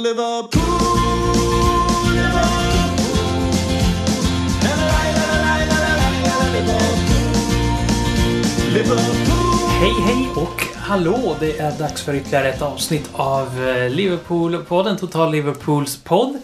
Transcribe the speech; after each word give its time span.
Liverpool, 0.00 0.62
Liverpool. 8.72 9.68
Hej 9.80 9.92
hej 10.06 10.28
och 10.36 10.62
hallå! 10.76 11.36
Det 11.40 11.58
är 11.58 11.78
dags 11.78 12.02
för 12.02 12.14
ytterligare 12.14 12.48
ett 12.48 12.62
avsnitt 12.62 13.10
av 13.12 13.46
eh, 13.46 13.90
Liverpool-podden, 13.90 14.96
Total 14.96 15.32
Liverpools 15.32 15.96
podd. 15.96 16.38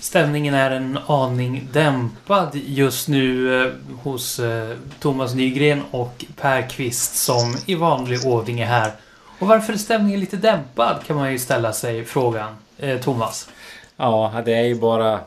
Stämningen 0.00 0.54
är 0.54 0.70
en 0.70 0.98
aning 1.06 1.68
dämpad 1.72 2.50
just 2.54 3.08
nu 3.08 3.62
eh, 3.62 3.72
hos 4.02 4.38
eh, 4.38 4.76
Thomas 5.00 5.34
Nygren 5.34 5.82
och 5.90 6.24
Per 6.36 6.68
Kvist 6.70 7.16
som 7.16 7.56
i 7.66 7.74
vanlig 7.74 8.26
ordning 8.26 8.60
är 8.60 8.66
här. 8.66 8.92
Och 9.38 9.46
varför 9.46 9.72
är 9.72 9.76
stämningen 9.76 10.20
lite 10.20 10.36
dämpad 10.36 10.96
kan 11.06 11.16
man 11.16 11.32
ju 11.32 11.38
ställa 11.38 11.72
sig 11.72 12.04
frågan. 12.04 12.56
Eh, 12.84 13.00
Thomas? 13.00 13.48
Ja, 13.96 14.42
det 14.44 14.54
är 14.54 14.62
ju 14.62 14.74
bara... 14.74 15.20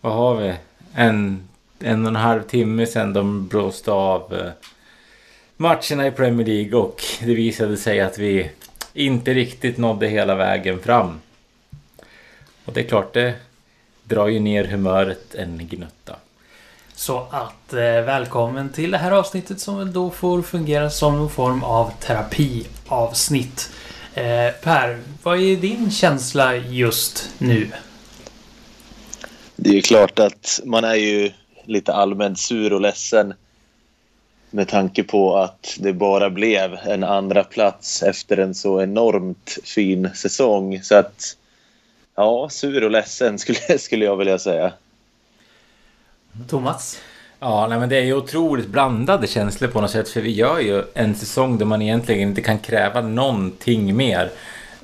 Vad 0.00 0.12
har 0.12 0.36
vi? 0.36 0.54
En, 0.94 1.48
en 1.78 2.02
och 2.02 2.08
en 2.08 2.16
halv 2.16 2.42
timme 2.42 2.86
sedan 2.86 3.12
de 3.12 3.48
blåste 3.48 3.92
av 3.92 4.34
eh, 4.34 4.50
matcherna 5.56 6.06
i 6.06 6.10
Premier 6.10 6.46
League 6.46 6.78
och 6.80 7.02
det 7.20 7.34
visade 7.34 7.76
sig 7.76 8.00
att 8.00 8.18
vi 8.18 8.50
inte 8.92 9.34
riktigt 9.34 9.78
nådde 9.78 10.06
hela 10.06 10.34
vägen 10.34 10.78
fram. 10.78 11.20
Och 12.64 12.72
det 12.72 12.80
är 12.80 12.88
klart, 12.88 13.14
det 13.14 13.34
drar 14.04 14.26
ju 14.26 14.40
ner 14.40 14.64
humöret 14.64 15.34
en 15.34 15.68
gnutta. 15.68 16.16
Så 16.94 17.26
att 17.30 17.72
eh, 17.72 17.78
välkommen 17.80 18.72
till 18.72 18.90
det 18.90 18.98
här 18.98 19.10
avsnittet 19.10 19.60
som 19.60 19.92
då 19.92 20.10
får 20.10 20.42
fungera 20.42 20.90
som 20.90 21.16
någon 21.16 21.30
form 21.30 21.62
av 21.62 21.92
terapiavsnitt. 22.00 23.70
Eh, 24.16 24.52
per, 24.62 24.98
vad 25.22 25.38
är 25.38 25.56
din 25.56 25.90
känsla 25.90 26.56
just 26.56 27.30
nu? 27.38 27.70
Det 29.56 29.70
är 29.70 29.74
ju 29.74 29.82
klart 29.82 30.18
att 30.18 30.60
man 30.64 30.84
är 30.84 30.94
ju 30.94 31.32
lite 31.64 31.92
allmänt 31.92 32.38
sur 32.38 32.72
och 32.72 32.80
ledsen 32.80 33.34
med 34.50 34.68
tanke 34.68 35.02
på 35.02 35.36
att 35.36 35.76
det 35.78 35.92
bara 35.92 36.30
blev 36.30 36.74
en 36.74 37.04
andra 37.04 37.44
plats 37.44 38.02
efter 38.02 38.36
en 38.36 38.54
så 38.54 38.82
enormt 38.82 39.58
fin 39.64 40.10
säsong. 40.14 40.82
Så 40.82 40.94
att, 40.94 41.36
ja, 42.14 42.48
sur 42.48 42.84
och 42.84 42.90
ledsen 42.90 43.38
skulle, 43.38 43.78
skulle 43.78 44.04
jag 44.04 44.16
vilja 44.16 44.38
säga. 44.38 44.72
Thomas? 46.48 47.00
Ja, 47.40 47.66
nej, 47.66 47.78
men 47.78 47.88
det 47.88 47.96
är 47.96 48.04
ju 48.04 48.14
otroligt 48.14 48.66
blandade 48.66 49.26
känslor 49.26 49.68
på 49.68 49.80
något 49.80 49.90
sätt. 49.90 50.08
För 50.08 50.20
vi 50.20 50.30
gör 50.30 50.60
ju 50.60 50.82
en 50.94 51.14
säsong 51.14 51.58
där 51.58 51.66
man 51.66 51.82
egentligen 51.82 52.28
inte 52.28 52.40
kan 52.40 52.58
kräva 52.58 53.00
någonting 53.00 53.96
mer. 53.96 54.30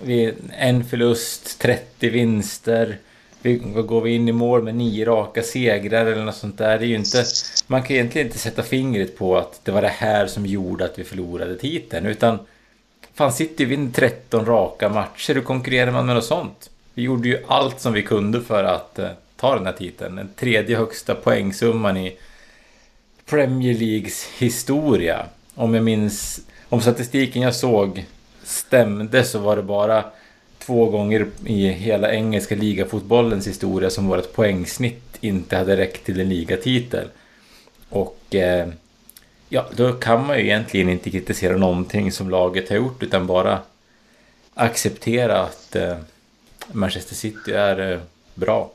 Vi, 0.02 0.34
en 0.58 0.84
förlust, 0.84 1.58
30 1.60 2.08
vinster. 2.08 2.98
Vi, 3.42 3.54
går 3.56 4.00
vi 4.00 4.14
in 4.14 4.28
i 4.28 4.32
mål 4.32 4.62
med 4.62 4.74
nio 4.74 5.04
raka 5.04 5.42
segrar 5.42 6.06
eller 6.06 6.24
något 6.24 6.36
sånt 6.36 6.58
där. 6.58 6.78
Det 6.78 6.84
är 6.84 6.88
ju 6.88 6.94
inte, 6.94 7.24
man 7.66 7.82
kan 7.82 7.96
egentligen 7.96 8.26
inte 8.26 8.38
sätta 8.38 8.62
fingret 8.62 9.18
på 9.18 9.38
att 9.38 9.60
det 9.64 9.72
var 9.72 9.82
det 9.82 9.88
här 9.88 10.26
som 10.26 10.46
gjorde 10.46 10.84
att 10.84 10.98
vi 10.98 11.04
förlorade 11.04 11.58
titeln. 11.58 12.06
Utan 12.06 12.38
fan, 13.14 13.32
City 13.32 13.64
vinner 13.64 13.92
13 13.92 14.46
raka 14.46 14.88
matcher. 14.88 15.34
Hur 15.34 15.42
konkurrerar 15.42 15.90
man 15.90 16.06
med 16.06 16.14
något 16.14 16.24
sånt? 16.24 16.70
Vi 16.94 17.02
gjorde 17.02 17.28
ju 17.28 17.38
allt 17.46 17.80
som 17.80 17.92
vi 17.92 18.02
kunde 18.02 18.40
för 18.40 18.64
att 18.64 18.98
eh, 18.98 19.08
ta 19.36 19.54
den 19.54 19.66
här 19.66 19.72
titeln. 19.72 20.16
Den 20.16 20.30
tredje 20.36 20.76
högsta 20.76 21.14
poängsumman 21.14 21.96
i 21.96 22.16
Premier 23.32 23.74
Leagues 23.74 24.24
historia. 24.38 25.26
Om 25.54 25.74
jag 25.74 25.84
minns... 25.84 26.40
Om 26.68 26.80
statistiken 26.80 27.42
jag 27.42 27.54
såg 27.54 28.06
stämde 28.42 29.24
så 29.24 29.38
var 29.38 29.56
det 29.56 29.62
bara 29.62 30.04
två 30.58 30.86
gånger 30.86 31.26
i 31.46 31.68
hela 31.68 32.12
engelska 32.12 32.54
ligafotbollens 32.54 33.46
historia 33.46 33.90
som 33.90 34.06
vårt 34.06 34.32
poängsnitt 34.32 35.16
inte 35.20 35.56
hade 35.56 35.76
räckt 35.76 36.06
till 36.06 36.20
en 36.20 36.28
ligatitel. 36.28 37.08
Och 37.88 38.34
eh, 38.34 38.68
ja, 39.48 39.66
då 39.76 39.92
kan 39.92 40.26
man 40.26 40.38
ju 40.38 40.44
egentligen 40.44 40.88
inte 40.88 41.10
kritisera 41.10 41.56
någonting 41.56 42.12
som 42.12 42.30
laget 42.30 42.68
har 42.68 42.76
gjort 42.76 43.02
utan 43.02 43.26
bara 43.26 43.58
acceptera 44.54 45.42
att 45.42 45.76
eh, 45.76 45.96
Manchester 46.72 47.14
City 47.14 47.52
är 47.52 47.92
eh, 47.92 48.00
bra. 48.34 48.70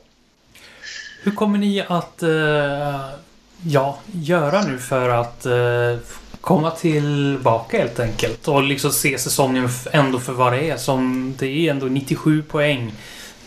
Hur 1.22 1.32
kommer 1.32 1.58
ni 1.58 1.84
att 1.88 2.22
eh, 2.22 3.27
ja, 3.62 3.98
göra 4.12 4.62
nu 4.62 4.78
för 4.78 5.08
att 5.08 5.46
eh, 5.46 5.96
komma 6.40 6.70
tillbaka 6.70 7.78
helt 7.78 8.00
enkelt? 8.00 8.48
Och 8.48 8.62
liksom 8.62 8.92
se 8.92 9.18
säsongen 9.18 9.68
ändå 9.92 10.20
för 10.20 10.32
vad 10.32 10.52
det 10.52 10.70
är. 10.70 10.76
Som 10.76 11.34
det 11.38 11.46
är 11.46 11.70
ändå 11.70 11.86
97 11.86 12.42
poäng 12.42 12.92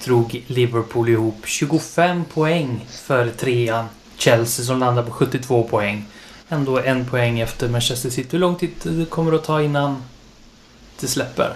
drog 0.04 0.44
Liverpool 0.48 1.10
ihop. 1.10 1.42
25 1.46 2.26
poäng 2.26 2.86
för 2.90 3.30
trean. 3.30 3.86
Chelsea 4.18 4.66
som 4.66 4.80
landar 4.80 5.04
på 5.04 5.12
72 5.12 5.64
poäng. 5.64 6.06
Ändå 6.50 6.80
en 6.80 7.06
poäng 7.06 7.40
efter 7.40 7.70
Manchester 7.70 8.10
City. 8.10 8.30
Hur 8.32 8.40
lång 8.40 8.56
tid 8.56 8.70
det 8.84 9.10
kommer 9.10 9.32
det 9.32 9.38
att 9.38 9.44
ta 9.44 9.62
innan 9.62 10.04
det 11.00 11.08
släpper? 11.08 11.54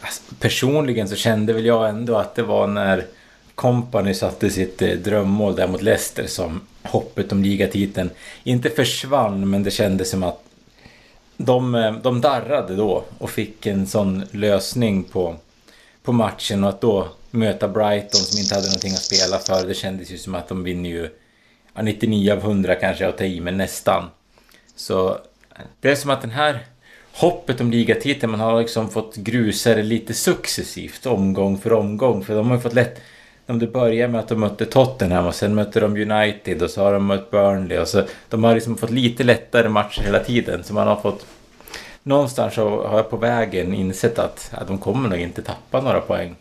Alltså, 0.00 0.22
personligen 0.40 1.08
så 1.08 1.16
kände 1.16 1.52
väl 1.52 1.66
jag 1.66 1.88
ändå 1.88 2.16
att 2.16 2.34
det 2.34 2.42
var 2.42 2.66
när 2.66 3.06
Company 3.54 4.14
satte 4.14 4.50
sitt 4.50 4.82
eh, 4.82 4.90
drömmål 4.90 5.56
där 5.56 5.68
mot 5.68 5.82
Leicester 5.82 6.26
som 6.26 6.60
hoppet 6.82 7.32
om 7.32 7.42
ligatiteln 7.42 8.10
inte 8.44 8.70
försvann 8.70 9.50
men 9.50 9.62
det 9.62 9.70
kändes 9.70 10.10
som 10.10 10.22
att 10.22 10.44
de, 11.36 11.74
eh, 11.74 11.92
de 11.92 12.20
darrade 12.20 12.76
då 12.76 13.04
och 13.18 13.30
fick 13.30 13.66
en 13.66 13.86
sån 13.86 14.24
lösning 14.30 15.04
på, 15.04 15.36
på 16.02 16.12
matchen 16.12 16.64
och 16.64 16.70
att 16.70 16.80
då 16.80 17.08
möta 17.30 17.68
Brighton 17.68 18.20
som 18.20 18.40
inte 18.40 18.54
hade 18.54 18.66
någonting 18.66 18.92
att 18.92 19.02
spela 19.02 19.38
för 19.38 19.66
det 19.66 19.74
kändes 19.74 20.10
ju 20.10 20.18
som 20.18 20.34
att 20.34 20.48
de 20.48 20.64
vinner 20.64 20.90
ju 20.90 21.10
99 21.82 22.32
av 22.32 22.38
100 22.38 22.74
kanske 22.74 23.04
jag 23.04 23.18
tar 23.18 23.24
i 23.24 23.40
men 23.40 23.56
nästan. 23.56 24.10
Så 24.76 25.18
det 25.80 25.90
är 25.90 25.94
som 25.94 26.10
att 26.10 26.20
den 26.20 26.30
här 26.30 26.66
hoppet 27.12 27.60
om 27.60 27.70
ligatiteln, 27.70 28.30
man 28.30 28.40
har 28.40 28.60
liksom 28.60 28.90
fått 28.90 29.16
grusa 29.16 29.74
det 29.74 29.82
lite 29.82 30.14
successivt, 30.14 31.06
omgång 31.06 31.58
för 31.58 31.72
omgång. 31.72 32.24
För 32.24 32.34
de 32.34 32.48
har 32.48 32.56
ju 32.56 32.62
fått 32.62 32.74
lätt... 32.74 33.00
Om 33.48 33.58
det 33.58 33.66
börjar 33.66 34.08
med 34.08 34.20
att 34.20 34.28
de 34.28 34.40
mötte 34.40 34.66
Tottenham 34.66 35.26
och 35.26 35.34
sen 35.34 35.54
mötte 35.54 35.80
de 35.80 35.96
United 35.96 36.62
och 36.62 36.70
så 36.70 36.82
har 36.82 36.92
de 36.92 37.06
mött 37.06 37.30
Burnley 37.30 37.78
och 37.78 37.88
så... 37.88 38.02
De 38.28 38.44
har 38.44 38.54
liksom 38.54 38.76
fått 38.76 38.90
lite 38.90 39.24
lättare 39.24 39.68
matcher 39.68 40.02
hela 40.02 40.18
tiden, 40.18 40.64
så 40.64 40.74
man 40.74 40.88
har 40.88 40.96
fått... 40.96 41.26
Någonstans 42.02 42.56
har 42.56 42.96
jag 42.96 43.10
på 43.10 43.16
vägen 43.16 43.74
insett 43.74 44.18
att, 44.18 44.50
att 44.52 44.66
de 44.66 44.78
kommer 44.78 45.08
nog 45.08 45.18
inte 45.18 45.42
tappa 45.42 45.80
några 45.80 46.00
poäng. 46.00 46.34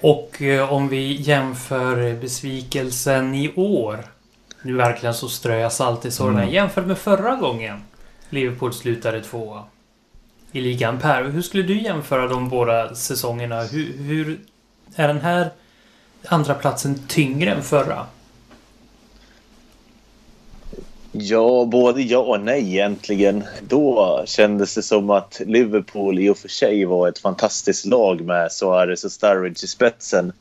Och 0.00 0.42
eh, 0.42 0.72
om 0.72 0.88
vi 0.88 1.12
jämför 1.20 2.14
besvikelsen 2.20 3.34
i 3.34 3.52
år. 3.56 3.98
Nu 4.62 4.74
verkligen 4.74 5.14
så 5.14 5.28
strör 5.28 5.56
jag 5.56 5.72
salt 5.72 6.04
i 6.04 6.10
såren. 6.10 6.36
Mm. 6.36 6.50
Jämfört 6.50 6.86
med 6.86 6.98
förra 6.98 7.36
gången 7.36 7.82
Liverpool 8.30 8.72
slutade 8.72 9.22
tvåa 9.22 9.64
i 10.52 10.60
ligan. 10.60 10.98
Per, 10.98 11.24
hur 11.24 11.42
skulle 11.42 11.62
du 11.62 11.82
jämföra 11.82 12.28
de 12.28 12.48
båda 12.48 12.94
säsongerna? 12.94 13.62
Hur, 13.62 13.98
hur 13.98 14.40
är 14.96 15.08
den 15.08 15.20
här 15.20 15.50
andra 16.28 16.54
platsen 16.54 16.98
tyngre 17.08 17.50
än 17.50 17.62
förra? 17.62 18.06
Ja, 21.12 21.64
både 21.64 22.02
ja 22.02 22.18
och 22.18 22.40
nej 22.40 22.68
egentligen. 22.68 23.44
Då 23.68 24.22
kändes 24.26 24.74
det 24.74 24.82
som 24.82 25.10
att 25.10 25.40
Liverpool 25.46 26.18
i 26.18 26.28
och 26.28 26.38
för 26.38 26.48
sig 26.48 26.84
var 26.84 27.08
ett 27.08 27.18
fantastiskt 27.18 27.86
lag 27.86 28.20
med 28.20 28.52
Suarez 28.52 29.04
och 29.04 29.12
Sturridge 29.12 29.64
i 29.64 29.66
spetsen. 29.66 30.32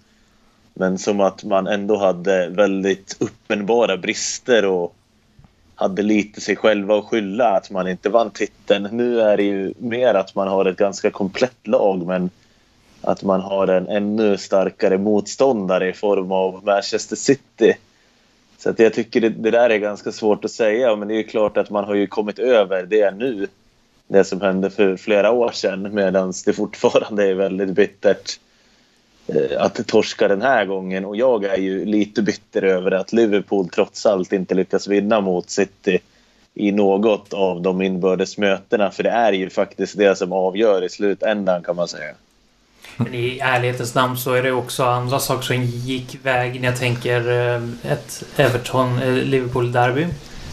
Men 0.73 0.97
som 0.97 1.19
att 1.19 1.43
man 1.43 1.67
ändå 1.67 1.97
hade 1.97 2.49
väldigt 2.49 3.17
uppenbara 3.19 3.97
brister 3.97 4.65
och 4.65 4.95
hade 5.75 6.01
lite 6.01 6.41
sig 6.41 6.55
själva 6.55 6.97
att 6.97 7.05
skylla 7.05 7.57
att 7.57 7.71
man 7.71 7.87
inte 7.87 8.09
vann 8.09 8.31
titeln. 8.31 8.87
Nu 8.91 9.21
är 9.21 9.37
det 9.37 9.43
ju 9.43 9.73
mer 9.77 10.13
att 10.13 10.35
man 10.35 10.47
har 10.47 10.65
ett 10.65 10.77
ganska 10.77 11.11
komplett 11.11 11.67
lag 11.67 12.07
men 12.07 12.29
att 13.01 13.23
man 13.23 13.41
har 13.41 13.67
en 13.67 13.87
ännu 13.87 14.37
starkare 14.37 14.97
motståndare 14.97 15.89
i 15.89 15.93
form 15.93 16.31
av 16.31 16.65
Manchester 16.65 17.15
City. 17.15 17.77
Så 18.57 18.69
att 18.69 18.79
jag 18.79 18.93
tycker 18.93 19.21
det, 19.21 19.29
det 19.29 19.51
där 19.51 19.69
är 19.69 19.77
ganska 19.77 20.11
svårt 20.11 20.45
att 20.45 20.51
säga 20.51 20.95
men 20.95 21.07
det 21.07 21.13
är 21.13 21.17
ju 21.17 21.23
klart 21.23 21.57
att 21.57 21.69
man 21.69 21.83
har 21.83 21.95
ju 21.95 22.07
kommit 22.07 22.39
över 22.39 22.83
det 22.83 23.11
nu. 23.11 23.47
Det 24.07 24.23
som 24.23 24.41
hände 24.41 24.69
för 24.69 24.97
flera 24.97 25.31
år 25.31 25.51
sedan 25.51 25.93
medan 25.93 26.33
det 26.45 26.53
fortfarande 26.53 27.29
är 27.29 27.33
väldigt 27.33 27.69
bittert 27.69 28.39
eh, 29.27 29.61
att 29.61 29.87
torska 29.87 30.27
den 30.27 30.41
här 30.41 30.65
gången 30.65 31.05
och 31.05 31.15
jag 31.15 31.43
är 31.43 31.57
ju 31.57 31.85
lite 31.85 32.21
bitter 32.21 32.61
över 32.61 32.91
att 32.91 33.13
Liverpool 33.13 33.69
trots 33.69 34.05
allt 34.05 34.33
inte 34.33 34.55
lyckas 34.55 34.87
vinna 34.87 35.21
mot 35.21 35.49
City 35.49 35.99
i 36.53 36.71
något 36.71 37.33
av 37.33 37.61
de 37.61 37.81
inbördes 37.81 38.37
mötena 38.37 38.91
för 38.91 39.03
det 39.03 39.09
är 39.09 39.33
ju 39.33 39.49
faktiskt 39.49 39.97
det 39.97 40.15
som 40.15 40.33
avgör 40.33 40.83
i 40.83 40.89
slutändan 40.89 41.63
kan 41.63 41.75
man 41.75 41.87
säga. 41.87 42.13
Men 43.03 43.15
i 43.15 43.39
ärlighetens 43.39 43.95
namn 43.95 44.17
så 44.17 44.33
är 44.33 44.43
det 44.43 44.51
också 44.51 44.83
andra 44.83 45.19
saker 45.19 45.41
som 45.41 45.63
gick 45.63 46.17
vägen. 46.23 46.63
Jag 46.63 46.77
tänker 46.77 47.31
eh, 47.31 47.91
ett 47.91 48.23
Everton-Liverpool-derby. 48.35 50.01
Eh, 50.01 50.09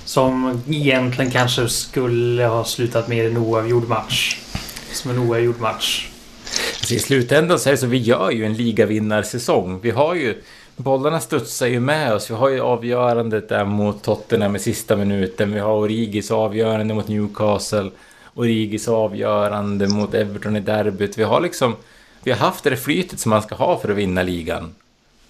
som 0.09 0.63
egentligen 0.69 1.31
kanske 1.31 1.69
skulle 1.69 2.45
ha 2.45 2.65
slutat 2.65 3.09
med 3.09 3.27
en 3.27 3.37
oavgjord 3.37 3.89
match. 3.89 4.39
Som 4.93 5.11
en 5.11 5.19
oavgjord 5.19 5.61
match. 5.61 6.09
Alltså 6.79 6.95
i 6.95 6.99
slutändan 6.99 7.59
så 7.59 7.69
är 7.69 7.71
det 7.71 7.79
så, 7.79 7.87
vi 7.87 7.99
gör 7.99 8.31
ju 8.31 8.45
en 8.45 8.55
ligavinnarsäsong. 8.55 9.81
Vi 9.81 9.91
har 9.91 10.15
ju, 10.15 10.43
bollarna 10.77 11.21
studsar 11.21 11.67
ju 11.67 11.81
med 11.81 12.15
oss. 12.15 12.31
Vi 12.31 12.35
har 12.35 12.49
ju 12.49 12.61
avgörandet 12.61 13.49
där 13.49 13.65
mot 13.65 14.03
Tottenham 14.03 14.57
i 14.57 14.59
sista 14.59 14.97
minuten. 14.97 15.53
Vi 15.53 15.61
har 15.61 15.73
Origis 15.73 16.31
avgörande 16.31 16.95
mot 16.95 17.09
Newcastle. 17.09 17.91
Origis 18.35 18.89
avgörande 18.89 19.89
mot 19.89 20.15
Everton 20.15 20.57
i 20.57 20.61
derbyt. 20.61 21.19
Vi 21.19 21.23
har 21.23 21.41
liksom, 21.41 21.77
vi 22.23 22.31
har 22.31 22.39
haft 22.39 22.65
det 22.65 22.77
flytet 22.77 23.21
som 23.21 23.31
man 23.31 23.43
ska 23.43 23.55
ha 23.55 23.79
för 23.81 23.89
att 23.89 23.97
vinna 23.97 24.23
ligan. 24.23 24.75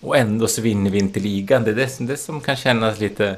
Och 0.00 0.16
ändå 0.16 0.46
så 0.46 0.62
vinner 0.62 0.90
vi 0.90 0.98
inte 0.98 1.20
ligan. 1.20 1.64
Det 1.64 1.70
är 1.70 1.74
det, 1.74 1.88
som- 1.88 2.06
det 2.06 2.16
som 2.16 2.40
kan 2.40 2.56
kännas 2.56 3.00
lite, 3.00 3.36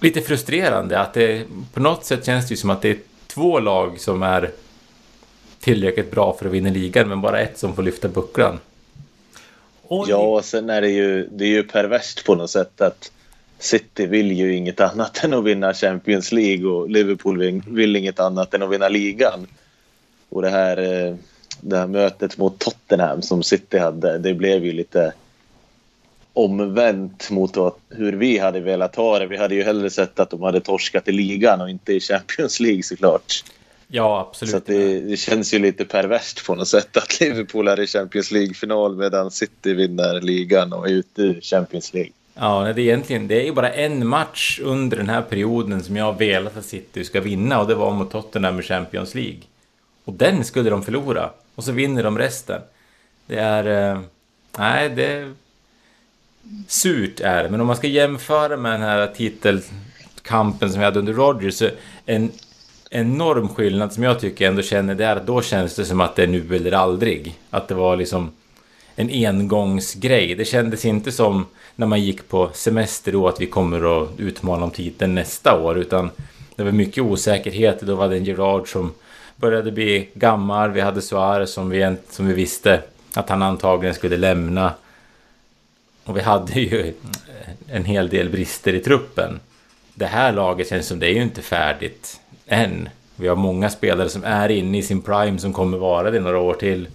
lite 0.00 0.20
frustrerande. 0.20 0.98
Att 1.00 1.14
det, 1.14 1.42
på 1.72 1.80
något 1.80 2.04
sätt 2.04 2.26
känns 2.26 2.48
det 2.48 2.52
ju 2.52 2.56
som 2.56 2.70
att 2.70 2.82
det 2.82 2.90
är 2.90 2.98
två 3.26 3.58
lag 3.60 4.00
som 4.00 4.22
är 4.22 4.50
tillräckligt 5.60 6.10
bra 6.10 6.36
för 6.38 6.46
att 6.46 6.52
vinna 6.52 6.70
ligan, 6.70 7.08
men 7.08 7.20
bara 7.20 7.40
ett 7.40 7.58
som 7.58 7.74
får 7.76 7.82
lyfta 7.82 8.08
bucklan. 8.08 8.58
Och 9.82 10.06
Ja, 10.08 10.16
och 10.16 10.44
sen 10.44 10.70
är 10.70 10.80
det 10.80 10.88
ju, 10.90 11.28
det 11.32 11.44
är 11.44 11.48
ju 11.48 11.62
perverst 11.62 12.24
på 12.26 12.34
något 12.34 12.50
sätt 12.50 12.80
att 12.80 13.12
City 13.58 14.06
vill 14.06 14.32
ju 14.32 14.54
inget 14.54 14.80
annat 14.80 15.24
än 15.24 15.34
att 15.34 15.44
vinna 15.44 15.74
Champions 15.74 16.32
League 16.32 16.66
och 16.70 16.90
Liverpool 16.90 17.38
vill, 17.38 17.62
vill 17.66 17.96
inget 17.96 18.20
annat 18.20 18.54
än 18.54 18.62
att 18.62 18.70
vinna 18.70 18.88
ligan. 18.88 19.46
Och 20.28 20.42
det 20.42 20.50
här, 20.50 21.06
eh, 21.06 21.14
det 21.60 21.76
här 21.76 21.86
mötet 21.86 22.38
mot 22.38 22.58
Tottenham 22.58 23.22
som 23.22 23.42
City 23.42 23.78
hade, 23.78 24.18
det 24.18 24.34
blev 24.34 24.64
ju 24.64 24.72
lite 24.72 25.12
omvänt 26.32 27.30
mot 27.30 27.56
hur 27.88 28.12
vi 28.12 28.38
hade 28.38 28.60
velat 28.60 28.96
ha 28.96 29.18
det. 29.18 29.26
Vi 29.26 29.36
hade 29.36 29.54
ju 29.54 29.62
hellre 29.62 29.90
sett 29.90 30.20
att 30.20 30.30
de 30.30 30.42
hade 30.42 30.60
torskat 30.60 31.08
i 31.08 31.12
ligan 31.12 31.60
och 31.60 31.70
inte 31.70 31.92
i 31.92 32.00
Champions 32.00 32.60
League 32.60 32.82
såklart. 32.82 33.44
Ja, 33.88 34.20
absolut. 34.28 34.52
Så 34.52 34.72
det, 34.72 35.00
det 35.00 35.16
känns 35.16 35.54
ju 35.54 35.58
lite 35.58 35.84
perverst 35.84 36.46
på 36.46 36.54
något 36.54 36.68
sätt 36.68 36.96
att 36.96 37.20
Liverpool 37.20 37.68
är 37.68 37.80
i 37.80 37.86
Champions 37.86 38.30
League-final 38.30 38.96
medan 38.96 39.30
City 39.30 39.74
vinner 39.74 40.20
ligan 40.20 40.72
och 40.72 40.88
är 40.88 40.92
ute 40.92 41.22
ur 41.22 41.40
Champions 41.40 41.94
League. 41.94 42.12
Ja, 42.34 42.72
det 42.74 42.82
är 42.82 42.84
egentligen, 42.84 43.28
det 43.28 43.40
är 43.40 43.44
ju 43.44 43.52
bara 43.52 43.72
en 43.72 44.06
match 44.06 44.60
under 44.62 44.96
den 44.96 45.08
här 45.08 45.22
perioden 45.22 45.82
som 45.82 45.96
jag 45.96 46.04
har 46.04 46.12
velat 46.12 46.56
att 46.56 46.64
City 46.64 47.04
ska 47.04 47.20
vinna 47.20 47.60
och 47.60 47.68
det 47.68 47.74
var 47.74 47.92
mot 47.92 48.10
Tottenham 48.10 48.60
i 48.60 48.62
Champions 48.62 49.14
League. 49.14 49.40
Och 50.04 50.12
den 50.12 50.44
skulle 50.44 50.70
de 50.70 50.82
förlora. 50.82 51.30
Och 51.60 51.64
så 51.64 51.72
vinner 51.72 52.02
de 52.02 52.18
resten. 52.18 52.62
Det 53.26 53.38
är... 53.38 53.92
Eh, 53.92 54.00
nej, 54.58 54.88
det... 54.88 55.32
Surt 56.68 57.20
är 57.20 57.42
det, 57.42 57.50
men 57.50 57.60
om 57.60 57.66
man 57.66 57.76
ska 57.76 57.86
jämföra 57.86 58.56
med 58.56 58.72
den 58.72 58.80
här 58.80 59.06
titelkampen 59.06 60.70
som 60.70 60.78
vi 60.78 60.84
hade 60.84 60.98
under 60.98 61.12
Rodgers 61.12 61.54
så 61.54 61.68
en 62.06 62.32
enorm 62.90 63.48
skillnad 63.48 63.92
som 63.92 64.02
jag 64.02 64.20
tycker 64.20 64.48
ändå 64.48 64.62
känner 64.62 64.94
det 64.94 65.04
är 65.04 65.16
att 65.16 65.26
då 65.26 65.42
känns 65.42 65.74
det 65.76 65.84
som 65.84 66.00
att 66.00 66.16
det 66.16 66.22
är 66.22 66.26
nu 66.26 66.56
eller 66.56 66.72
aldrig. 66.72 67.38
Att 67.50 67.68
det 67.68 67.74
var 67.74 67.96
liksom 67.96 68.32
en 68.96 69.10
engångsgrej. 69.10 70.34
Det 70.34 70.44
kändes 70.44 70.84
inte 70.84 71.12
som 71.12 71.46
när 71.76 71.86
man 71.86 72.02
gick 72.02 72.28
på 72.28 72.50
semester 72.54 73.12
då 73.12 73.28
att 73.28 73.40
vi 73.40 73.46
kommer 73.46 74.02
att 74.02 74.08
utmana 74.20 74.64
om 74.64 74.70
titeln 74.70 75.14
nästa 75.14 75.60
år 75.60 75.78
utan 75.78 76.10
det 76.56 76.64
var 76.64 76.72
mycket 76.72 77.04
osäkerhet. 77.04 77.80
Då 77.80 77.94
var 77.94 78.08
det 78.08 78.16
en 78.16 78.24
Gerard 78.24 78.72
som 78.72 78.92
började 79.40 79.72
bli 79.72 80.08
gammal. 80.14 80.70
Vi 80.70 80.80
hade 80.80 81.02
Suarez 81.02 81.52
som 81.52 81.70
vi, 81.70 81.96
som 82.10 82.26
vi 82.26 82.34
visste 82.34 82.82
att 83.14 83.28
han 83.28 83.42
antagligen 83.42 83.94
skulle 83.94 84.16
lämna. 84.16 84.72
Och 86.04 86.16
vi 86.16 86.20
hade 86.20 86.60
ju 86.60 86.80
eh, 86.88 87.76
en 87.76 87.84
hel 87.84 88.08
del 88.08 88.28
brister 88.28 88.74
i 88.74 88.80
truppen. 88.80 89.40
Det 89.94 90.06
här 90.06 90.32
laget 90.32 90.68
känns 90.68 90.86
som 90.86 90.98
det 90.98 91.06
är 91.06 91.14
ju 91.14 91.22
inte 91.22 91.42
färdigt 91.42 92.20
än. 92.46 92.88
Vi 93.16 93.28
har 93.28 93.36
många 93.36 93.70
spelare 93.70 94.08
som 94.08 94.24
är 94.24 94.48
inne 94.48 94.78
i 94.78 94.82
sin 94.82 95.02
prime 95.02 95.38
som 95.38 95.52
kommer 95.52 95.78
vara 95.78 96.10
det 96.10 96.20
några 96.20 96.38
år 96.38 96.54
till. 96.54 96.88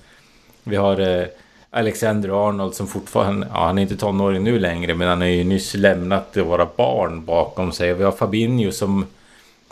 Vi 0.63 0.75
har 0.75 0.99
eh, 0.99 1.25
Alexander 1.69 2.47
Arnold 2.47 2.73
som 2.73 2.87
fortfarande, 2.87 3.47
ja 3.53 3.65
han 3.65 3.77
är 3.77 3.81
inte 3.81 3.97
tonåring 3.97 4.43
nu 4.43 4.59
längre 4.59 4.95
men 4.95 5.07
han 5.07 5.21
har 5.21 5.27
ju 5.27 5.43
nyss 5.43 5.73
lämnat 5.73 6.37
våra 6.37 6.67
barn 6.75 7.25
bakom 7.25 7.71
sig. 7.71 7.93
Och 7.93 7.99
vi 7.99 8.03
har 8.03 8.11
Fabinho 8.11 8.71
som, 8.71 9.05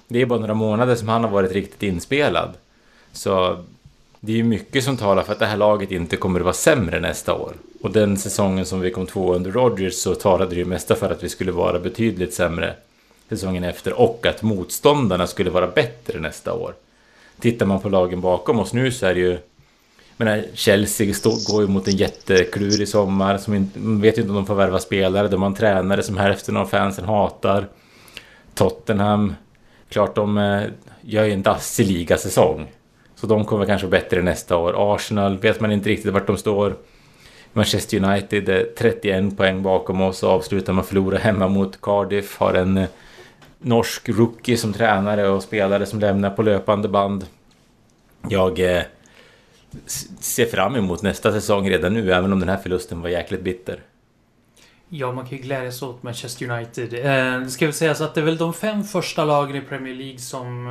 det 0.08 0.22
är 0.22 0.25
bara 0.25 0.40
några 0.40 0.54
månader 0.54 0.96
som 0.96 1.10
han 1.10 1.24
har 1.24 1.31
varit 1.31 1.52
riktigt 1.52 1.84
inspelad. 1.84 2.54
Så 3.13 3.57
det 4.19 4.31
är 4.31 4.38
ju 4.38 4.44
mycket 4.44 4.83
som 4.83 4.98
talar 4.98 5.24
för 5.24 5.33
att 5.33 5.39
det 5.39 5.45
här 5.45 5.57
laget 5.57 5.92
inte 5.92 6.18
kommer 6.18 6.39
att 6.39 6.44
vara 6.44 6.54
sämre 6.54 7.00
nästa 7.00 7.33
år. 7.33 7.54
Och 7.81 7.92
den 7.92 8.18
säsongen 8.18 8.65
som 8.65 8.80
vi 8.80 8.92
kom 8.92 9.06
två 9.06 9.33
under 9.33 9.51
Rodgers 9.51 9.94
så 9.94 10.15
talade 10.15 10.56
det 10.56 10.60
ju 10.60 10.65
mesta 10.65 10.95
för 10.95 11.12
att 11.12 11.24
vi 11.24 11.30
skulle 11.30 11.51
vara 11.51 11.80
betydligt 11.80 12.33
sämre 12.33 12.74
säsongen 13.30 13.63
efter 13.63 13.94
och 13.94 14.25
att 14.25 14.42
motståndarna 14.42 15.27
skulle 15.27 15.50
vara 15.50 15.68
bättre 15.68 16.19
nästa 16.19 16.54
år. 16.54 16.74
Tittar 17.39 17.65
man 17.65 17.80
på 17.80 17.89
lagen 17.89 18.21
bakom 18.21 18.60
oss 18.60 18.74
nu 18.74 18.92
så 18.92 19.06
är 19.06 19.13
det 19.13 19.19
ju... 19.19 19.38
Menar, 20.18 20.44
Chelsea 20.54 21.13
stå, 21.13 21.30
går 21.48 21.62
ju 21.62 21.68
mot 21.68 21.88
en 21.88 21.95
jätteklurig 21.95 22.88
sommar. 22.88 23.38
Som 23.38 23.54
inte, 23.54 23.80
man 23.80 24.01
vet 24.01 24.18
ju 24.18 24.21
inte 24.21 24.30
om 24.30 24.36
de 24.36 24.45
får 24.45 24.56
värva 24.56 24.80
spelare. 24.80 25.27
De 25.27 25.42
har 25.42 25.50
en 25.50 25.56
tränare 25.56 26.04
som 26.04 26.18
hälften 26.18 26.57
av 26.57 26.65
fansen 26.65 27.06
hatar. 27.06 27.68
Tottenham, 28.54 29.36
klart 29.89 30.15
de 30.15 30.38
eh, 30.38 30.63
gör 31.01 31.24
ju 31.24 31.31
en 31.31 31.44
dassig 31.44 31.88
ligasäsong. 31.88 32.68
Så 33.15 33.27
de 33.27 33.45
kommer 33.45 33.65
kanske 33.65 33.88
bättre 33.88 34.21
nästa 34.21 34.57
år. 34.57 34.95
Arsenal 34.95 35.38
vet 35.38 35.60
man 35.60 35.71
inte 35.71 35.89
riktigt 35.89 36.13
vart 36.13 36.27
de 36.27 36.38
står. 36.38 36.75
Manchester 37.54 38.04
United 38.04 38.50
är 38.50 38.68
31 38.77 39.38
poäng 39.38 39.63
bakom 39.63 40.01
oss 40.01 40.24
och 40.24 40.30
avslutar 40.30 40.74
med 40.74 40.81
att 40.81 40.88
förlora 40.88 41.18
hemma 41.18 41.48
mot 41.48 41.81
Cardiff. 41.81 42.38
Har 42.38 42.54
en 42.54 42.77
eh, 42.77 42.89
norsk 43.60 44.10
rookie 44.10 44.57
som 44.57 44.74
tränare 44.74 45.30
och 45.30 45.44
spelare 45.44 45.86
som 45.86 46.00
lämnar 46.00 46.30
på 46.30 46.42
löpande 46.42 46.88
band. 46.88 47.25
Jag 48.30 48.60
eh, 48.60 48.83
ser 50.19 50.45
fram 50.45 50.75
emot 50.75 51.01
nästa 51.01 51.31
säsong 51.31 51.69
redan 51.69 51.94
nu, 51.94 52.13
även 52.13 52.33
om 52.33 52.39
den 52.39 52.50
här 52.50 52.57
förlusten 52.57 53.01
var 53.01 53.10
jäkligt 53.10 53.42
bitter. 53.42 53.80
Ja, 54.95 55.12
man 55.12 55.25
kan 55.25 55.38
ju 55.38 55.44
glädjas 55.44 55.81
åt 55.81 56.04
Manchester 56.04 56.50
United. 56.50 56.94
Eh, 56.94 57.40
det 57.40 57.50
ska 57.50 57.66
väl 57.66 57.74
sägas 57.74 58.01
att 58.01 58.16
det 58.16 58.22
är 58.22 58.25
väl 58.25 58.38
de 58.38 58.54
fem 58.54 58.84
första 58.84 59.25
lagen 59.25 59.56
i 59.56 59.62
Premier 59.62 59.94
League 59.95 60.19
som, 60.19 60.68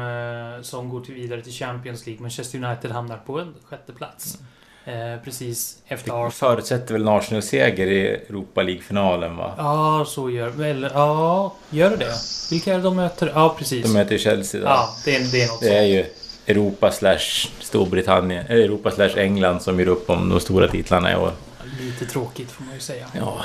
eh, 0.56 0.62
som 0.62 0.88
går 0.88 1.00
till 1.00 1.14
vidare 1.14 1.42
till 1.42 1.52
Champions 1.52 2.06
League. 2.06 2.22
Manchester 2.22 2.64
United 2.64 2.90
hamnar 2.90 3.16
på 3.16 3.40
en 3.40 3.54
sjätte 3.64 3.92
plats. 3.92 4.38
Eh, 4.84 5.24
precis 5.24 5.78
efter 5.86 6.10
Det 6.10 6.16
Arsenal. 6.16 6.30
förutsätter 6.32 6.92
väl 6.92 7.02
en 7.02 7.08
Arsenal-seger 7.08 7.86
i 7.86 8.08
Europa 8.08 8.62
League-finalen 8.62 9.36
va? 9.36 9.54
Ja, 9.58 10.04
så 10.08 10.30
gör 10.30 10.48
väl. 10.48 10.88
Ja, 10.94 11.54
gör 11.70 11.90
det 11.90 11.96
det? 11.96 12.14
Vilka 12.50 12.72
är 12.72 12.76
det 12.76 12.82
de 12.84 12.96
möter? 12.96 13.32
Ja, 13.34 13.54
precis. 13.58 13.82
De 13.86 13.92
möter 13.92 14.18
Chelsea 14.18 14.60
där. 14.60 14.68
Ja, 14.68 14.88
det 15.04 15.16
är, 15.16 15.32
det 15.32 15.42
är 15.42 15.48
något 15.48 15.60
Det 15.60 15.78
är 15.78 15.82
ju 15.86 16.04
Europa 16.46 16.90
slash 16.92 17.48
Storbritannien, 17.60 18.46
eller 18.46 18.64
Europa 18.64 18.90
slash 18.90 19.16
England 19.18 19.60
som 19.62 19.80
gör 19.80 19.88
upp 19.88 20.10
om 20.10 20.28
de 20.28 20.40
stora 20.40 20.68
titlarna 20.68 21.12
i 21.12 21.16
år. 21.16 21.32
Lite 21.80 22.06
tråkigt 22.06 22.50
får 22.50 22.64
man 22.64 22.74
ju 22.74 22.80
säga. 22.80 23.06
Ja, 23.18 23.44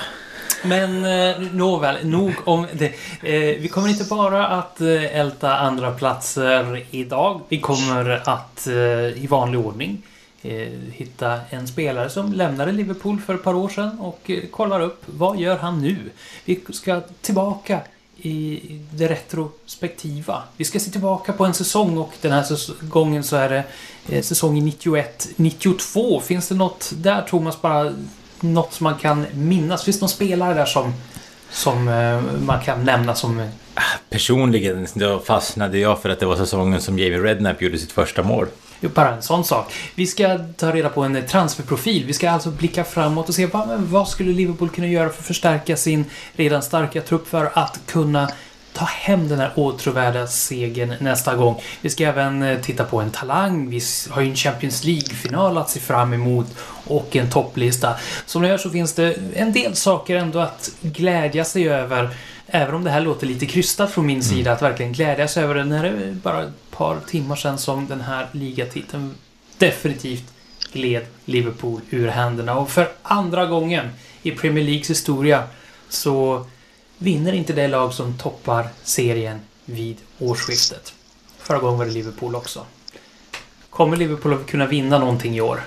men 0.63 1.05
eh, 1.05 1.51
nåväl, 1.51 2.07
nog 2.07 2.33
om 2.45 2.67
det. 2.73 2.85
Eh, 3.21 3.59
vi 3.59 3.67
kommer 3.67 3.89
inte 3.89 4.03
bara 4.03 4.47
att 4.47 4.81
eh, 4.81 5.17
älta 5.19 5.57
andra 5.57 5.91
platser 5.91 6.85
idag. 6.91 7.41
Vi 7.49 7.59
kommer 7.59 8.29
att 8.29 8.67
eh, 8.67 9.23
i 9.23 9.27
vanlig 9.29 9.59
ordning 9.59 10.01
eh, 10.41 10.67
hitta 10.91 11.39
en 11.49 11.67
spelare 11.67 12.09
som 12.09 12.33
lämnade 12.33 12.71
Liverpool 12.71 13.19
för 13.19 13.35
ett 13.35 13.43
par 13.43 13.53
år 13.53 13.69
sedan 13.69 13.99
och 13.99 14.29
eh, 14.29 14.39
kollar 14.51 14.81
upp 14.81 15.03
vad 15.05 15.39
gör 15.39 15.57
han 15.57 15.81
nu? 15.81 15.95
Vi 16.45 16.59
ska 16.69 17.01
tillbaka 17.21 17.79
i 18.17 18.59
det 18.91 19.07
retrospektiva. 19.07 20.43
Vi 20.57 20.65
ska 20.65 20.79
se 20.79 20.91
tillbaka 20.91 21.33
på 21.33 21.45
en 21.45 21.53
säsong 21.53 21.97
och 21.97 22.13
den 22.21 22.31
här 22.31 22.85
gången 22.89 23.23
så 23.23 23.35
är 23.35 23.49
det 23.49 23.63
eh, 24.09 24.21
säsongen 24.21 24.67
91-92. 24.67 26.21
Finns 26.21 26.47
det 26.47 26.55
något 26.55 26.91
där 26.95 27.21
Thomas 27.21 27.61
bara 27.61 27.93
något 28.39 28.73
som 28.73 28.83
man 28.83 28.95
kan 28.95 29.25
minnas? 29.33 29.83
Finns 29.83 29.99
det 29.99 30.03
någon 30.03 30.09
spelare 30.09 30.53
där 30.53 30.65
som, 30.65 30.93
som 31.51 31.87
eh, 31.87 32.21
man 32.45 32.59
kan 32.61 32.83
nämna 32.83 33.15
som... 33.15 33.39
eh, 33.39 33.47
personligen 34.09 34.87
då 34.93 35.19
fastnade 35.19 35.77
jag 35.77 36.01
för 36.01 36.09
att 36.09 36.19
det 36.19 36.25
var 36.25 36.35
säsongen 36.35 36.81
som 36.81 36.99
Jamie 36.99 37.19
Redknapp 37.19 37.61
gjorde 37.61 37.77
sitt 37.77 37.91
första 37.91 38.23
mål. 38.23 38.47
Bara 38.81 39.15
en 39.15 39.21
sån 39.21 39.43
sak. 39.43 39.73
Vi 39.95 40.07
ska 40.07 40.39
ta 40.57 40.71
reda 40.71 40.89
på 40.89 41.03
en 41.03 41.15
eh, 41.15 41.23
transferprofil. 41.23 42.05
Vi 42.05 42.13
ska 42.13 42.31
alltså 42.31 42.51
blicka 42.51 42.83
framåt 42.83 43.29
och 43.29 43.35
se 43.35 43.45
vad, 43.45 43.79
vad 43.79 44.07
skulle 44.07 44.31
Liverpool 44.31 44.69
kunna 44.69 44.87
göra 44.87 45.09
för 45.09 45.19
att 45.19 45.27
förstärka 45.27 45.77
sin 45.77 46.05
redan 46.35 46.61
starka 46.61 47.01
trupp 47.01 47.27
för 47.27 47.51
att 47.53 47.79
kunna 47.85 48.29
ta 48.77 48.85
hem 48.85 49.27
den 49.27 49.39
här 49.39 49.51
åtråvärda 49.55 50.27
segern 50.27 50.93
nästa 50.99 51.35
gång. 51.35 51.61
Vi 51.81 51.89
ska 51.89 52.03
även 52.03 52.43
eh, 52.43 52.61
titta 52.61 52.83
på 52.83 53.01
en 53.01 53.11
talang. 53.11 53.69
Vi 53.69 53.81
har 54.09 54.21
ju 54.21 54.29
en 54.29 54.35
Champions 54.35 54.83
League-final 54.83 55.57
att 55.57 55.69
se 55.69 55.79
fram 55.79 56.13
emot 56.13 56.47
och 56.87 57.15
en 57.15 57.29
topplista. 57.29 57.95
Som 58.25 58.41
ni 58.41 58.47
hör 58.47 58.57
så 58.57 58.69
finns 58.69 58.93
det 58.93 59.15
en 59.35 59.53
del 59.53 59.75
saker 59.75 60.15
ändå 60.15 60.39
att 60.39 60.71
glädja 60.81 61.45
sig 61.45 61.69
över. 61.69 62.09
Även 62.47 62.75
om 62.75 62.83
det 62.83 62.89
här 62.89 63.01
låter 63.01 63.27
lite 63.27 63.45
krystat 63.45 63.91
från 63.91 64.05
min 64.05 64.23
sida 64.23 64.51
att 64.51 64.61
verkligen 64.61 64.93
glädjas 64.93 65.37
över 65.37 65.55
det 65.55 65.65
när 65.65 65.83
det 65.83 65.89
är 65.89 66.11
bara 66.11 66.43
ett 66.43 66.71
par 66.71 66.99
timmar 67.07 67.35
sedan 67.35 67.57
som 67.57 67.87
den 67.87 68.01
här 68.01 68.27
ligatiteln 68.31 69.15
definitivt 69.57 70.33
gled 70.73 71.05
Liverpool 71.25 71.81
ur 71.89 72.07
händerna. 72.07 72.55
Och 72.55 72.69
för 72.69 72.89
andra 73.03 73.45
gången 73.45 73.89
i 74.21 74.31
Premier 74.31 74.63
Leagues 74.63 74.89
historia 74.89 75.43
så 75.89 76.45
vinner 76.97 77.33
inte 77.33 77.53
det 77.53 77.67
lag 77.67 77.93
som 77.93 78.17
toppar 78.17 78.67
serien 78.83 79.39
vid 79.65 79.97
årsskiftet. 80.19 80.93
Förra 81.37 81.59
gången 81.59 81.77
var 81.77 81.85
det 81.85 81.91
Liverpool 81.91 82.35
också. 82.35 82.65
Kommer 83.69 83.97
Liverpool 83.97 84.33
att 84.33 84.47
kunna 84.47 84.65
vinna 84.65 84.99
någonting 84.99 85.35
i 85.35 85.41
år? 85.41 85.61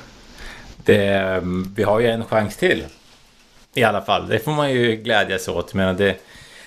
det, 0.84 1.42
vi 1.76 1.82
har 1.82 2.00
ju 2.00 2.06
en 2.06 2.24
chans 2.24 2.56
till. 2.56 2.84
I 3.74 3.84
alla 3.84 4.02
fall, 4.02 4.28
det 4.28 4.38
får 4.38 4.52
man 4.52 4.72
ju 4.72 4.96
glädjas 4.96 5.48
åt. 5.48 5.74
Men 5.74 5.96
det, 5.96 6.16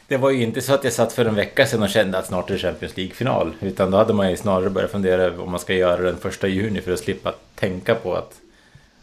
det 0.07 0.17
var 0.17 0.29
ju 0.29 0.43
inte 0.43 0.61
så 0.61 0.73
att 0.73 0.83
jag 0.83 0.93
satt 0.93 1.13
för 1.13 1.25
en 1.25 1.35
vecka 1.35 1.65
sedan 1.65 1.83
och 1.83 1.89
kände 1.89 2.17
att 2.17 2.25
snart 2.25 2.49
är 2.49 2.53
det 2.53 2.59
Champions 2.59 2.97
League-final. 2.97 3.53
Utan 3.59 3.91
då 3.91 3.97
hade 3.97 4.13
man 4.13 4.29
ju 4.29 4.37
snarare 4.37 4.69
börjat 4.69 4.91
fundera 4.91 5.21
över 5.21 5.43
om 5.43 5.51
man 5.51 5.59
ska 5.59 5.73
göra 5.73 6.01
den 6.01 6.17
första 6.17 6.47
juni 6.47 6.81
för 6.81 6.91
att 6.91 6.99
slippa 6.99 7.33
tänka 7.55 7.95
på 7.95 8.15
att 8.15 8.33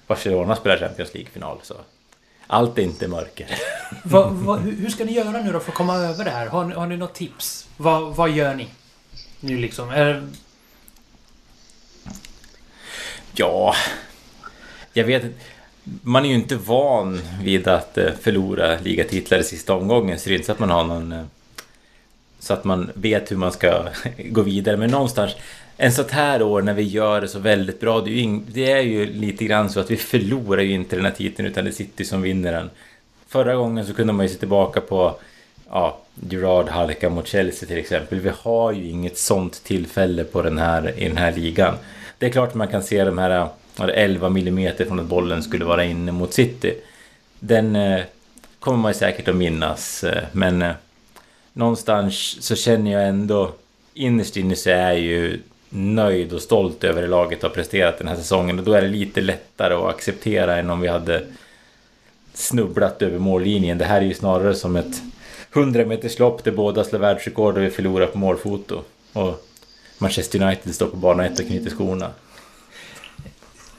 Barcelona 0.07 0.57
spelar 0.57 0.77
Champions 0.77 1.15
League-final. 1.15 1.59
Så 1.63 1.75
allt 2.51 2.79
är 2.79 2.83
inte 2.83 3.09
mörker. 3.09 3.47
Vad- 4.05 4.33
vad- 4.33 4.61
hur 4.61 4.91
ska 4.91 5.05
ni 5.05 5.13
göra 5.13 5.31
nu 5.43 5.53
då 5.53 5.61
för 5.61 5.71
att 5.71 5.77
komma 5.77 5.97
över 5.97 6.25
det 6.25 6.31
här? 6.31 6.47
Har, 6.47 6.65
ni- 6.65 6.75
har 6.75 6.87
ni 6.87 6.97
något 6.97 7.15
tips? 7.15 7.69
Vad, 7.77 8.17
vad 8.17 8.31
gör 8.31 8.55
ni? 8.55 8.69
Nu 9.41 9.57
liksom. 9.59 9.91
Är, 9.91 10.29
Ja, 13.35 13.75
jag 14.93 15.05
vet. 15.05 15.23
Man 16.03 16.25
är 16.25 16.29
ju 16.29 16.35
inte 16.35 16.57
van 16.57 17.21
vid 17.43 17.69
att 17.69 17.99
eh, 17.99 18.13
förlora 18.21 18.79
ligatitlar 18.79 19.39
i 19.39 19.45
sista 19.45 19.75
omgången 19.75 20.19
så 20.19 20.29
det 20.29 20.35
är 20.35 20.37
inte 20.37 20.47
så 20.47 20.53
att 20.53 20.59
man 20.59 20.71
har 20.71 20.85
någon... 20.85 21.13
eh, 21.13 21.25
Så 22.39 22.53
att 22.55 22.65
man 22.65 22.91
vet 22.95 23.31
hur 23.31 23.37
man 23.37 23.53
ska 23.53 23.85
gå 24.19 24.43
vidare. 24.43 24.77
Men 24.77 24.91
någonstans, 24.91 25.33
en 25.83 25.93
sånt 25.93 26.11
här 26.11 26.43
år 26.43 26.63
när 26.63 26.75
vi 26.75 26.83
gör 26.83 27.21
det 27.21 27.29
så 27.29 27.39
väldigt 27.39 27.81
bra, 27.81 28.01
det 28.01 28.11
är 28.11 28.15
ju, 28.15 28.41
det 28.47 28.73
är 28.73 28.81
ju 28.81 29.07
lite 29.07 29.45
grann 29.45 29.71
så 29.71 29.81
att 29.81 29.91
vi 29.91 29.97
förlorar 29.97 30.63
ju 30.63 30.75
inte 30.75 30.97
den 30.97 31.05
här 31.05 31.13
titeln 31.13 31.49
utan 31.49 31.65
det 31.65 31.71
är 31.71 31.73
City 31.73 32.05
som 32.05 32.23
vinner 32.23 32.53
den. 32.53 32.71
Förra 33.29 33.55
gången 33.55 33.87
så 33.87 33.95
kunde 33.95 34.13
man 34.13 34.27
ju 34.27 34.33
se 34.33 34.39
tillbaka 34.39 34.81
på 34.81 35.17
ja, 35.71 35.99
Gerard 36.31 36.69
halka 36.69 37.11
mot 37.11 37.27
Chelsea 37.27 37.69
till 37.69 37.79
exempel. 37.79 38.21
Vi 38.21 38.31
har 38.43 38.73
ju 38.73 38.91
inget 38.91 39.19
sånt 39.19 39.65
tillfälle 39.65 40.25
på 40.25 40.43
den 40.43 40.59
här, 40.59 40.99
i 40.99 41.09
den 41.09 41.17
här 41.17 41.33
ligan. 41.33 41.75
Det 42.19 42.27
är 42.27 42.31
klart 42.31 42.49
att 42.49 42.55
man 42.55 42.69
kan 42.69 42.83
se 42.83 43.05
de 43.05 43.19
här 43.19 43.49
det 43.77 43.93
11 43.93 44.29
millimeter 44.29 44.85
från 44.85 45.01
att 45.01 45.07
bollen 45.07 45.43
skulle 45.43 45.65
vara 45.65 45.85
inne 45.85 46.13
mot 46.13 46.33
City. 46.33 46.75
Den 47.39 47.77
eh, 47.77 48.03
kommer 48.59 48.79
man 48.79 48.93
ju 48.93 48.99
säkert 48.99 49.29
att 49.29 49.37
minnas. 49.37 50.05
Eh, 50.05 50.23
men 50.33 50.63
eh, 50.63 50.73
någonstans 51.53 52.37
så 52.41 52.57
känner 52.57 52.93
jag 52.93 53.09
ändå 53.09 53.53
innerst 53.95 54.37
inne 54.37 54.57
så 54.57 54.71
är 54.71 54.93
ju 54.93 55.41
nöjd 55.71 56.33
och 56.33 56.43
stolt 56.43 56.85
över 56.85 57.03
hur 57.03 57.09
laget 57.09 57.43
har 57.43 57.51
presterat 57.51 57.99
den 57.99 58.09
här 58.09 58.17
säsongen. 58.17 58.59
Och 58.59 58.65
då 58.65 58.73
är 58.73 58.83
det 58.83 58.89
lite 58.89 59.21
lättare 59.21 59.75
att 59.75 59.95
acceptera 59.95 60.57
än 60.57 60.71
om 60.71 60.81
vi 60.81 60.89
hade 60.89 61.23
snubblat 62.35 63.03
över 63.03 63.19
mållinjen. 63.19 63.79
Det 63.79 63.85
här 63.85 64.01
är 64.01 64.05
ju 64.05 64.15
snarare 64.15 64.55
som 64.55 64.77
ett 64.77 65.03
100 65.53 65.85
meters 65.85 66.19
lopp 66.19 66.45
där 66.45 66.53
båda 66.53 66.85
slår 66.85 66.99
världsrekord 66.99 67.57
och 67.57 67.63
vi 67.63 67.71
förlorar 67.71 68.07
på 68.07 68.19
målfoto. 68.19 68.83
Och 69.13 69.47
Manchester 69.99 70.43
United 70.43 70.75
står 70.75 70.87
på 70.87 70.97
bana 70.97 71.27
1 71.27 71.41
och 71.41 71.47
knyter 71.47 71.71
skorna. 71.71 72.11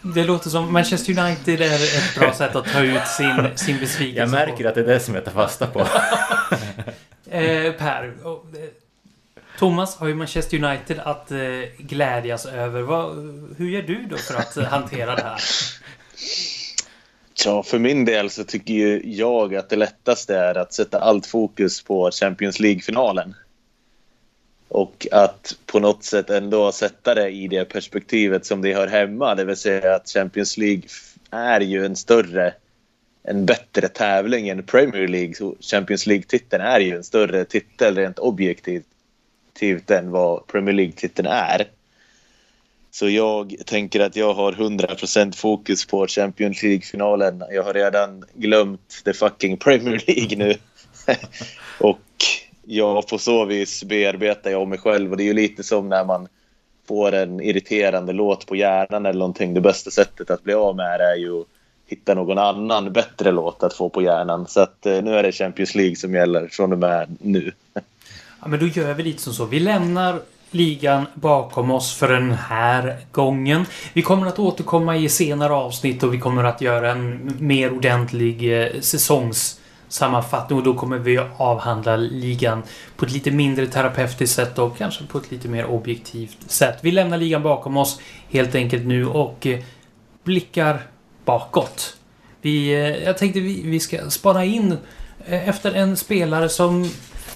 det 0.01 0.23
låter 0.23 0.49
som 0.49 0.73
Manchester 0.73 1.19
United 1.19 1.61
är 1.61 1.75
ett 1.75 2.15
bra 2.19 2.33
sätt 2.37 2.55
att 2.55 2.65
ta 2.65 2.81
ut 2.81 3.07
sin, 3.07 3.57
sin 3.57 3.79
besvikelse 3.79 4.19
Jag 4.19 4.29
märker 4.29 4.65
att 4.65 4.75
det 4.75 4.81
är 4.81 4.85
det 4.85 4.99
som 4.99 5.15
jag 5.15 5.25
tar 5.25 5.31
fasta 5.31 5.67
på. 5.67 5.79
på. 5.79 5.87
Eh, 7.31 7.73
per. 7.73 8.13
Thomas 9.61 9.95
har 9.95 10.07
ju 10.07 10.15
Manchester 10.15 10.63
United 10.63 10.99
att 10.99 11.31
eh, 11.31 11.37
glädjas 11.77 12.45
över. 12.45 12.81
Vad, 12.81 13.15
hur 13.57 13.69
gör 13.69 13.81
du 13.81 14.05
då 14.05 14.17
för 14.17 14.35
att 14.35 14.57
eh, 14.57 14.63
hantera 14.63 15.15
det 15.15 15.21
här? 15.21 15.41
Ja, 17.45 17.63
för 17.63 17.79
min 17.79 18.05
del 18.05 18.29
så 18.29 18.43
tycker 18.43 18.73
ju 18.73 19.01
jag 19.03 19.55
att 19.55 19.69
det 19.69 19.75
lättaste 19.75 20.35
är 20.35 20.57
att 20.57 20.73
sätta 20.73 20.99
allt 20.99 21.25
fokus 21.25 21.83
på 21.83 22.11
Champions 22.11 22.59
League-finalen. 22.59 23.35
Och 24.67 25.07
att 25.11 25.55
på 25.65 25.79
något 25.79 26.03
sätt 26.03 26.29
ändå 26.29 26.71
sätta 26.71 27.15
det 27.15 27.29
i 27.29 27.47
det 27.47 27.65
perspektivet 27.65 28.45
som 28.45 28.61
det 28.61 28.73
hör 28.73 28.87
hemma. 28.87 29.35
Det 29.35 29.43
vill 29.45 29.57
säga 29.57 29.95
att 29.95 30.09
Champions 30.09 30.57
League 30.57 30.83
är 31.31 31.59
ju 31.59 31.85
en 31.85 31.95
större, 31.95 32.53
en 33.23 33.45
bättre 33.45 33.87
tävling 33.87 34.49
än 34.49 34.63
Premier 34.63 35.07
League. 35.07 35.33
Så 35.33 35.55
Champions 35.59 36.07
League-titeln 36.07 36.63
är 36.63 36.79
ju 36.79 36.95
en 36.95 37.03
större 37.03 37.45
titel 37.45 37.95
rent 37.95 38.19
objektivt 38.19 38.85
än 39.87 40.11
vad 40.11 40.47
Premier 40.47 40.75
League-titeln 40.75 41.27
är. 41.27 41.67
Så 42.91 43.09
jag 43.09 43.55
tänker 43.65 43.99
att 43.99 44.15
jag 44.15 44.33
har 44.33 44.51
100% 44.51 45.35
fokus 45.35 45.85
på 45.85 46.07
Champions 46.07 46.63
League-finalen. 46.63 47.43
Jag 47.51 47.63
har 47.63 47.73
redan 47.73 48.23
glömt 48.33 49.01
the 49.05 49.13
fucking 49.13 49.57
Premier 49.57 50.03
League 50.07 50.37
nu. 50.37 50.55
och 51.79 51.99
ja, 52.65 53.01
på 53.01 53.17
så 53.17 53.45
vis 53.45 53.83
bearbetar 53.83 54.51
jag 54.51 54.67
mig 54.67 54.77
själv. 54.77 55.11
Och 55.11 55.17
det 55.17 55.23
är 55.23 55.25
ju 55.25 55.33
lite 55.33 55.63
som 55.63 55.89
när 55.89 56.05
man 56.05 56.27
får 56.87 57.11
en 57.11 57.41
irriterande 57.41 58.13
låt 58.13 58.45
på 58.45 58.55
hjärnan 58.55 59.05
eller 59.05 59.19
någonting. 59.19 59.53
Det 59.53 59.61
bästa 59.61 59.91
sättet 59.91 60.29
att 60.31 60.43
bli 60.43 60.53
av 60.53 60.75
med 60.75 60.99
det 60.99 61.05
är 61.05 61.15
ju 61.15 61.41
att 61.41 61.47
hitta 61.85 62.13
någon 62.13 62.37
annan 62.37 62.93
bättre 62.93 63.31
låt 63.31 63.63
att 63.63 63.73
få 63.73 63.89
på 63.89 64.01
hjärnan. 64.01 64.47
Så 64.47 64.61
att 64.61 64.85
eh, 64.85 65.03
nu 65.03 65.15
är 65.15 65.23
det 65.23 65.31
Champions 65.31 65.75
League 65.75 65.95
som 65.95 66.13
gäller 66.13 66.47
från 66.47 66.73
och 66.73 66.79
med 66.79 67.17
nu. 67.19 67.51
Ja, 68.41 68.47
men 68.47 68.59
då 68.59 68.67
gör 68.67 68.93
vi 68.93 69.03
lite 69.03 69.21
som 69.21 69.33
så. 69.33 69.45
Vi 69.45 69.59
lämnar 69.59 70.21
ligan 70.51 71.05
bakom 71.13 71.71
oss 71.71 71.93
för 71.93 72.13
den 72.13 72.31
här 72.31 72.97
gången. 73.11 73.65
Vi 73.93 74.01
kommer 74.01 74.27
att 74.27 74.39
återkomma 74.39 74.97
i 74.97 75.09
senare 75.09 75.53
avsnitt 75.53 76.03
och 76.03 76.13
vi 76.13 76.19
kommer 76.19 76.43
att 76.43 76.61
göra 76.61 76.91
en 76.91 77.35
mer 77.39 77.73
ordentlig 77.73 78.61
eh, 78.61 78.79
säsongssammanfattning 78.79 80.59
och 80.59 80.65
då 80.65 80.73
kommer 80.73 80.97
vi 80.97 81.19
avhandla 81.37 81.95
ligan 81.95 82.63
på 82.95 83.05
ett 83.05 83.11
lite 83.11 83.31
mindre 83.31 83.67
terapeutiskt 83.67 84.35
sätt 84.35 84.59
och 84.59 84.77
kanske 84.77 85.03
på 85.05 85.17
ett 85.17 85.31
lite 85.31 85.47
mer 85.47 85.65
objektivt 85.65 86.51
sätt. 86.51 86.77
Vi 86.81 86.91
lämnar 86.91 87.17
ligan 87.17 87.43
bakom 87.43 87.77
oss 87.77 87.99
helt 88.29 88.55
enkelt 88.55 88.85
nu 88.85 89.07
och 89.07 89.47
eh, 89.47 89.59
blickar 90.23 90.81
bakåt. 91.25 91.97
Vi, 92.41 92.73
eh, 92.73 93.03
jag 93.03 93.17
tänkte 93.17 93.39
vi, 93.39 93.61
vi 93.63 93.79
ska 93.79 94.09
spana 94.09 94.45
in 94.45 94.77
eh, 95.25 95.49
efter 95.49 95.73
en 95.73 95.97
spelare 95.97 96.49
som 96.49 96.89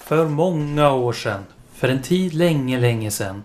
för 0.06 0.28
många 0.28 0.92
år 0.92 1.12
sedan, 1.12 1.44
för 1.74 1.88
en 1.88 2.02
tid 2.02 2.34
länge, 2.34 2.80
länge 2.80 3.10
sedan, 3.10 3.42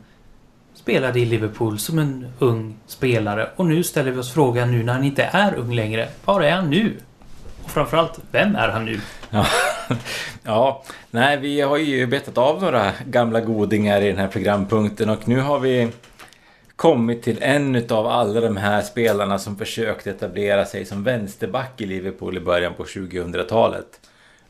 spelade 0.73 1.19
i 1.19 1.25
Liverpool 1.25 1.79
som 1.79 1.99
en 1.99 2.27
ung 2.39 2.75
spelare. 2.87 3.49
Och 3.55 3.65
nu 3.65 3.83
ställer 3.83 4.11
vi 4.11 4.19
oss 4.19 4.31
frågan 4.31 4.71
nu 4.71 4.83
när 4.83 4.93
han 4.93 5.03
inte 5.03 5.23
är 5.23 5.55
ung 5.55 5.73
längre. 5.73 6.09
Var 6.25 6.41
är 6.41 6.51
han 6.51 6.69
nu? 6.69 6.97
Och 7.63 7.71
framförallt, 7.71 8.19
vem 8.31 8.55
är 8.55 8.67
han 8.67 8.85
nu? 8.85 8.99
Ja. 9.29 9.45
ja, 10.43 10.83
nej 11.11 11.37
vi 11.37 11.61
har 11.61 11.77
ju 11.77 12.07
betat 12.07 12.37
av 12.37 12.61
några 12.61 12.91
gamla 13.05 13.41
godingar 13.41 14.01
i 14.01 14.07
den 14.07 14.17
här 14.17 14.27
programpunkten 14.27 15.09
och 15.09 15.27
nu 15.27 15.39
har 15.39 15.59
vi 15.59 15.89
kommit 16.75 17.23
till 17.23 17.37
en 17.41 17.75
utav 17.75 18.07
alla 18.07 18.41
de 18.41 18.57
här 18.57 18.81
spelarna 18.81 19.39
som 19.39 19.57
försökte 19.57 20.09
etablera 20.09 20.65
sig 20.65 20.85
som 20.85 21.03
vänsterback 21.03 21.81
i 21.81 21.85
Liverpool 21.85 22.37
i 22.37 22.39
början 22.39 22.73
på 22.73 22.83
2000-talet. 22.83 23.99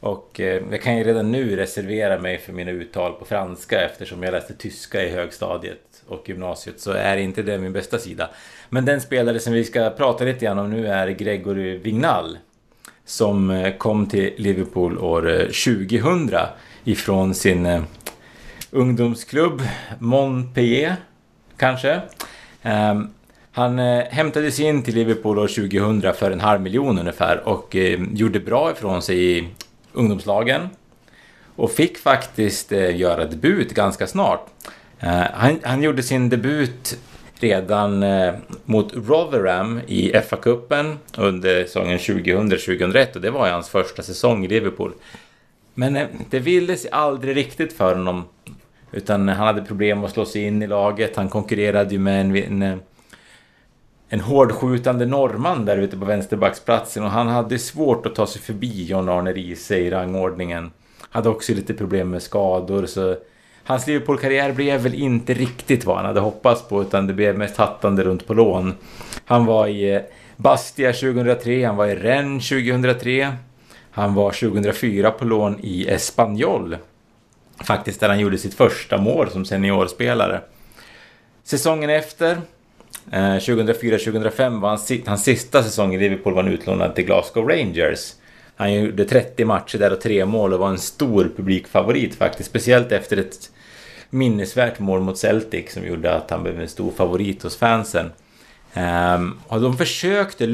Och 0.01 0.39
eh, 0.39 0.62
jag 0.72 0.81
kan 0.81 0.98
ju 0.98 1.03
redan 1.03 1.31
nu 1.31 1.55
reservera 1.55 2.20
mig 2.20 2.38
för 2.38 2.53
mina 2.53 2.72
uttal 2.72 3.13
på 3.13 3.25
franska 3.25 3.81
eftersom 3.81 4.24
jag 4.24 4.31
läste 4.31 4.53
tyska 4.53 5.03
i 5.03 5.10
högstadiet 5.10 6.03
och 6.08 6.29
gymnasiet 6.29 6.79
så 6.79 6.91
är 6.91 7.17
inte 7.17 7.41
det 7.41 7.58
min 7.58 7.74
bästa 7.74 8.00
sida. 8.00 8.29
Men 8.70 8.86
den 8.86 9.01
spelare 9.01 9.39
som 9.39 9.53
vi 9.53 9.63
ska 9.63 9.89
prata 9.89 10.24
lite 10.24 10.46
grann 10.46 10.60
om 10.60 10.70
nu 10.70 10.88
är 10.88 11.08
Gregory 11.08 11.77
Vignal 11.77 12.38
som 13.05 13.51
eh, 13.51 13.77
kom 13.77 14.05
till 14.05 14.34
Liverpool 14.38 14.98
år 14.98 15.29
eh, 15.29 15.46
2000 15.46 16.29
ifrån 16.84 17.34
sin 17.34 17.65
eh, 17.65 17.84
ungdomsklubb 18.72 19.62
Montpellier, 20.00 20.96
kanske. 21.58 22.01
Ehm, 22.62 23.08
han 23.51 23.79
eh, 23.79 24.03
hämtades 24.03 24.60
in 24.60 24.84
till 24.84 24.96
Liverpool 24.96 25.39
år 25.39 25.48
2000 25.48 26.13
för 26.13 26.31
en 26.31 26.39
halv 26.39 26.62
miljon 26.62 27.00
ungefär 27.00 27.48
och 27.48 27.75
eh, 27.75 28.00
gjorde 28.13 28.39
bra 28.39 28.72
ifrån 28.72 29.01
sig 29.01 29.38
i 29.38 29.48
ungdomslagen. 29.93 30.69
Och 31.55 31.71
fick 31.71 31.98
faktiskt 31.98 32.71
eh, 32.71 32.98
göra 32.98 33.25
debut 33.25 33.74
ganska 33.74 34.07
snart. 34.07 34.48
Eh, 35.00 35.24
han, 35.33 35.60
han 35.63 35.83
gjorde 35.83 36.03
sin 36.03 36.29
debut 36.29 36.98
redan 37.39 38.03
eh, 38.03 38.33
mot 38.65 38.93
Rotherham 38.93 39.79
i 39.88 40.12
FA-cupen 40.13 40.98
under 41.17 41.63
säsongen 41.63 41.98
2000-2001 41.98 43.15
och 43.15 43.21
det 43.21 43.31
var 43.31 43.45
ju 43.45 43.51
hans 43.51 43.69
första 43.69 44.03
säsong 44.03 44.45
i 44.45 44.48
Liverpool. 44.48 44.93
Men 45.74 45.95
eh, 45.95 46.07
det 46.29 46.39
ville 46.39 46.77
sig 46.77 46.91
aldrig 46.91 47.36
riktigt 47.36 47.74
för 47.74 47.95
honom. 47.95 48.24
Utan 48.91 49.27
han 49.27 49.48
hade 49.48 49.62
problem 49.62 50.03
att 50.03 50.12
slå 50.12 50.25
sig 50.25 50.43
in 50.43 50.62
i 50.62 50.67
laget. 50.67 51.15
Han 51.15 51.29
konkurrerade 51.29 51.91
ju 51.91 52.00
med 52.00 52.21
en, 52.21 52.36
en, 52.36 52.62
eh, 52.62 52.77
en 54.13 54.20
hårdskjutande 54.20 55.06
norrman 55.06 55.65
där 55.65 55.77
ute 55.77 55.98
på 55.98 56.06
vänsterbacksplatsen 56.06 57.03
och 57.03 57.10
han 57.10 57.27
hade 57.27 57.60
svårt 57.60 58.06
att 58.06 58.15
ta 58.15 58.27
sig 58.27 58.41
förbi 58.41 58.86
John 58.86 59.10
Arne 59.10 59.34
Riise 59.34 59.77
i 59.77 59.89
rangordningen. 59.89 60.72
Hade 61.10 61.30
också 61.30 61.53
lite 61.53 61.74
problem 61.74 62.10
med 62.10 62.22
skador 62.22 62.86
så 62.86 63.15
hans 63.63 63.88
Liverpool-karriär 63.88 64.51
blev 64.51 64.82
väl 64.82 64.94
inte 64.94 65.34
riktigt 65.34 65.86
vad 65.86 65.96
han 65.96 66.06
hade 66.06 66.20
hoppats 66.20 66.68
på 66.68 66.82
utan 66.82 67.08
det 67.08 67.13
blev 67.13 67.38
mest 67.38 67.58
hattande 67.58 68.03
runt 68.03 68.27
på 68.27 68.34
lån. 68.34 68.74
Han 69.25 69.46
var 69.46 69.68
i 69.68 69.96
eh, 69.96 70.01
Bastia 70.38 70.94
2003, 70.94 71.65
han 71.65 71.75
var 71.75 71.88
i 71.88 71.96
Rennes 71.96 72.50
2003. 72.50 73.34
Han 73.91 74.13
var 74.13 74.32
2004 74.32 75.12
på 75.12 75.25
lån 75.25 75.60
i 75.62 75.88
Espanyol. 75.88 76.77
Faktiskt 77.63 78.00
där 78.00 78.10
han 78.10 78.20
gjorde 78.20 78.38
sitt 78.38 78.53
första 78.53 78.98
mål 78.98 79.30
som 79.30 79.46
seniorspelare. 79.46 80.41
Säsongen 81.44 81.89
efter 81.89 82.38
Eh, 83.12 83.36
2004-2005 83.36 84.62
var 84.62 84.70
hans, 84.70 84.91
hans 85.05 85.24
sista 85.24 85.63
säsong 85.63 85.96
i 85.96 86.00
Liverpool 86.00 86.34
var 86.34 86.43
han 86.43 86.53
utlånad 86.53 86.96
till 86.96 87.05
Glasgow 87.05 87.50
Rangers. 87.50 88.13
Han 88.55 88.74
gjorde 88.74 89.05
30 89.05 89.46
matcher 89.46 89.77
där 89.77 89.93
och 89.93 90.01
tre 90.01 90.25
mål 90.25 90.53
och 90.53 90.60
var 90.60 90.70
en 90.70 90.77
stor 90.77 91.31
publikfavorit 91.38 92.15
faktiskt. 92.15 92.50
Speciellt 92.50 92.91
efter 92.91 93.17
ett 93.17 93.51
minnesvärt 94.10 94.79
mål 94.79 95.00
mot 95.01 95.17
Celtic 95.17 95.74
som 95.74 95.86
gjorde 95.86 96.13
att 96.13 96.29
han 96.31 96.43
blev 96.43 96.62
en 96.62 96.67
stor 96.67 96.91
favorit 96.91 97.43
hos 97.43 97.58
fansen. 97.58 98.12
Um, 98.74 99.39
och 99.48 99.62
de 99.62 99.77
försökte 99.77 100.46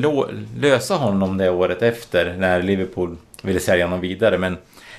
lösa 0.60 0.96
honom 0.96 1.38
det 1.38 1.50
året 1.50 1.82
efter 1.82 2.36
när 2.38 2.62
Liverpool 2.63 3.18
ville 3.42 3.60
sälja 3.60 3.86
honom 3.86 4.01
vidare 4.01 4.38
men 4.38 4.58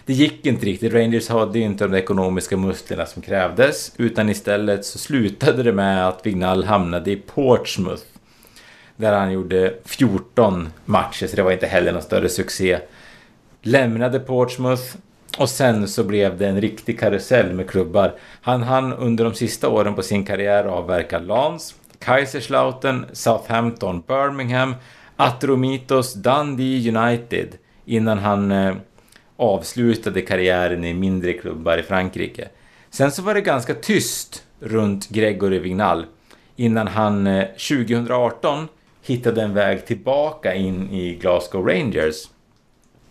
det 0.09 0.15
gick 0.15 0.47
inte 0.47 0.67
riktigt. 0.67 0.93
Rangers 0.93 1.29
hade 1.29 1.59
ju 1.59 1.65
inte 1.65 1.87
de 1.87 1.97
ekonomiska 1.97 2.57
musklerna 2.57 3.07
som 3.07 3.23
krävdes 3.23 3.93
utan 3.97 4.29
istället 4.29 4.85
så 4.85 4.99
slutade 4.99 5.63
det 5.63 5.73
med 5.73 6.09
att 6.09 6.27
Vignal 6.27 6.65
hamnade 6.65 7.11
i 7.11 7.17
Portsmouth. 7.17 8.03
Där 8.97 9.13
han 9.13 9.33
gjorde 9.33 9.75
14 9.85 10.69
matcher 10.85 11.27
så 11.27 11.37
det 11.37 11.43
var 11.43 11.53
inte 11.53 11.67
heller 11.67 11.93
någon 11.93 12.03
större 12.03 12.29
succé. 12.29 12.79
Lämnade 13.63 14.21
Portsmouth 14.21 14.83
och 15.39 15.49
sen 15.49 15.89
så 15.89 16.05
blev 16.05 16.39
det 16.39 16.47
en 16.47 16.61
riktig 16.61 17.01
karusell 17.01 17.53
med 17.53 17.71
klubbar. 17.71 18.15
Han 18.43 18.63
hann 18.63 18.93
under 18.93 19.25
de 19.25 19.35
sista 19.35 19.69
åren 19.69 19.95
på 19.95 20.03
sin 20.03 20.25
karriär 20.25 20.65
avverka 20.65 21.19
Lans, 21.19 21.75
Kaiserslautern, 21.99 23.07
Southampton, 23.13 24.03
Birmingham, 24.07 24.75
Atromitos, 25.17 26.15
Dundee 26.15 26.97
United 26.97 27.49
innan 27.85 28.19
han 28.19 28.53
eh, 28.53 28.75
avslutade 29.39 30.21
karriären 30.21 30.85
i 30.85 30.95
mindre 30.95 31.33
klubbar 31.33 31.79
i 31.79 31.83
Frankrike. 31.83 32.49
Sen 32.91 33.13
så 33.13 33.23
var 33.23 33.35
det 33.35 33.41
ganska 33.41 33.75
tyst 33.75 34.45
runt 34.61 35.09
Gregory 35.09 35.59
Vignal 35.59 36.07
innan 36.57 36.89
han 36.89 37.27
eh, 37.27 37.45
2018 37.45 38.69
hittade 39.03 39.43
en 39.43 39.55
väg 39.55 39.87
tillbaka 39.87 40.55
in 40.55 40.91
i 40.91 41.15
Glasgow 41.15 41.67
Rangers 41.67 42.29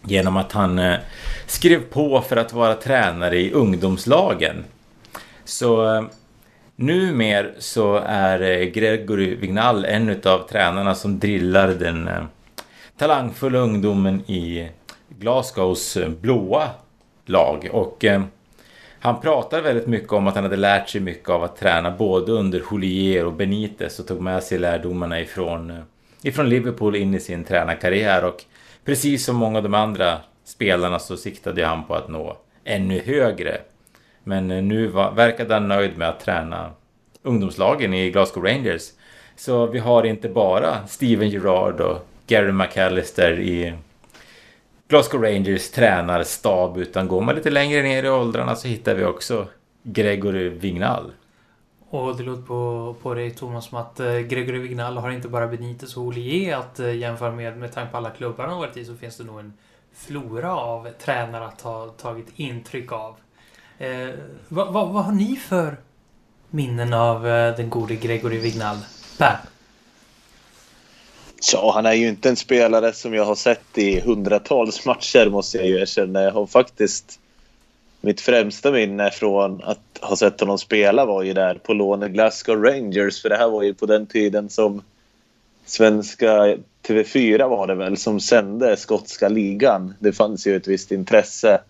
genom 0.03 0.37
att 0.37 0.51
han 0.51 0.79
eh, 0.79 0.97
skrev 1.45 1.81
på 1.81 2.21
för 2.21 2.37
att 2.37 2.53
vara 2.53 2.75
tränare 2.75 3.39
i 3.39 3.51
ungdomslagen. 3.51 4.65
Så 5.45 5.95
eh, 5.95 6.03
numer 6.75 7.55
så 7.59 7.95
är 8.05 8.63
Gregory 8.63 9.35
Vignal 9.35 9.85
en 9.85 10.21
av 10.25 10.47
tränarna 10.47 10.95
som 10.95 11.19
drillar 11.19 11.67
den 11.67 12.09
talangfulla 12.97 13.59
ungdomen 13.59 14.21
i 14.21 14.69
Glasgows 15.19 15.97
eh, 15.97 16.09
blåa 16.09 16.69
lag. 17.25 17.69
Och 17.71 18.05
eh, 18.05 18.21
han 18.99 19.21
pratar 19.21 19.61
väldigt 19.61 19.87
mycket 19.87 20.11
om 20.11 20.27
att 20.27 20.35
han 20.35 20.43
hade 20.43 20.55
lärt 20.55 20.89
sig 20.89 21.01
mycket 21.01 21.29
av 21.29 21.43
att 21.43 21.57
träna 21.57 21.91
både 21.91 22.31
under 22.31 22.59
Houllier 22.59 23.25
och 23.25 23.33
Benitez 23.33 23.99
och 23.99 24.07
tog 24.07 24.21
med 24.21 24.43
sig 24.43 24.59
lärdomarna 24.59 25.21
ifrån, 25.21 25.69
eh, 25.69 25.77
ifrån 26.21 26.49
Liverpool 26.49 26.95
in 26.95 27.13
i 27.13 27.19
sin 27.19 27.43
tränarkarriär. 27.43 28.25
Och 28.25 28.43
precis 28.85 29.25
som 29.25 29.35
många 29.35 29.57
av 29.57 29.63
de 29.63 29.73
andra 29.73 30.17
spelarna 30.45 30.99
så 30.99 31.17
siktade 31.17 31.65
han 31.65 31.83
på 31.83 31.95
att 31.95 32.09
nå 32.09 32.37
ännu 32.63 32.99
högre. 32.99 33.57
Men 34.23 34.51
eh, 34.51 34.63
nu 34.63 34.87
var, 34.87 35.11
verkade 35.11 35.53
han 35.53 35.67
nöjd 35.67 35.97
med 35.97 36.09
att 36.09 36.19
träna 36.19 36.71
ungdomslagen 37.23 37.93
i 37.93 38.11
Glasgow 38.11 38.43
Rangers. 38.43 38.81
Så 39.35 39.65
vi 39.65 39.79
har 39.79 40.03
inte 40.03 40.29
bara 40.29 40.87
Steven 40.87 41.29
Gerrard 41.29 41.81
och 41.81 42.07
Gary 42.27 42.51
McAllister 42.51 43.39
i 43.39 43.73
Glasgow 44.87 45.21
Rangers 45.21 45.71
tränarstab 45.71 46.77
utan 46.77 47.07
går 47.07 47.21
man 47.21 47.35
lite 47.35 47.49
längre 47.49 47.81
ner 47.81 48.03
i 48.03 48.09
åldrarna 48.09 48.55
så 48.55 48.67
hittar 48.67 48.95
vi 48.95 49.05
också 49.05 49.47
Gregory 49.83 50.49
Vignal. 50.49 51.11
Och 51.89 52.17
det 52.17 52.23
låter 52.23 52.41
på, 52.41 52.95
på 53.01 53.13
dig 53.13 53.31
Thomas 53.31 53.65
som 53.65 53.77
att 53.77 53.99
eh, 53.99 54.17
Gregory 54.17 54.59
Vignal 54.59 54.97
har 54.97 55.11
inte 55.11 55.27
bara 55.27 55.47
Benitez 55.47 55.97
och 55.97 56.03
Olier 56.03 56.57
att 56.57 56.79
eh, 56.79 56.95
jämföra 56.95 57.31
med. 57.31 57.57
Med 57.57 57.73
tanke 57.73 57.91
på 57.91 57.97
alla 57.97 58.09
klubbar 58.09 58.43
han 58.43 58.53
har 58.53 58.59
varit 58.59 58.77
i 58.77 58.85
så 58.85 58.95
finns 58.95 59.17
det 59.17 59.23
nog 59.23 59.39
en 59.39 59.53
flora 59.93 60.55
av 60.55 60.89
tränare 60.99 61.45
att 61.45 61.61
ha 61.61 61.87
tagit 61.87 62.27
intryck 62.35 62.91
av. 62.91 63.15
Eh, 63.77 64.09
vad, 64.47 64.73
vad, 64.73 64.89
vad 64.89 65.05
har 65.05 65.11
ni 65.11 65.35
för 65.35 65.77
minnen 66.49 66.93
av 66.93 67.27
eh, 67.27 67.55
den 67.55 67.69
gode 67.69 67.95
Gregory 67.95 68.39
Vignal? 68.39 68.77
Per? 69.17 69.37
Ja, 71.53 71.71
han 71.75 71.85
är 71.85 71.93
ju 71.93 72.07
inte 72.07 72.29
en 72.29 72.35
spelare 72.35 72.93
som 72.93 73.13
jag 73.13 73.25
har 73.25 73.35
sett 73.35 73.77
i 73.77 73.99
hundratals 73.99 74.85
matcher 74.85 75.29
måste 75.29 75.57
jag 75.57 75.67
ju 75.67 75.79
erkänna. 75.79 76.23
Jag 76.23 76.31
har 76.31 76.45
faktiskt... 76.45 77.19
Mitt 78.01 78.21
främsta 78.21 78.71
minne 78.71 79.11
från 79.11 79.63
att 79.63 79.99
ha 80.01 80.15
sett 80.15 80.39
honom 80.39 80.57
spela 80.57 81.05
var 81.05 81.23
ju 81.23 81.33
där 81.33 81.55
på 81.55 81.73
lån 81.73 82.03
i 82.03 82.09
Glasgow 82.09 82.63
Rangers. 82.63 83.21
För 83.21 83.29
det 83.29 83.37
här 83.37 83.49
var 83.49 83.63
ju 83.63 83.73
på 83.73 83.85
den 83.85 84.05
tiden 84.05 84.49
som 84.49 84.81
svenska 85.65 86.57
TV4 86.87 87.49
var 87.49 87.67
det 87.67 87.75
väl 87.75 87.97
som 87.97 88.19
sände 88.19 88.77
skotska 88.77 89.29
ligan. 89.29 89.93
Det 89.99 90.13
fanns 90.13 90.47
ju 90.47 90.55
ett 90.55 90.67
visst 90.67 90.91
intresse 90.91 91.61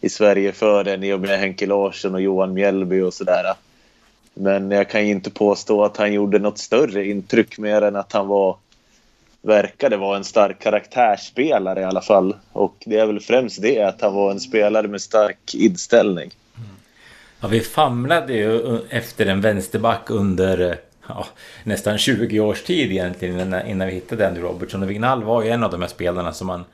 i 0.00 0.08
Sverige 0.08 0.52
för 0.52 0.84
den 0.84 1.04
i 1.04 1.12
och 1.12 1.20
med 1.20 1.38
Henke 1.38 1.66
Larsson 1.66 2.14
och 2.14 2.20
Johan 2.20 2.54
Mjällby 2.54 3.00
och 3.00 3.14
sådär. 3.14 3.54
Men 4.34 4.70
jag 4.70 4.90
kan 4.90 5.06
ju 5.06 5.10
inte 5.10 5.30
påstå 5.30 5.84
att 5.84 5.96
han 5.96 6.12
gjorde 6.12 6.38
något 6.38 6.58
större 6.58 7.06
intryck 7.06 7.58
mer 7.58 7.82
än 7.82 7.96
att 7.96 8.12
han 8.12 8.28
var 8.28 8.56
verkade 9.42 9.96
vara 9.96 10.16
en 10.16 10.24
stark 10.24 10.58
karaktärsspelare 10.58 11.80
i 11.80 11.84
alla 11.84 12.00
fall. 12.00 12.36
Och 12.52 12.76
det 12.86 12.98
är 12.98 13.06
väl 13.06 13.20
främst 13.20 13.62
det 13.62 13.82
att 13.82 14.00
han 14.00 14.14
var 14.14 14.30
en 14.30 14.40
spelare 14.40 14.88
med 14.88 15.00
stark 15.00 15.54
inställning. 15.54 16.30
Ja, 17.40 17.48
vi 17.48 17.60
famlade 17.60 18.32
ju 18.32 18.78
efter 18.90 19.26
en 19.26 19.40
vänsterback 19.40 20.10
under 20.10 20.78
ja, 21.08 21.26
nästan 21.64 21.98
20 21.98 22.40
års 22.40 22.62
tid 22.62 22.90
egentligen 22.90 23.40
innan, 23.40 23.66
innan 23.66 23.86
vi 23.86 23.94
hittade 23.94 24.28
Andy 24.28 24.40
Robertson. 24.40 24.82
Och 24.82 24.90
Vignal 24.90 25.24
var 25.24 25.42
ju 25.42 25.50
en 25.50 25.64
av 25.64 25.70
de 25.70 25.80
här 25.80 25.88
spelarna 25.88 26.32
som 26.32 26.46
man 26.46 26.64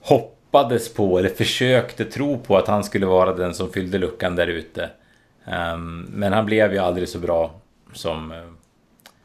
hoppades 0.00 0.94
på 0.94 1.18
eller 1.18 1.28
försökte 1.28 2.04
tro 2.04 2.38
på 2.38 2.56
att 2.56 2.68
han 2.68 2.84
skulle 2.84 3.06
vara 3.06 3.32
den 3.34 3.54
som 3.54 3.72
fyllde 3.72 3.98
luckan 3.98 4.36
där 4.36 4.46
ute. 4.46 4.90
Um, 5.44 6.06
men 6.10 6.32
han 6.32 6.46
blev 6.46 6.72
ju 6.72 6.78
aldrig 6.78 7.08
så 7.08 7.18
bra 7.18 7.54
som, 7.92 8.32
eh, 8.32 8.38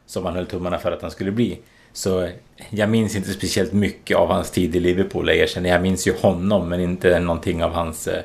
som 0.06 0.22
man 0.22 0.34
höll 0.34 0.46
tummarna 0.46 0.78
för 0.78 0.92
att 0.92 1.02
han 1.02 1.10
skulle 1.10 1.30
bli. 1.32 1.58
Så 1.96 2.28
jag 2.70 2.88
minns 2.88 3.16
inte 3.16 3.32
speciellt 3.32 3.72
mycket 3.72 4.16
av 4.16 4.28
hans 4.28 4.50
tid 4.50 4.76
i 4.76 4.80
Liverpool, 4.80 5.28
jag 5.28 5.36
erkänner. 5.36 5.70
Jag 5.70 5.82
minns 5.82 6.06
ju 6.06 6.14
honom, 6.16 6.68
men 6.68 6.80
inte 6.80 7.20
någonting 7.20 7.64
av 7.64 7.70
hans, 7.70 8.08
eh, 8.08 8.24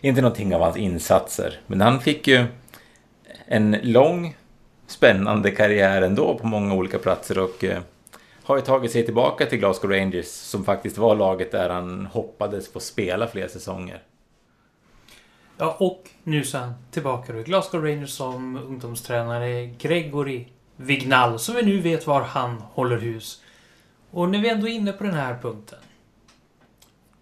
inte 0.00 0.20
någonting 0.20 0.54
av 0.54 0.60
hans 0.60 0.76
insatser. 0.76 1.60
Men 1.66 1.80
han 1.80 2.00
fick 2.00 2.28
ju 2.28 2.44
en 3.46 3.76
lång, 3.82 4.36
spännande 4.86 5.50
karriär 5.50 6.02
ändå 6.02 6.38
på 6.38 6.46
många 6.46 6.74
olika 6.74 6.98
platser 6.98 7.38
och 7.38 7.64
eh, 7.64 7.82
har 8.42 8.56
ju 8.56 8.62
tagit 8.62 8.92
sig 8.92 9.04
tillbaka 9.04 9.46
till 9.46 9.58
Glasgow 9.58 9.90
Rangers 9.90 10.26
som 10.26 10.64
faktiskt 10.64 10.98
var 10.98 11.16
laget 11.16 11.52
där 11.52 11.68
han 11.68 12.06
hoppades 12.06 12.72
få 12.72 12.80
spela 12.80 13.26
fler 13.26 13.48
säsonger. 13.48 14.02
Ja, 15.58 15.76
och 15.80 16.10
nu 16.22 16.44
sen 16.44 16.72
tillbaka 16.90 17.32
då 17.32 17.38
i 17.38 17.42
Glasgow 17.42 17.84
Rangers 17.84 18.10
som 18.10 18.56
ungdomstränare 18.56 19.66
Gregory 19.66 20.44
Vignal, 20.82 21.38
som 21.38 21.54
vi 21.54 21.62
nu 21.62 21.80
vet 21.80 22.06
var 22.06 22.22
han 22.22 22.60
håller 22.60 22.98
hus. 22.98 23.42
Och 24.10 24.28
när 24.28 24.42
vi 24.42 24.48
ändå 24.48 24.68
är 24.68 24.72
inne 24.72 24.92
på 24.92 25.04
den 25.04 25.14
här 25.14 25.38
punkten 25.42 25.78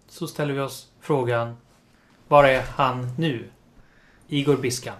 så 0.07 0.27
ställer 0.27 0.53
vi 0.53 0.59
oss 0.59 0.87
frågan 1.01 1.57
Var 2.27 2.43
är 2.43 2.61
han 2.61 3.09
nu? 3.17 3.45
Igor 4.27 4.57
Biskan. 4.57 4.95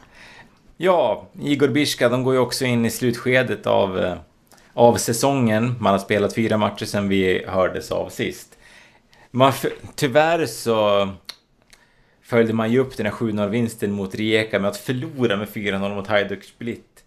Ja, 0.77 1.27
Igor 1.41 1.67
Biska, 1.67 2.09
de 2.09 2.23
går 2.23 2.33
ju 2.33 2.39
också 2.39 2.65
in 2.65 2.85
i 2.85 2.91
slutskedet 2.91 3.67
av, 3.67 3.99
eh, 3.99 4.17
av 4.73 4.95
säsongen. 4.95 5.75
Man 5.79 5.91
har 5.91 5.99
spelat 5.99 6.35
fyra 6.35 6.57
matcher 6.57 6.85
sedan 6.85 7.09
vi 7.09 7.45
hördes 7.47 7.91
av 7.91 8.09
sist. 8.09 8.57
Man, 9.31 9.53
tyvärr 9.95 10.45
så 10.45 11.09
följde 12.21 12.53
man 12.53 12.71
ju 12.71 12.79
upp 12.79 12.97
den 12.97 13.05
här 13.05 13.13
7-0-vinsten 13.13 13.91
mot 13.91 14.15
Rijeka 14.15 14.59
med 14.59 14.69
att 14.69 14.77
förlora 14.77 15.37
med 15.37 15.47
4-0 15.47 15.95
mot 15.95 16.07
Hajduk 16.07 16.43
Split. 16.43 17.00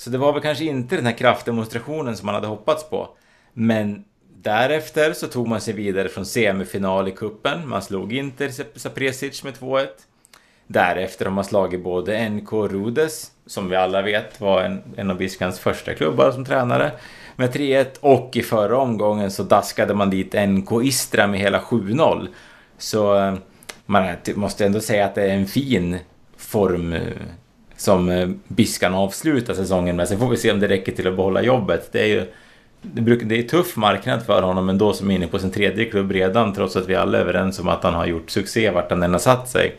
Så 0.00 0.10
det 0.10 0.18
var 0.18 0.32
väl 0.32 0.42
kanske 0.42 0.64
inte 0.64 0.96
den 0.96 1.06
här 1.06 1.12
kraftdemonstrationen 1.12 2.16
som 2.16 2.26
man 2.26 2.34
hade 2.34 2.46
hoppats 2.46 2.90
på. 2.90 3.08
Men 3.52 4.04
därefter 4.36 5.12
så 5.12 5.26
tog 5.26 5.48
man 5.48 5.60
sig 5.60 5.74
vidare 5.74 6.08
från 6.08 6.26
semifinal 6.26 7.08
i 7.08 7.10
kuppen. 7.10 7.68
Man 7.68 7.82
slog 7.82 8.12
Inter 8.12 8.78
Sapresic 8.78 9.44
med 9.44 9.54
2-1. 9.54 9.86
Därefter 10.66 11.24
har 11.24 11.32
man 11.32 11.44
slagit 11.44 11.84
både 11.84 12.28
NK 12.28 12.52
Rudes, 12.52 13.30
som 13.46 13.68
vi 13.68 13.76
alla 13.76 14.02
vet 14.02 14.40
var 14.40 14.62
en, 14.62 14.82
en 14.96 15.10
av 15.10 15.16
Biskans 15.16 15.60
första 15.60 15.94
klubbar 15.94 16.32
som 16.32 16.44
tränare, 16.44 16.92
med 17.36 17.54
3-1. 17.54 17.86
Och 18.00 18.36
i 18.36 18.42
förra 18.42 18.78
omgången 18.78 19.30
så 19.30 19.42
daskade 19.42 19.94
man 19.94 20.10
dit 20.10 20.34
NK 20.48 20.70
Istra 20.82 21.26
med 21.26 21.40
hela 21.40 21.60
7-0. 21.60 22.28
Så 22.78 23.16
eh, 23.18 23.34
man 23.86 24.16
måste 24.34 24.66
ändå 24.66 24.80
säga 24.80 25.04
att 25.04 25.14
det 25.14 25.22
är 25.22 25.34
en 25.34 25.46
fin 25.46 25.98
form 26.36 26.92
eh, 26.92 27.00
som 27.80 28.08
eh, 28.08 28.28
Biskan 28.48 28.94
avslutar 28.94 29.54
säsongen 29.54 29.96
med. 29.96 30.08
Sen 30.08 30.18
får 30.18 30.28
vi 30.28 30.36
se 30.36 30.52
om 30.52 30.60
det 30.60 30.68
räcker 30.68 30.92
till 30.92 31.08
att 31.08 31.16
behålla 31.16 31.42
jobbet. 31.42 31.88
Det 31.92 32.00
är 32.00 32.06
ju 32.06 32.26
det, 32.82 33.38
är 33.38 33.42
tuff 33.42 33.76
marknad 33.76 34.22
för 34.22 34.42
honom 34.42 34.68
ändå 34.68 34.92
som 34.92 35.10
är 35.10 35.14
inne 35.14 35.26
på 35.26 35.38
sin 35.38 35.50
tredje 35.50 35.84
klubb 35.84 36.12
redan 36.12 36.54
trots 36.54 36.76
att 36.76 36.88
vi 36.88 36.94
alla 36.94 37.18
är 37.18 37.22
överens 37.22 37.58
om 37.58 37.68
att 37.68 37.82
han 37.82 37.94
har 37.94 38.06
gjort 38.06 38.30
succé 38.30 38.70
vart 38.70 38.90
han 38.90 39.02
än 39.02 39.12
har 39.12 39.18
satt 39.18 39.48
sig. 39.48 39.76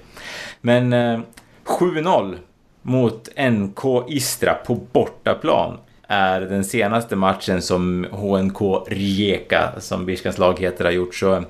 Men 0.62 0.94
eh, 0.94 1.20
7-0 1.66 2.38
mot 2.82 3.30
NK 3.52 3.80
Istra 4.08 4.54
på 4.54 4.76
bortaplan 4.76 5.78
är 6.08 6.42
den 6.42 6.64
senaste 6.64 7.16
matchen 7.16 7.62
som 7.62 8.08
HNK 8.12 8.62
Rijeka, 8.88 9.72
som 9.80 10.06
Birskans 10.06 10.38
lag 10.38 10.60
heter, 10.60 10.86
har 10.86 10.92
gjort. 10.92 11.16
Så 11.16 11.44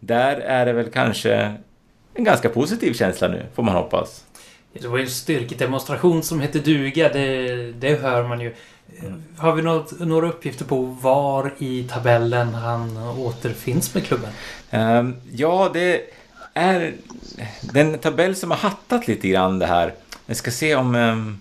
där 0.00 0.36
är 0.36 0.66
det 0.66 0.72
väl 0.72 0.90
kanske 0.90 1.54
en 2.14 2.24
ganska 2.24 2.48
positiv 2.48 2.92
känsla 2.92 3.28
nu, 3.28 3.42
får 3.54 3.62
man 3.62 3.74
hoppas. 3.74 4.24
Det 4.72 4.88
var 4.88 4.98
ju 4.98 5.04
en 5.04 5.10
styrkedemonstration 5.10 6.22
som 6.22 6.40
hette 6.40 6.58
duga. 6.58 7.08
Det, 7.08 7.72
det 7.72 8.02
hör 8.02 8.28
man 8.28 8.40
ju. 8.40 8.54
Har 9.36 9.52
vi 9.52 9.62
något, 9.62 10.00
några 10.00 10.28
uppgifter 10.28 10.64
på 10.64 10.82
var 10.82 11.54
i 11.58 11.82
tabellen 11.82 12.54
han 12.54 12.96
återfinns 13.18 13.94
med 13.94 14.04
klubben? 14.04 14.30
Um, 14.70 15.16
ja, 15.32 15.70
det 15.74 16.00
är 16.54 16.94
den 17.60 17.98
tabell 17.98 18.36
som 18.36 18.50
har 18.50 18.58
hattat 18.58 19.08
lite 19.08 19.28
grann 19.28 19.58
det 19.58 19.66
här. 19.66 19.94
Jag 20.26 20.36
ska 20.36 20.50
se 20.50 20.74
om 20.74 20.94
um, 20.94 21.40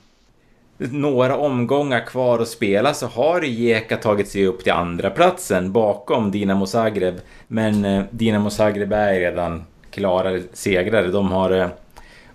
några 0.77 1.37
omgångar 1.37 2.05
kvar 2.05 2.39
att 2.39 2.47
spela 2.47 2.93
så 2.93 3.07
har 3.07 3.41
Rijeka 3.41 3.97
tagit 3.97 4.29
sig 4.29 4.47
upp 4.47 4.63
till 4.63 4.73
andra 4.73 5.09
platsen 5.09 5.71
bakom 5.71 6.31
Dinamo 6.31 6.65
Zagreb. 6.65 7.15
Men 7.47 7.85
uh, 7.85 8.03
Dinamo 8.11 8.49
Zagreb 8.49 8.93
är 8.93 9.19
redan 9.19 9.65
klara 9.91 10.39
segrare. 10.53 11.07
De 11.07 11.31
har 11.31 11.51
uh, 11.51 11.67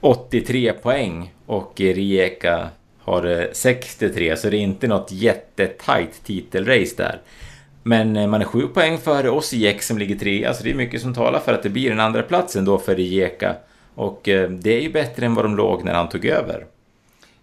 83 0.07 0.73
poäng 0.73 1.35
och 1.47 1.73
Rijeka 1.77 2.69
har 2.99 3.49
63 3.53 4.37
så 4.37 4.51
det 4.51 4.57
är 4.57 4.61
inte 4.61 4.89
något 4.89 5.13
jättetajt 5.13 6.25
titelrace 6.25 6.95
där. 6.97 7.21
Men 7.83 8.17
eh, 8.17 8.27
man 8.27 8.41
är 8.41 8.45
sju 8.45 8.67
poäng 8.67 8.99
före 8.99 9.31
Osijek 9.31 9.83
som 9.83 9.99
ligger 9.99 10.17
trea, 10.17 10.55
så 10.55 10.65
det 10.65 10.71
är 10.71 10.75
mycket 10.75 11.03
som 11.03 11.15
talar 11.15 11.41
för 11.41 11.53
att 11.53 11.63
det 11.63 11.71
blir 11.71 11.91
en 11.91 12.01
andra 12.01 12.23
platsen 12.23 12.65
då 12.65 12.79
för 12.79 12.95
Rijeka. 12.97 13.57
Och 13.95 14.29
eh, 14.29 14.51
det 14.51 14.77
är 14.77 14.81
ju 14.81 14.93
bättre 14.93 15.27
än 15.27 15.35
vad 15.35 15.45
de 15.45 15.57
låg 15.57 15.85
när 15.85 15.95
han 15.95 16.09
tog 16.09 16.27
över. 16.27 16.67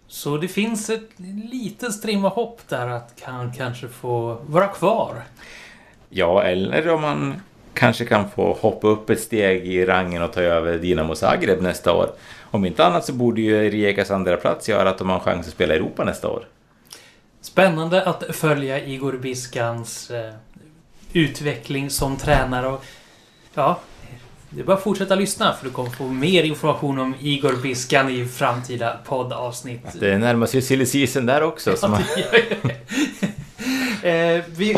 Så 0.08 0.36
det 0.36 0.48
finns 0.48 0.90
ett 0.90 1.10
litet 1.52 1.92
strimma 1.92 2.28
hopp 2.28 2.60
där 2.68 2.88
att 2.88 3.22
han 3.22 3.52
kanske 3.52 3.88
får 3.88 4.36
vara 4.46 4.66
kvar. 4.66 5.22
Ja, 6.08 6.42
eller 6.42 6.88
om 6.88 7.04
han 7.04 7.34
kanske 7.74 8.04
kan 8.04 8.30
få 8.30 8.52
hoppa 8.52 8.88
upp 8.88 9.10
ett 9.10 9.20
steg 9.20 9.66
i 9.66 9.86
rangen 9.86 10.22
och 10.22 10.32
ta 10.32 10.40
över 10.40 10.78
Dinamo 10.78 11.14
Zagreb 11.14 11.62
nästa 11.62 11.92
år. 11.92 12.10
Om 12.54 12.64
inte 12.64 12.84
annat 12.84 13.04
så 13.04 13.12
borde 13.12 13.40
ju 13.40 13.70
Rijekas 13.70 14.10
andra 14.10 14.36
plats 14.36 14.68
göra 14.68 14.90
att 14.90 14.98
de 14.98 15.08
har 15.08 15.16
en 15.16 15.22
chans 15.22 15.46
att 15.46 15.52
spela 15.52 15.74
i 15.74 15.76
Europa 15.76 16.04
nästa 16.04 16.28
år. 16.28 16.46
Spännande 17.40 18.02
att 18.02 18.36
följa 18.36 18.84
Igor 18.84 19.12
Biskans 19.12 20.10
eh, 20.10 20.34
utveckling 21.12 21.90
som 21.90 22.16
tränare. 22.16 22.66
Och, 22.66 22.84
ja, 23.54 23.80
det 24.50 24.60
är 24.60 24.64
bara 24.64 24.76
att 24.76 24.82
fortsätta 24.82 25.14
lyssna 25.14 25.52
för 25.52 25.66
du 25.66 25.72
kommer 25.72 25.90
få 25.90 26.08
mer 26.08 26.42
information 26.42 26.98
om 26.98 27.14
Igor 27.20 27.62
Biskan 27.62 28.10
i 28.10 28.26
framtida 28.26 28.98
poddavsnitt. 29.04 30.00
Det 30.00 30.18
närmar 30.18 30.46
sig 30.46 30.62
silly 30.62 30.86
season 30.86 31.26
där 31.26 31.42
också. 31.42 31.76
Som... 31.76 31.94
eh, 34.02 34.44
vi, 34.56 34.76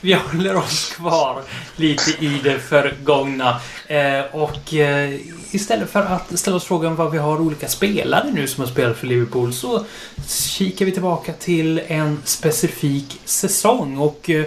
vi 0.00 0.12
håller 0.12 0.56
oss 0.56 0.94
kvar 0.96 1.42
lite 1.76 2.24
i 2.24 2.40
det 2.44 2.58
förgångna. 2.58 3.60
Eh, 3.86 4.24
och 4.32 4.74
eh, 4.74 5.20
istället 5.56 5.90
för 5.90 6.02
att 6.02 6.38
ställa 6.38 6.56
oss 6.56 6.64
frågan 6.64 6.96
vad 6.96 7.10
vi 7.10 7.18
har 7.18 7.40
olika 7.40 7.68
spelare 7.68 8.30
nu 8.32 8.46
som 8.46 8.64
har 8.64 8.70
spelat 8.70 8.96
för 8.96 9.06
Liverpool 9.06 9.52
så 9.52 9.84
kikar 10.28 10.84
vi 10.84 10.92
tillbaka 10.92 11.32
till 11.32 11.80
en 11.86 12.20
specifik 12.24 13.20
säsong. 13.24 13.98
Och 13.98 14.30
eh, 14.30 14.44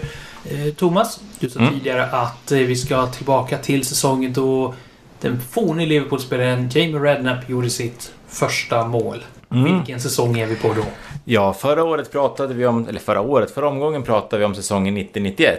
Thomas, 0.75 1.19
du 1.39 1.49
sa 1.49 1.59
mm. 1.59 1.73
tidigare 1.73 2.05
att 2.05 2.51
eh, 2.51 2.59
vi 2.59 2.75
ska 2.75 3.07
tillbaka 3.07 3.57
till 3.57 3.85
säsongen 3.85 4.33
då 4.33 4.73
den 5.21 5.41
forne 5.51 5.85
Liverpool-spelaren 5.85 6.69
Jamie 6.73 6.99
Redknapp 6.99 7.49
gjorde 7.49 7.69
sitt 7.69 8.13
första 8.27 8.87
mål. 8.87 9.23
Mm. 9.51 9.77
Vilken 9.77 9.99
säsong 9.99 10.39
är 10.39 10.47
vi 10.47 10.55
på 10.55 10.73
då? 10.73 10.83
Ja, 11.25 11.53
förra 11.53 11.83
året 11.83 12.11
pratade 12.11 12.53
vi 12.53 12.65
om, 12.65 12.87
eller 12.87 12.99
förra 12.99 13.21
året, 13.21 13.51
förra 13.51 13.67
omgången 13.67 14.03
pratade 14.03 14.39
vi 14.39 14.45
om 14.45 14.55
säsongen 14.55 14.97
90-91. 14.97 15.55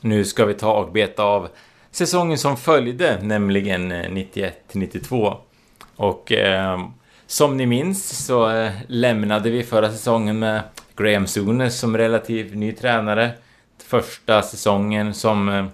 Nu 0.00 0.24
ska 0.24 0.44
vi 0.44 0.54
ta 0.54 0.72
och 0.72 0.92
beta 0.92 1.22
av 1.22 1.48
säsongen 1.96 2.38
som 2.38 2.56
följde, 2.56 3.18
nämligen 3.22 3.92
eh, 3.92 4.10
91-92. 4.10 5.36
Och 5.96 6.32
eh, 6.32 6.88
som 7.26 7.56
ni 7.56 7.66
minns 7.66 8.26
så 8.26 8.50
eh, 8.50 8.72
lämnade 8.86 9.50
vi 9.50 9.62
förra 9.62 9.90
säsongen 9.90 10.38
med 10.38 10.62
Graham 10.96 11.26
Souness 11.26 11.78
som 11.78 11.96
relativt 11.96 12.54
ny 12.54 12.72
tränare. 12.72 13.30
Första 13.78 14.42
säsongen 14.42 15.14
som 15.14 15.48
eh, 15.48 15.66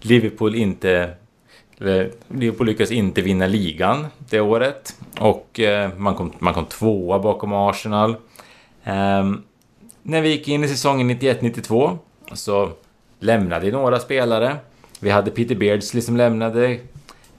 Liverpool 0.00 0.54
inte 0.54 1.14
eh, 1.80 2.06
Liverpool 2.28 2.66
lyckades 2.66 2.90
inte 2.90 3.22
vinna 3.22 3.46
ligan 3.46 4.06
det 4.18 4.40
året. 4.40 4.96
Och 5.20 5.60
eh, 5.60 5.90
man, 5.96 6.14
kom, 6.14 6.32
man 6.38 6.54
kom 6.54 6.66
tvåa 6.66 7.18
bakom 7.18 7.52
Arsenal. 7.52 8.16
Ehm, 8.84 9.42
när 10.02 10.20
vi 10.20 10.28
gick 10.28 10.48
in 10.48 10.64
i 10.64 10.68
säsongen 10.68 11.10
91-92 11.10 11.98
så 12.32 12.70
lämnade 13.18 13.70
några 13.70 13.98
spelare. 13.98 14.56
Vi 15.02 15.10
hade 15.10 15.30
Peter 15.30 15.54
Beardsley 15.54 16.02
som 16.02 16.16
lämnade. 16.16 16.78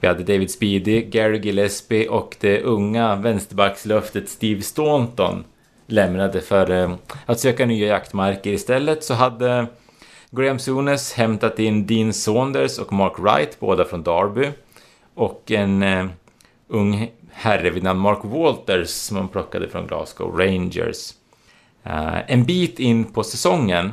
Vi 0.00 0.08
hade 0.08 0.22
David 0.22 0.50
Speedy, 0.50 1.02
Gary 1.02 1.38
Gillespie 1.38 2.08
och 2.08 2.36
det 2.40 2.62
unga 2.62 3.16
vänsterbackslöftet 3.16 4.28
Steve 4.28 4.62
Staunton 4.62 5.44
lämnade 5.86 6.40
för 6.40 6.70
eh, 6.70 6.94
att 7.26 7.40
söka 7.40 7.66
nya 7.66 7.86
jaktmarker. 7.86 8.50
Istället 8.50 9.04
så 9.04 9.14
hade 9.14 9.66
Graham 10.30 10.58
Sunes 10.58 11.12
hämtat 11.12 11.58
in 11.58 11.86
Dean 11.86 12.12
Saunders 12.12 12.78
och 12.78 12.92
Mark 12.92 13.18
Wright, 13.18 13.60
båda 13.60 13.84
från 13.84 14.02
Derby. 14.02 14.48
Och 15.14 15.50
en 15.50 15.82
eh, 15.82 16.06
ung 16.68 17.10
herre 17.32 17.70
vid 17.70 17.82
namn 17.82 18.00
Mark 18.00 18.20
Walters 18.22 18.88
som 18.90 19.16
man 19.16 19.28
plockade 19.28 19.68
från 19.68 19.86
Glasgow 19.86 20.38
Rangers. 20.38 21.12
Eh, 21.82 22.30
en 22.30 22.44
bit 22.44 22.78
in 22.78 23.04
på 23.04 23.24
säsongen 23.24 23.92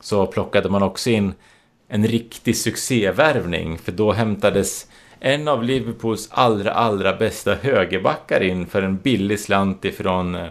så 0.00 0.26
plockade 0.26 0.68
man 0.68 0.82
också 0.82 1.10
in 1.10 1.34
en 1.94 2.06
riktig 2.06 2.56
succévärvning 2.56 3.78
för 3.78 3.92
då 3.92 4.12
hämtades 4.12 4.86
en 5.20 5.48
av 5.48 5.64
Liverpools 5.64 6.28
allra, 6.30 6.72
allra 6.72 7.16
bästa 7.16 7.54
högerbackar 7.54 8.42
in 8.42 8.66
för 8.66 8.82
en 8.82 8.96
billig 8.96 9.40
slant 9.40 9.84
ifrån 9.84 10.34
eh, 10.34 10.46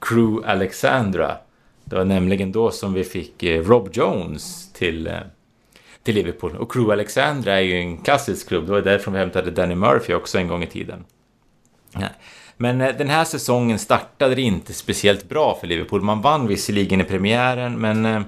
Crew 0.00 0.50
Alexandra. 0.50 1.36
Det 1.84 1.96
var 1.96 2.04
nämligen 2.04 2.52
då 2.52 2.70
som 2.70 2.92
vi 2.92 3.04
fick 3.04 3.42
eh, 3.42 3.64
Rob 3.64 3.88
Jones 3.92 4.72
till, 4.72 5.06
eh, 5.06 5.14
till 6.02 6.14
Liverpool. 6.14 6.56
Och 6.56 6.72
Crew 6.72 6.92
Alexandra 6.92 7.52
är 7.52 7.62
ju 7.62 7.78
en 7.78 7.96
klassisk 7.96 8.48
klubb. 8.48 8.66
Det 8.66 8.72
var 8.72 8.80
därifrån 8.80 9.14
vi 9.14 9.20
hämtade 9.20 9.50
Danny 9.50 9.74
Murphy 9.74 10.14
också 10.14 10.38
en 10.38 10.48
gång 10.48 10.62
i 10.62 10.66
tiden. 10.66 11.04
Men 12.56 12.78
den 12.78 13.08
här 13.08 13.24
säsongen 13.24 13.78
startade 13.78 14.34
det 14.34 14.42
inte 14.42 14.72
speciellt 14.72 15.28
bra 15.28 15.58
för 15.60 15.66
Liverpool. 15.66 16.02
Man 16.02 16.20
vann 16.20 16.46
visserligen 16.46 17.00
i 17.00 17.04
premiären, 17.04 17.80
men 17.80 18.24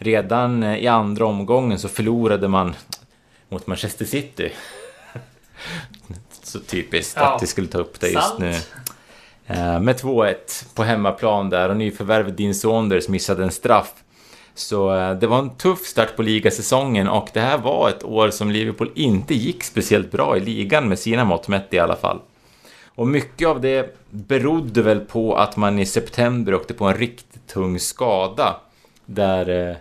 redan 0.00 0.62
eh, 0.62 0.78
i 0.78 0.86
andra 0.86 1.26
omgången 1.26 1.78
så 1.78 1.88
förlorade 1.88 2.48
man 2.48 2.74
mot 3.48 3.66
Manchester 3.66 4.04
City. 4.04 4.52
Så 6.42 6.60
typiskt 6.60 7.16
ja, 7.16 7.34
att 7.34 7.42
vi 7.42 7.46
skulle 7.46 7.68
ta 7.68 7.78
upp 7.78 8.00
det 8.00 8.08
just 8.08 8.38
nu. 8.38 8.54
Med 9.80 9.96
2-1 9.96 10.34
på 10.74 10.82
hemmaplan 10.82 11.50
där 11.50 11.68
och 11.68 11.76
nyförvärvet 11.76 12.36
Dean 12.36 12.54
Saunders 12.54 13.08
missade 13.08 13.42
en 13.42 13.50
straff. 13.50 13.94
Så 14.54 14.90
det 15.20 15.26
var 15.26 15.38
en 15.38 15.50
tuff 15.50 15.86
start 15.86 16.16
på 16.16 16.22
ligasäsongen 16.22 17.08
och 17.08 17.28
det 17.32 17.40
här 17.40 17.58
var 17.58 17.88
ett 17.88 18.04
år 18.04 18.30
som 18.30 18.50
Liverpool 18.50 18.92
inte 18.94 19.34
gick 19.34 19.64
speciellt 19.64 20.10
bra 20.10 20.36
i 20.36 20.40
ligan 20.40 20.88
med 20.88 20.98
sina 20.98 21.24
mått 21.24 21.48
mätt 21.48 21.74
i 21.74 21.78
alla 21.78 21.96
fall. 21.96 22.20
Och 23.00 23.06
mycket 23.06 23.48
av 23.48 23.60
det 23.60 23.96
berodde 24.10 24.82
väl 24.82 25.00
på 25.00 25.36
att 25.36 25.56
man 25.56 25.78
i 25.78 25.86
september 25.86 26.54
åkte 26.54 26.74
på 26.74 26.84
en 26.84 26.94
riktigt 26.94 27.46
tung 27.46 27.78
skada. 27.78 28.56
Där 29.06 29.68
eh, 29.68 29.76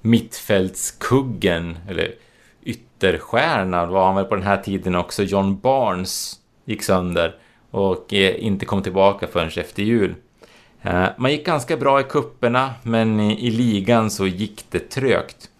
mittfältskuggen, 0.00 1.78
eller 1.88 2.14
ytterstjärnan 2.62 3.88
var 3.88 4.06
han 4.06 4.14
väl 4.14 4.24
på 4.24 4.34
den 4.34 4.44
här 4.44 4.56
tiden 4.56 4.94
också, 4.94 5.22
John 5.22 5.60
Barnes, 5.60 6.38
gick 6.64 6.82
sönder 6.82 7.36
och 7.70 8.14
eh, 8.14 8.44
inte 8.44 8.66
kom 8.66 8.82
tillbaka 8.82 9.26
förrän 9.26 9.50
efter 9.56 9.82
jul. 9.82 10.14
Eh, 10.82 11.06
man 11.18 11.30
gick 11.30 11.46
ganska 11.46 11.76
bra 11.76 12.00
i 12.00 12.04
kupperna 12.04 12.74
men 12.82 13.20
i, 13.20 13.50
ligan 13.50 14.10
så 14.10 14.26
gick 14.26 14.64
det 14.70 14.90
trögt. 14.90 15.50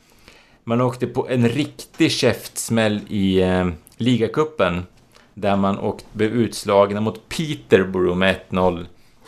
Man 0.64 0.80
åkte 0.80 1.06
på 1.06 1.28
en 1.28 1.48
riktig 1.48 2.12
käftsmäll 2.12 3.00
i 3.08 3.42
eh, 3.42 3.68
ligacupen 3.96 4.86
där 5.34 5.56
man 5.56 5.78
åkt, 5.78 6.06
blev 6.12 6.32
utslagna 6.32 7.00
mot 7.00 7.28
Peterborough 7.28 8.16
med 8.16 8.36
1-0. 8.50 8.86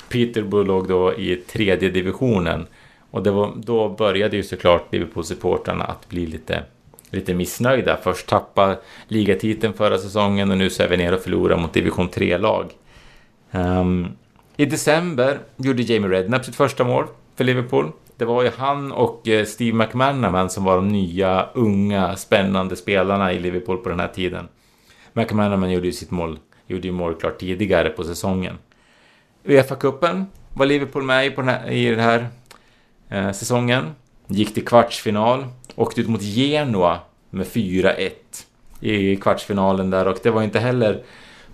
Peterborough 0.08 0.66
låg 0.66 0.88
då 0.88 1.14
i 1.14 1.36
tredje 1.36 1.90
divisionen. 1.90 2.66
Och 3.12 3.22
det 3.22 3.30
var, 3.30 3.52
då 3.56 3.88
började 3.88 4.36
ju 4.36 4.42
såklart 4.42 4.92
Liverpool-supportrarna 4.92 5.84
att 5.84 6.08
bli 6.08 6.26
lite, 6.26 6.62
lite 7.10 7.34
missnöjda. 7.34 7.98
Först 8.02 8.26
tappa 8.26 8.76
ligatiteln 9.08 9.74
förra 9.74 9.98
säsongen 9.98 10.50
och 10.50 10.58
nu 10.58 10.70
så 10.70 10.82
är 10.82 10.88
vi 10.88 10.96
nere 10.96 11.14
och 11.14 11.22
förlorar 11.22 11.56
mot 11.56 11.72
division 11.72 12.08
3-lag. 12.08 12.72
Um, 13.50 13.60
ehm, 13.60 14.08
I 14.56 14.64
december 14.64 15.38
gjorde 15.56 15.82
Jamie 15.82 16.10
Redknapp 16.10 16.44
sitt 16.44 16.56
första 16.56 16.84
mål 16.84 17.04
för 17.36 17.44
Liverpool. 17.44 17.92
Det 18.16 18.24
var 18.24 18.42
ju 18.42 18.50
han 18.56 18.92
och 18.92 19.28
eh, 19.28 19.44
Steve 19.44 19.76
McManaman 19.76 20.50
som 20.50 20.64
var 20.64 20.76
de 20.76 20.88
nya, 20.88 21.48
unga, 21.54 22.16
spännande 22.16 22.76
spelarna 22.76 23.32
i 23.32 23.38
Liverpool 23.38 23.78
på 23.78 23.88
den 23.88 24.00
här 24.00 24.08
tiden. 24.08 24.48
McManaman 25.12 25.70
gjorde 25.70 25.86
ju 25.86 25.92
sitt 25.92 26.10
mål, 26.10 26.38
gjorde 26.66 26.86
ju 26.88 26.92
mål 26.92 27.14
klart 27.14 27.38
tidigare 27.38 27.88
på 27.88 28.04
säsongen. 28.04 28.58
Uefa-cupen 29.44 30.24
var 30.54 30.66
Liverpool 30.66 31.02
med 31.02 31.26
i, 31.26 31.30
på 31.30 31.40
den 31.40 31.50
här, 31.50 31.70
i 31.70 31.94
det 31.94 32.02
här 32.02 32.28
eh, 33.12 33.32
säsongen. 33.32 33.94
Gick 34.26 34.54
till 34.54 34.64
kvartsfinal. 34.64 35.46
Åkte 35.74 36.00
ut 36.00 36.08
mot 36.08 36.22
Genoa 36.22 36.98
med 37.30 37.46
4-1 37.46 38.10
i 38.80 39.16
kvartsfinalen 39.16 39.90
där 39.90 40.08
och 40.08 40.18
det 40.22 40.30
var 40.30 40.42
inte 40.42 40.58
heller 40.58 41.02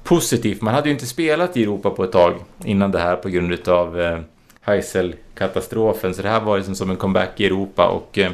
positivt. 0.03 0.62
Man 0.62 0.75
hade 0.75 0.88
ju 0.88 0.92
inte 0.92 1.07
spelat 1.07 1.57
i 1.57 1.62
Europa 1.62 1.90
på 1.90 2.05
ett 2.05 2.12
tag 2.12 2.35
innan 2.64 2.90
det 2.90 2.99
här 2.99 3.16
på 3.16 3.29
grund 3.29 3.68
av 3.68 4.01
eh, 4.01 4.18
Heysel-katastrofen. 4.61 6.14
Så 6.14 6.23
det 6.23 6.29
här 6.29 6.40
var 6.40 6.57
liksom 6.57 6.75
som 6.75 6.90
en 6.90 6.97
comeback 6.97 7.40
i 7.40 7.47
Europa 7.47 7.88
och 7.88 8.18
eh, 8.18 8.33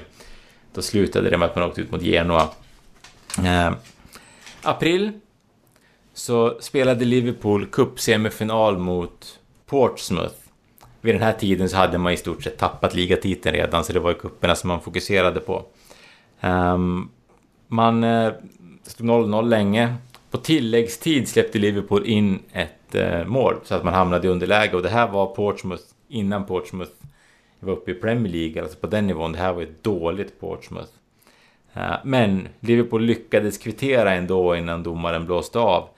då 0.74 0.82
slutade 0.82 1.30
det 1.30 1.38
med 1.38 1.48
att 1.48 1.56
man 1.56 1.64
åkte 1.64 1.80
ut 1.80 1.90
mot 1.90 2.02
Genoa. 2.02 2.48
Eh, 3.38 3.72
april 4.62 5.12
så 6.14 6.56
spelade 6.60 7.04
Liverpool 7.04 7.66
cupsemifinal 7.66 8.78
mot 8.78 9.38
Portsmouth. 9.66 10.43
Vid 11.04 11.14
den 11.14 11.22
här 11.22 11.32
tiden 11.32 11.68
så 11.68 11.76
hade 11.76 11.98
man 11.98 12.12
i 12.12 12.16
stort 12.16 12.42
sett 12.42 12.58
tappat 12.58 12.94
ligatiteln 12.94 13.56
redan, 13.56 13.84
så 13.84 13.92
det 13.92 14.00
var 14.00 14.10
ju 14.10 14.16
kupperna 14.16 14.54
som 14.54 14.68
man 14.68 14.80
fokuserade 14.80 15.40
på. 15.40 15.64
Um, 16.40 17.10
man 17.68 18.04
eh, 18.04 18.32
stod 18.82 19.06
0-0 19.06 19.48
länge. 19.48 19.94
På 20.30 20.38
tilläggstid 20.38 21.28
släppte 21.28 21.58
Liverpool 21.58 22.06
in 22.06 22.38
ett 22.52 22.94
eh, 22.94 23.24
mål 23.24 23.54
så 23.64 23.74
att 23.74 23.84
man 23.84 23.94
hamnade 23.94 24.28
i 24.28 24.30
underläge 24.30 24.76
och 24.76 24.82
det 24.82 24.88
här 24.88 25.08
var 25.08 25.26
Portsmouth 25.26 25.84
innan 26.08 26.46
Portsmouth 26.46 26.92
var 27.60 27.72
uppe 27.72 27.90
i 27.90 27.94
Premier 27.94 28.32
League, 28.32 28.62
alltså 28.62 28.78
på 28.78 28.86
den 28.86 29.06
nivån. 29.06 29.32
Det 29.32 29.38
här 29.38 29.52
var 29.52 29.62
ett 29.62 29.84
dåligt 29.84 30.40
Portsmouth. 30.40 30.90
Uh, 31.76 31.96
men 32.04 32.48
Liverpool 32.60 33.02
lyckades 33.02 33.58
kvittera 33.58 34.12
ändå 34.12 34.56
innan 34.56 34.82
domaren 34.82 35.26
blåste 35.26 35.58
av. 35.58 35.88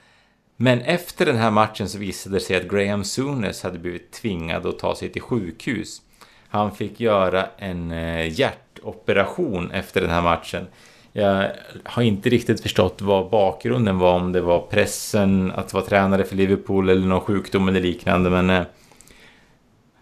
Men 0.57 0.81
efter 0.81 1.25
den 1.25 1.35
här 1.35 1.51
matchen 1.51 1.89
så 1.89 1.97
visade 1.97 2.35
det 2.35 2.39
sig 2.39 2.55
att 2.55 2.69
Graham 2.69 3.03
Souness 3.03 3.63
hade 3.63 3.79
blivit 3.79 4.11
tvingad 4.11 4.65
att 4.65 4.79
ta 4.79 4.95
sig 4.95 5.09
till 5.09 5.21
sjukhus. 5.21 6.01
Han 6.49 6.75
fick 6.75 6.99
göra 6.99 7.47
en 7.57 7.91
eh, 7.91 8.39
hjärtoperation 8.39 9.71
efter 9.71 10.01
den 10.01 10.09
här 10.09 10.21
matchen. 10.21 10.67
Jag 11.11 11.51
har 11.83 12.03
inte 12.03 12.29
riktigt 12.29 12.61
förstått 12.61 13.01
vad 13.01 13.29
bakgrunden 13.29 13.99
var, 13.99 14.15
om 14.15 14.31
det 14.31 14.41
var 14.41 14.59
pressen 14.59 15.51
att 15.51 15.73
vara 15.73 15.83
tränare 15.83 16.23
för 16.23 16.35
Liverpool 16.35 16.89
eller 16.89 17.07
någon 17.07 17.21
sjukdom 17.21 17.67
eller 17.67 17.81
liknande, 17.81 18.29
men 18.29 18.49
eh, 18.49 18.63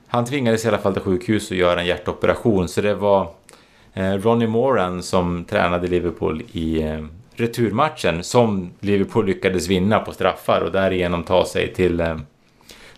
han 0.07 0.25
tvingades 0.25 0.65
i 0.65 0.67
alla 0.67 0.77
fall 0.77 0.93
till 0.93 1.01
sjukhus 1.01 1.51
och 1.51 1.57
göra 1.57 1.81
en 1.81 1.87
hjärtoperation, 1.87 2.67
så 2.67 2.81
det 2.81 2.95
var 2.95 3.31
eh, 3.93 4.11
Ronnie 4.13 4.47
Moran 4.47 5.03
som 5.03 5.45
tränade 5.45 5.87
Liverpool 5.87 6.41
i 6.41 6.97
returmatchen 7.35 8.23
som 8.23 8.71
Liverpool 8.79 9.25
lyckades 9.25 9.67
vinna 9.67 9.99
på 9.99 10.11
straffar 10.11 10.61
och 10.61 10.71
därigenom 10.71 11.23
ta 11.23 11.45
sig 11.45 11.73
till, 11.73 11.99
eh, 11.99 12.17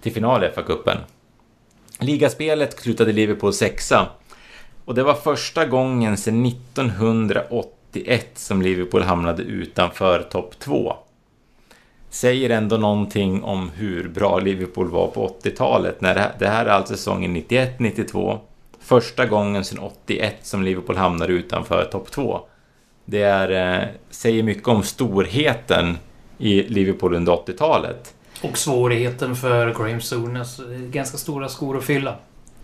till 0.01 0.13
final 0.13 0.43
i 0.43 0.47
FA-cupen. 0.47 0.97
Ligaspelet 1.99 2.79
slutade 2.79 3.11
Liverpool 3.11 3.53
sexa 3.53 4.07
och 4.85 4.95
det 4.95 5.03
var 5.03 5.13
första 5.13 5.65
gången 5.65 6.17
sedan 6.17 6.45
1981 6.45 8.31
som 8.33 8.61
Liverpool 8.61 9.01
hamnade 9.01 9.43
utanför 9.43 10.19
topp 10.19 10.59
2. 10.59 10.95
Säger 12.09 12.49
ändå 12.49 12.77
någonting 12.77 13.43
om 13.43 13.69
hur 13.69 14.09
bra 14.09 14.39
Liverpool 14.39 14.89
var 14.89 15.07
på 15.07 15.27
80-talet. 15.27 16.01
När 16.01 16.31
det 16.39 16.47
här 16.47 16.65
är 16.65 16.69
alltså 16.69 16.95
säsongen 16.95 17.35
91-92. 17.35 18.39
Första 18.79 19.25
gången 19.25 19.63
sedan 19.65 19.79
81 19.79 20.35
som 20.41 20.63
Liverpool 20.63 20.97
hamnade 20.97 21.33
utanför 21.33 21.85
topp 21.85 22.11
2. 22.11 22.41
Det 23.09 23.21
är, 23.21 23.79
eh, 23.79 23.87
säger 24.09 24.43
mycket 24.43 24.67
om 24.67 24.83
storheten 24.83 25.97
i 26.37 26.63
Liverpool 26.63 27.15
under 27.15 27.33
80-talet. 27.33 28.13
Och 28.41 28.57
svårigheten 28.57 29.35
för 29.35 29.73
Graham 29.73 30.01
Souness. 30.01 30.59
Ganska 30.91 31.17
stora 31.17 31.49
skor 31.49 31.77
att 31.77 31.83
fylla. 31.83 32.15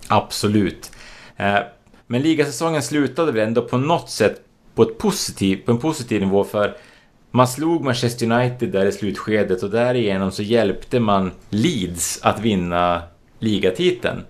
Absolut. 0.07 0.91
Eh, 1.37 1.59
men 2.07 2.21
ligasäsongen 2.21 2.83
slutade 2.83 3.31
väl 3.31 3.47
ändå 3.47 3.61
på 3.61 3.77
något 3.77 4.09
sätt 4.09 4.41
på, 4.75 4.83
ett 4.83 4.97
positiv, 4.97 5.65
på 5.65 5.71
en 5.71 5.77
positiv 5.77 6.21
nivå 6.21 6.43
för 6.43 6.77
man 7.31 7.47
slog 7.47 7.83
Manchester 7.83 8.31
United 8.31 8.69
där 8.71 8.85
i 8.85 8.91
slutskedet 8.91 9.63
och 9.63 9.69
därigenom 9.69 10.31
så 10.31 10.43
hjälpte 10.43 10.99
man 10.99 11.31
Leeds 11.49 12.19
att 12.21 12.39
vinna 12.39 13.01
ligatiteln. 13.39 14.23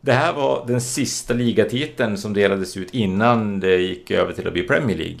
Det 0.00 0.12
här 0.12 0.32
var 0.32 0.64
den 0.66 0.80
sista 0.80 1.34
ligatiteln 1.34 2.18
som 2.18 2.32
delades 2.32 2.76
ut 2.76 2.94
innan 2.94 3.60
det 3.60 3.76
gick 3.76 4.10
över 4.10 4.32
till 4.32 4.46
att 4.46 4.52
bli 4.52 4.62
Premier 4.62 4.96
League. 4.96 5.18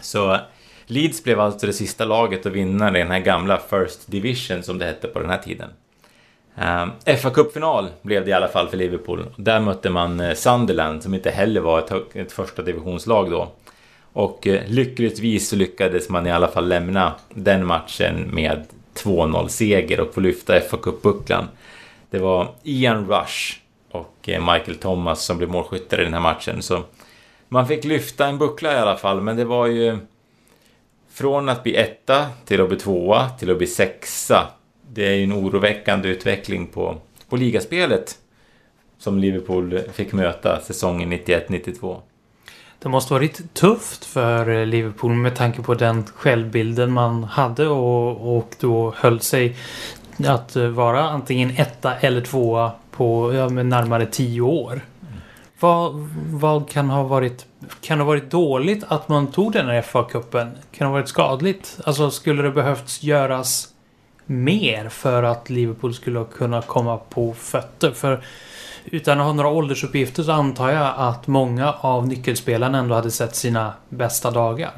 Så 0.00 0.38
Leeds 0.86 1.24
blev 1.24 1.40
alltså 1.40 1.66
det 1.66 1.72
sista 1.72 2.04
laget 2.04 2.46
att 2.46 2.52
vinna 2.52 2.90
den 2.90 3.10
här 3.10 3.20
gamla 3.20 3.60
First 3.70 4.10
Division 4.10 4.62
som 4.62 4.78
det 4.78 4.84
hette 4.84 5.08
på 5.08 5.18
den 5.18 5.30
här 5.30 5.38
tiden. 5.38 5.70
Ehm, 6.56 6.90
fa 7.18 7.30
Cup-final 7.30 7.88
blev 8.02 8.24
det 8.24 8.30
i 8.30 8.34
alla 8.34 8.48
fall 8.48 8.68
för 8.68 8.76
Liverpool. 8.76 9.26
Där 9.36 9.60
mötte 9.60 9.90
man 9.90 10.20
eh, 10.20 10.34
Sunderland 10.34 11.02
som 11.02 11.14
inte 11.14 11.30
heller 11.30 11.60
var 11.60 11.78
ett, 11.78 12.16
ett 12.16 12.32
första 12.32 12.62
divisionslag 12.62 13.30
då. 13.30 13.52
Och 14.12 14.46
uh, 14.46 14.60
lyckligtvis 14.66 15.48
så 15.48 15.56
lyckades 15.56 16.08
man 16.08 16.26
i 16.26 16.32
alla 16.32 16.48
fall 16.48 16.68
lämna 16.68 17.14
den 17.28 17.66
matchen 17.66 18.30
med 18.32 18.64
2-0 18.94 19.48
seger 19.48 20.00
och 20.00 20.14
få 20.14 20.20
lyfta 20.20 20.60
fa 20.60 20.76
Cup-bucklan. 20.76 21.48
Det 22.10 22.18
var 22.18 22.48
Ian 22.62 23.08
Rush 23.08 23.56
och 23.90 24.28
eh, 24.28 24.52
Michael 24.52 24.76
Thomas 24.76 25.24
som 25.24 25.38
blev 25.38 25.50
målskyttar 25.50 26.00
i 26.00 26.04
den 26.04 26.14
här 26.14 26.20
matchen. 26.20 26.62
Så 26.62 26.82
man 27.48 27.68
fick 27.68 27.84
lyfta 27.84 28.26
en 28.26 28.38
buckla 28.38 28.72
i 28.72 28.76
alla 28.76 28.96
fall, 28.96 29.20
men 29.20 29.36
det 29.36 29.44
var 29.44 29.66
ju 29.66 29.98
från 31.10 31.48
att 31.48 31.62
bli 31.62 31.76
etta 31.76 32.26
till 32.44 32.60
att 32.60 32.68
bli 32.68 32.78
tvåa 32.78 33.28
till 33.28 33.50
att 33.50 33.58
bli 33.58 33.66
sexa. 33.66 34.48
Det 34.92 35.06
är 35.08 35.14
ju 35.14 35.24
en 35.24 35.32
oroväckande 35.32 36.08
utveckling 36.08 36.66
på, 36.66 36.96
på 37.28 37.36
ligaspelet 37.36 38.18
som 38.98 39.18
Liverpool 39.18 39.80
fick 39.92 40.12
möta 40.12 40.60
säsongen 40.60 41.12
91-92. 41.12 42.00
Det 42.78 42.88
måste 42.88 43.12
varit 43.12 43.54
tufft 43.54 44.04
för 44.04 44.66
Liverpool 44.66 45.12
med 45.12 45.36
tanke 45.36 45.62
på 45.62 45.74
den 45.74 46.04
självbilden 46.14 46.92
man 46.92 47.24
hade 47.24 47.68
och, 47.68 48.36
och 48.36 48.54
då 48.60 48.94
höll 48.96 49.20
sig 49.20 49.56
att 50.26 50.56
vara 50.56 51.02
antingen 51.02 51.50
etta 51.50 51.94
eller 51.94 52.20
tvåa 52.20 52.70
på 52.90 53.34
ja, 53.34 53.48
närmare 53.48 54.06
tio 54.06 54.40
år. 54.40 54.80
Vad, 55.60 55.94
vad 56.30 56.68
kan 56.68 56.90
ha 56.90 57.02
varit 57.02 57.46
kan 57.80 57.98
det 57.98 58.04
ha 58.04 58.08
varit 58.08 58.30
dåligt 58.30 58.84
att 58.88 59.08
man 59.08 59.26
tog 59.26 59.52
den 59.52 59.66
här 59.66 59.82
FA-cupen? 59.82 60.50
Kan 60.52 60.78
det 60.78 60.84
ha 60.84 60.92
varit 60.92 61.08
skadligt? 61.08 61.78
Alltså 61.84 62.10
skulle 62.10 62.42
det 62.42 62.50
behövts 62.50 63.02
göras 63.02 63.68
mer 64.26 64.88
för 64.88 65.22
att 65.22 65.50
Liverpool 65.50 65.94
skulle 65.94 66.24
kunna 66.24 66.62
komma 66.62 66.96
på 66.96 67.34
fötter? 67.34 67.90
För 67.90 68.22
utan 68.84 69.20
att 69.20 69.26
ha 69.26 69.32
några 69.32 69.50
åldersuppgifter 69.50 70.22
så 70.22 70.32
antar 70.32 70.70
jag 70.70 70.94
att 70.96 71.26
många 71.26 71.72
av 71.72 72.08
nyckelspelarna 72.08 72.78
ändå 72.78 72.94
hade 72.94 73.10
sett 73.10 73.36
sina 73.36 73.72
bästa 73.88 74.30
dagar. 74.30 74.70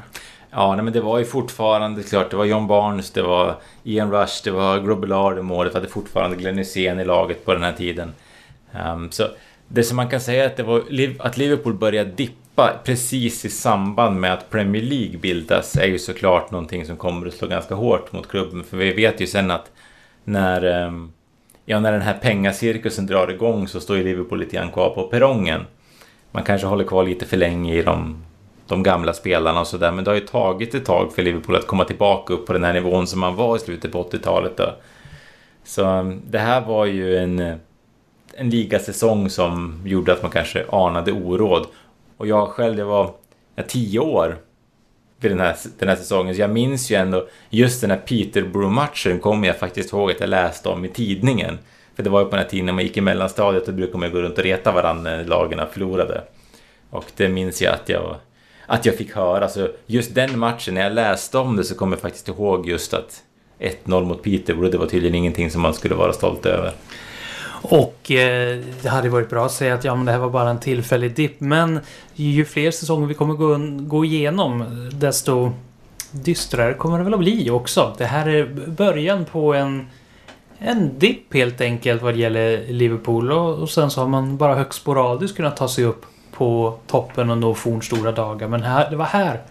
Ja, 0.51 0.75
nej, 0.75 0.83
men 0.83 0.93
det 0.93 1.01
var 1.01 1.19
ju 1.19 1.25
fortfarande 1.25 2.03
klart. 2.03 2.31
Det 2.31 2.37
var 2.37 2.45
John 2.45 2.67
Barnes, 2.67 3.11
det 3.11 3.21
var 3.21 3.55
Ian 3.83 4.11
Rush, 4.11 4.41
det 4.43 4.51
var 4.51 4.79
Grobbelaar 4.79 5.39
i 5.39 5.41
målet. 5.41 5.73
Vi 5.73 5.77
hade 5.77 5.89
fortfarande 5.89 6.35
Glenn 6.35 6.57
Hysén 6.57 6.99
i 6.99 7.05
laget 7.05 7.45
på 7.45 7.53
den 7.53 7.63
här 7.63 7.73
tiden. 7.73 8.13
Um, 8.85 9.11
så 9.11 9.23
det 9.71 9.83
som 9.83 9.97
man 9.97 10.09
kan 10.09 10.21
säga 10.21 10.43
är 10.43 10.47
att, 10.47 10.57
det 10.57 10.63
var, 10.63 10.83
att 11.19 11.37
Liverpool 11.37 11.73
började 11.73 12.11
dippa 12.11 12.73
precis 12.83 13.45
i 13.45 13.49
samband 13.49 14.19
med 14.19 14.33
att 14.33 14.49
Premier 14.49 14.83
League 14.83 15.17
bildas 15.17 15.75
är 15.75 15.87
ju 15.87 15.99
såklart 15.99 16.51
någonting 16.51 16.85
som 16.85 16.97
kommer 16.97 17.27
att 17.27 17.33
slå 17.33 17.47
ganska 17.47 17.75
hårt 17.75 18.13
mot 18.13 18.27
klubben. 18.27 18.63
För 18.63 18.77
vi 18.77 18.93
vet 18.93 19.21
ju 19.21 19.27
sen 19.27 19.51
att 19.51 19.71
när, 20.23 20.63
ehm, 20.63 21.11
ja, 21.65 21.79
när 21.79 21.91
den 21.91 22.01
här 22.01 22.13
pengacirkusen 22.13 23.05
drar 23.05 23.27
igång 23.27 23.67
så 23.67 23.79
står 23.79 23.97
ju 23.97 24.03
Liverpool 24.03 24.39
lite 24.39 24.55
grann 24.55 24.71
kvar 24.71 24.89
på 24.89 25.03
perrongen. 25.03 25.61
Man 26.31 26.43
kanske 26.43 26.67
håller 26.67 26.83
kvar 26.83 27.03
lite 27.03 27.25
för 27.25 27.37
länge 27.37 27.75
i 27.75 27.81
de, 27.81 28.23
de 28.67 28.83
gamla 28.83 29.13
spelarna 29.13 29.59
och 29.59 29.67
sådär. 29.67 29.91
Men 29.91 30.03
det 30.03 30.11
har 30.11 30.15
ju 30.15 30.25
tagit 30.25 30.75
ett 30.75 30.85
tag 30.85 31.13
för 31.13 31.23
Liverpool 31.23 31.55
att 31.55 31.67
komma 31.67 31.85
tillbaka 31.85 32.33
upp 32.33 32.47
på 32.47 32.53
den 32.53 32.63
här 32.63 32.73
nivån 32.73 33.07
som 33.07 33.19
man 33.19 33.35
var 33.35 33.55
i 33.55 33.59
slutet 33.59 33.91
på 33.91 34.03
80-talet. 34.03 34.57
Då. 34.57 34.75
Så 35.63 35.85
ehm, 35.85 36.21
det 36.27 36.39
här 36.39 36.61
var 36.61 36.85
ju 36.85 37.17
en 37.17 37.59
en 38.39 38.49
ligasäsong 38.49 39.29
som 39.29 39.81
gjorde 39.85 40.13
att 40.13 40.21
man 40.21 40.31
kanske 40.31 40.65
anade 40.71 41.11
oråd. 41.11 41.67
Och 42.17 42.27
jag 42.27 42.47
själv, 42.47 42.79
jag 42.79 42.85
var 42.85 43.11
jag, 43.55 43.69
tio 43.69 43.99
år 43.99 44.37
vid 45.19 45.31
den 45.31 45.39
här, 45.39 45.55
den 45.79 45.89
här 45.89 45.95
säsongen, 45.95 46.35
så 46.35 46.41
jag 46.41 46.49
minns 46.49 46.91
ju 46.91 46.95
ändå 46.95 47.27
just 47.49 47.81
den 47.81 47.91
här 47.91 47.97
Peterborough-matchen 47.97 49.19
kommer 49.19 49.47
jag 49.47 49.57
faktiskt 49.57 49.93
ihåg 49.93 50.11
att 50.11 50.19
jag 50.19 50.29
läste 50.29 50.69
om 50.69 50.85
i 50.85 50.89
tidningen. 50.89 51.57
För 51.95 52.03
det 52.03 52.09
var 52.09 52.19
ju 52.19 52.25
på 52.25 52.31
den 52.31 52.39
här 52.39 52.49
tiden 52.49 52.65
när 52.65 52.73
man 52.73 52.83
gick 52.83 52.97
i 52.97 53.01
mellanstadiet, 53.01 53.65
då 53.65 53.71
brukade 53.71 53.97
man 53.97 54.11
gå 54.11 54.21
runt 54.21 54.37
och 54.37 54.43
reta 54.43 54.71
varandra 54.71 55.11
när 55.11 55.25
lagen 55.25 55.61
förlorade. 55.71 56.23
Och 56.89 57.05
det 57.15 57.29
minns 57.29 57.61
jag 57.61 57.73
att 57.73 57.89
jag, 57.89 58.15
att 58.65 58.85
jag 58.85 58.95
fick 58.95 59.15
höra. 59.15 59.49
Så 59.49 59.67
just 59.85 60.15
den 60.15 60.39
matchen, 60.39 60.73
när 60.73 60.81
jag 60.81 60.93
läste 60.93 61.37
om 61.37 61.55
det 61.55 61.63
så 61.63 61.75
kommer 61.75 61.95
jag 61.95 62.01
faktiskt 62.01 62.27
ihåg 62.27 62.67
just 62.67 62.93
att 62.93 63.23
1-0 63.59 64.05
mot 64.05 64.23
Peterborough, 64.23 64.71
det 64.71 64.77
var 64.77 64.85
tydligen 64.85 65.15
ingenting 65.15 65.51
som 65.51 65.61
man 65.61 65.73
skulle 65.73 65.95
vara 65.95 66.13
stolt 66.13 66.45
över. 66.45 66.73
Och 67.61 68.11
eh, 68.11 68.59
det 68.81 68.89
hade 68.89 69.09
varit 69.09 69.29
bra 69.29 69.45
att 69.45 69.51
säga 69.51 69.73
att 69.73 69.83
ja, 69.83 69.95
men 69.95 70.05
det 70.05 70.11
här 70.11 70.19
var 70.19 70.29
bara 70.29 70.49
en 70.49 70.59
tillfällig 70.59 71.15
dipp. 71.15 71.39
Men 71.39 71.79
ju 72.13 72.45
fler 72.45 72.71
säsonger 72.71 73.07
vi 73.07 73.13
kommer 73.13 73.33
gå, 73.33 73.57
gå 73.87 74.05
igenom 74.05 74.65
desto 74.93 75.51
dystrare 76.11 76.73
kommer 76.73 76.97
det 76.97 77.03
väl 77.03 77.13
att 77.13 77.19
bli 77.19 77.49
också. 77.49 77.95
Det 77.97 78.05
här 78.05 78.29
är 78.29 78.45
början 78.67 79.25
på 79.25 79.53
en, 79.53 79.87
en 80.59 80.99
dipp 80.99 81.33
helt 81.33 81.61
enkelt 81.61 82.01
vad 82.01 82.13
det 82.13 82.19
gäller 82.19 82.67
Liverpool 82.67 83.31
och, 83.31 83.55
och 83.55 83.69
sen 83.69 83.91
så 83.91 84.01
har 84.01 84.07
man 84.07 84.37
bara 84.37 84.55
högst 84.55 84.81
sporadiskt 84.81 85.37
kunnat 85.37 85.57
ta 85.57 85.67
sig 85.67 85.83
upp 85.83 86.05
på 86.31 86.77
toppen 86.87 87.29
och 87.29 87.37
nå 87.37 87.53
fornstora 87.53 88.11
dagar. 88.11 88.47
Men 88.47 88.63
här, 88.63 88.89
det 88.89 88.95
var 88.95 89.05
här 89.05 89.41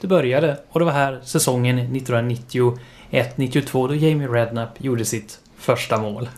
det 0.00 0.06
började 0.06 0.56
och 0.70 0.80
det 0.80 0.86
var 0.86 0.92
här 0.92 1.20
säsongen 1.24 1.78
1991-92 1.78 2.78
då 3.88 3.94
Jamie 3.94 4.28
Redknapp 4.28 4.84
gjorde 4.84 5.04
sitt 5.04 5.40
första 5.56 5.98
mål. 5.98 6.28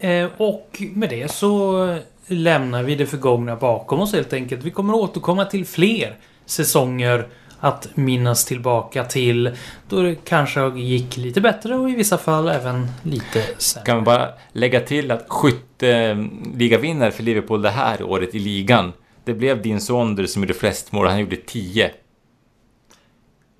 Eh, 0.00 0.28
och 0.36 0.82
med 0.94 1.10
det 1.10 1.30
så 1.30 1.98
lämnar 2.26 2.82
vi 2.82 2.94
det 2.94 3.06
förgångna 3.06 3.56
bakom 3.56 4.00
oss 4.00 4.12
helt 4.12 4.32
enkelt. 4.32 4.64
Vi 4.64 4.70
kommer 4.70 4.94
återkomma 4.94 5.44
till 5.44 5.66
fler 5.66 6.16
säsonger 6.46 7.28
att 7.60 7.96
minnas 7.96 8.44
tillbaka 8.44 9.04
till 9.04 9.50
då 9.88 10.02
det 10.02 10.14
kanske 10.24 10.68
gick 10.68 11.16
lite 11.16 11.40
bättre 11.40 11.74
och 11.74 11.90
i 11.90 11.94
vissa 11.94 12.18
fall 12.18 12.48
även 12.48 12.88
lite 13.02 13.44
sämre. 13.58 13.86
Kan 13.86 13.96
man 13.96 14.04
bara 14.04 14.28
lägga 14.52 14.80
till 14.80 15.10
att 15.10 15.24
skytteligavinnare 15.28 17.10
för 17.10 17.22
Liverpool 17.22 17.62
det 17.62 17.70
här 17.70 18.02
året 18.02 18.34
i 18.34 18.38
ligan, 18.38 18.92
det 19.24 19.34
blev 19.34 19.62
din 19.62 19.80
Sonder 19.80 20.26
som 20.26 20.42
gjorde 20.42 20.54
flest 20.54 20.92
mål. 20.92 21.06
Han 21.06 21.20
gjorde 21.20 21.36
10. 21.36 21.90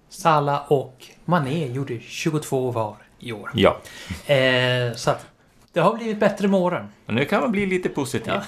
Salah 0.09 0.73
och 0.73 1.07
Mané 1.25 1.67
gjorde 1.67 1.99
22 2.01 2.71
var 2.71 2.97
i 3.19 3.33
år. 3.33 3.51
Ja. 3.55 3.81
Eh, 4.35 4.95
så 4.95 5.11
att 5.11 5.27
det 5.73 5.81
har 5.81 5.97
blivit 5.97 6.21
bättre 6.21 6.49
med 6.49 6.61
åren. 6.61 6.89
Och 7.07 7.15
nu 7.15 7.25
kan 7.25 7.41
man 7.41 7.53
bli 7.53 7.67
lite 7.67 7.89
positiv. 7.89 8.33
Ja. 8.33 8.43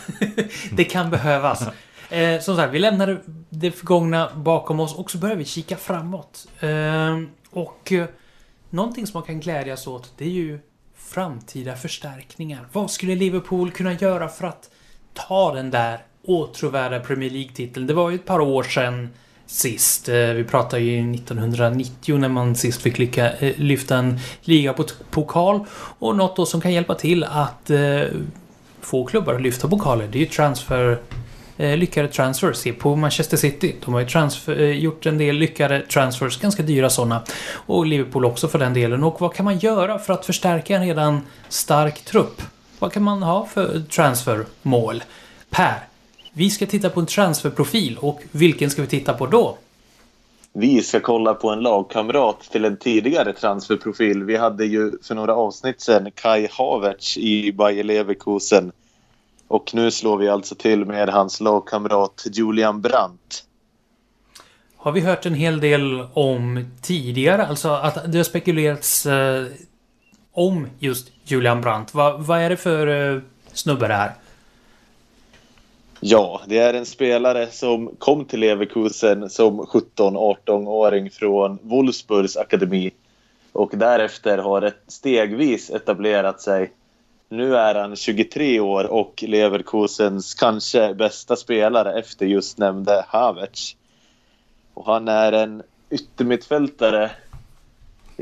det 0.72 0.84
kan 0.84 1.10
behövas. 1.10 1.68
Eh, 2.10 2.40
som 2.40 2.56
sagt, 2.56 2.72
vi 2.72 2.78
lämnar 2.78 3.22
det 3.48 3.70
förgångna 3.70 4.30
bakom 4.36 4.80
oss 4.80 4.94
och 4.94 5.10
så 5.10 5.18
börjar 5.18 5.36
vi 5.36 5.44
kika 5.44 5.76
framåt. 5.76 6.48
Eh, 6.60 7.20
och 7.50 7.92
eh, 7.92 8.06
någonting 8.70 9.06
som 9.06 9.18
man 9.18 9.26
kan 9.26 9.40
glädjas 9.40 9.86
åt, 9.86 10.12
det 10.18 10.24
är 10.24 10.28
ju 10.28 10.58
framtida 10.96 11.76
förstärkningar. 11.76 12.66
Vad 12.72 12.90
skulle 12.90 13.14
Liverpool 13.14 13.70
kunna 13.70 13.92
göra 13.92 14.28
för 14.28 14.46
att 14.46 14.70
ta 15.14 15.54
den 15.54 15.70
där 15.70 15.98
åtråvärda 16.22 17.00
Premier 17.00 17.30
League-titeln? 17.30 17.86
Det 17.86 17.94
var 17.94 18.10
ju 18.10 18.14
ett 18.16 18.26
par 18.26 18.40
år 18.40 18.62
sedan 18.62 19.08
sist. 19.52 20.08
Eh, 20.08 20.14
vi 20.14 20.44
pratar 20.44 20.78
ju 20.78 21.12
1990 21.14 22.18
när 22.18 22.28
man 22.28 22.54
sist 22.54 22.82
fick 22.82 22.98
lycka, 22.98 23.32
eh, 23.32 23.52
lyfta 23.56 23.96
en 23.96 24.18
ligapokal. 24.40 25.60
Och 25.98 26.16
något 26.16 26.36
då 26.36 26.46
som 26.46 26.60
kan 26.60 26.72
hjälpa 26.72 26.94
till 26.94 27.24
att 27.24 27.70
eh, 27.70 28.02
få 28.80 29.04
klubbar 29.04 29.34
att 29.34 29.42
lyfta 29.42 29.68
pokaler, 29.68 30.08
det 30.12 30.18
är 30.18 30.20
ju 30.20 30.26
transfer 30.26 30.98
lyckade 31.56 32.08
transfers. 32.08 32.56
Se 32.56 32.72
på 32.72 32.96
Manchester 32.96 33.36
City. 33.36 33.76
De 33.84 33.94
har 33.94 34.00
ju 34.00 34.06
transfer, 34.06 34.54
gjort 34.56 35.06
en 35.06 35.18
del 35.18 35.36
lyckade 35.36 35.80
transfers, 35.80 36.40
ganska 36.40 36.62
dyra 36.62 36.90
sådana. 36.90 37.22
Och 37.52 37.86
Liverpool 37.86 38.24
också 38.24 38.48
för 38.48 38.58
den 38.58 38.74
delen. 38.74 39.04
Och 39.04 39.20
vad 39.20 39.34
kan 39.34 39.44
man 39.44 39.58
göra 39.58 39.98
för 39.98 40.12
att 40.12 40.26
förstärka 40.26 40.76
en 40.76 40.86
redan 40.86 41.20
stark 41.48 42.04
trupp? 42.04 42.42
Vad 42.78 42.92
kan 42.92 43.02
man 43.02 43.22
ha 43.22 43.46
för 43.46 43.82
transfermål? 43.90 45.02
Per, 45.50 45.78
vi 46.32 46.50
ska 46.50 46.66
titta 46.66 46.90
på 46.90 47.00
en 47.00 47.06
transferprofil 47.06 47.98
och 48.00 48.22
vilken 48.32 48.70
ska 48.70 48.82
vi 48.82 48.88
titta 48.88 49.12
på 49.12 49.26
då? 49.26 49.58
Vi 50.52 50.82
ska 50.82 51.00
kolla 51.00 51.34
på 51.34 51.50
en 51.50 51.60
lagkamrat 51.60 52.40
till 52.40 52.64
en 52.64 52.76
tidigare 52.76 53.32
transferprofil. 53.32 54.24
Vi 54.24 54.36
hade 54.36 54.64
ju 54.64 54.92
för 55.02 55.14
några 55.14 55.34
avsnitt 55.34 55.80
sedan 55.80 56.10
Kai 56.14 56.48
Havertz 56.50 57.16
i 57.16 57.52
Bayer 57.52 57.84
Leverkusen. 57.84 58.72
Och 59.48 59.74
nu 59.74 59.90
slår 59.90 60.18
vi 60.18 60.28
alltså 60.28 60.54
till 60.54 60.84
med 60.84 61.08
hans 61.08 61.40
lagkamrat 61.40 62.26
Julian 62.32 62.80
Brandt. 62.80 63.44
Har 64.76 64.92
vi 64.92 65.00
hört 65.00 65.26
en 65.26 65.34
hel 65.34 65.60
del 65.60 66.06
om 66.12 66.66
tidigare, 66.82 67.46
alltså 67.46 67.68
att 67.68 68.12
det 68.12 68.18
har 68.18 68.24
spekulerats 68.24 69.06
eh, 69.06 69.46
om 70.32 70.66
just 70.78 71.12
Julian 71.24 71.60
Brandt. 71.60 71.94
Va, 71.94 72.16
vad 72.18 72.40
är 72.40 72.50
det 72.50 72.56
för 72.56 73.14
eh, 73.14 73.20
snubbe 73.52 73.88
det 73.88 73.94
här? 73.94 74.12
Ja, 76.04 76.40
det 76.46 76.58
är 76.58 76.74
en 76.74 76.86
spelare 76.86 77.46
som 77.50 77.96
kom 77.98 78.24
till 78.24 78.40
Leverkusen 78.40 79.30
som 79.30 79.60
17-18-åring 79.60 81.10
från 81.10 81.58
Wolfsburgs 81.62 82.36
akademi. 82.36 82.90
Och 83.52 83.70
därefter 83.74 84.38
har 84.38 84.62
ett 84.62 84.82
stegvis 84.86 85.70
etablerat 85.70 86.40
sig. 86.40 86.72
Nu 87.28 87.56
är 87.56 87.74
han 87.74 87.96
23 87.96 88.60
år 88.60 88.84
och 88.84 89.24
Leverkusens 89.26 90.34
kanske 90.34 90.94
bästa 90.94 91.36
spelare 91.36 91.98
efter 91.98 92.26
just 92.26 92.58
nämnde 92.58 93.04
Havertz. 93.08 93.76
Och 94.74 94.86
han 94.86 95.08
är 95.08 95.32
en 95.32 95.62
yttermittfältare 95.90 97.10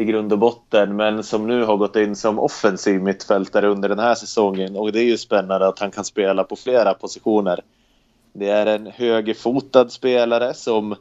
i 0.00 0.04
grund 0.04 0.32
och 0.32 0.38
botten 0.38 0.96
men 0.96 1.22
som 1.22 1.46
nu 1.46 1.64
har 1.64 1.76
gått 1.76 1.96
in 1.96 2.16
som 2.16 2.38
offensiv 2.38 3.02
mittfältare 3.02 3.68
under 3.68 3.88
den 3.88 3.98
här 3.98 4.14
säsongen 4.14 4.76
och 4.76 4.92
det 4.92 5.00
är 5.00 5.04
ju 5.04 5.18
spännande 5.18 5.68
att 5.68 5.78
han 5.78 5.90
kan 5.90 6.04
spela 6.04 6.44
på 6.44 6.56
flera 6.56 6.94
positioner. 6.94 7.60
Det 8.32 8.48
är 8.48 8.66
en 8.66 8.86
högerfotad 8.86 9.88
spelare 9.88 10.54
som 10.54 10.96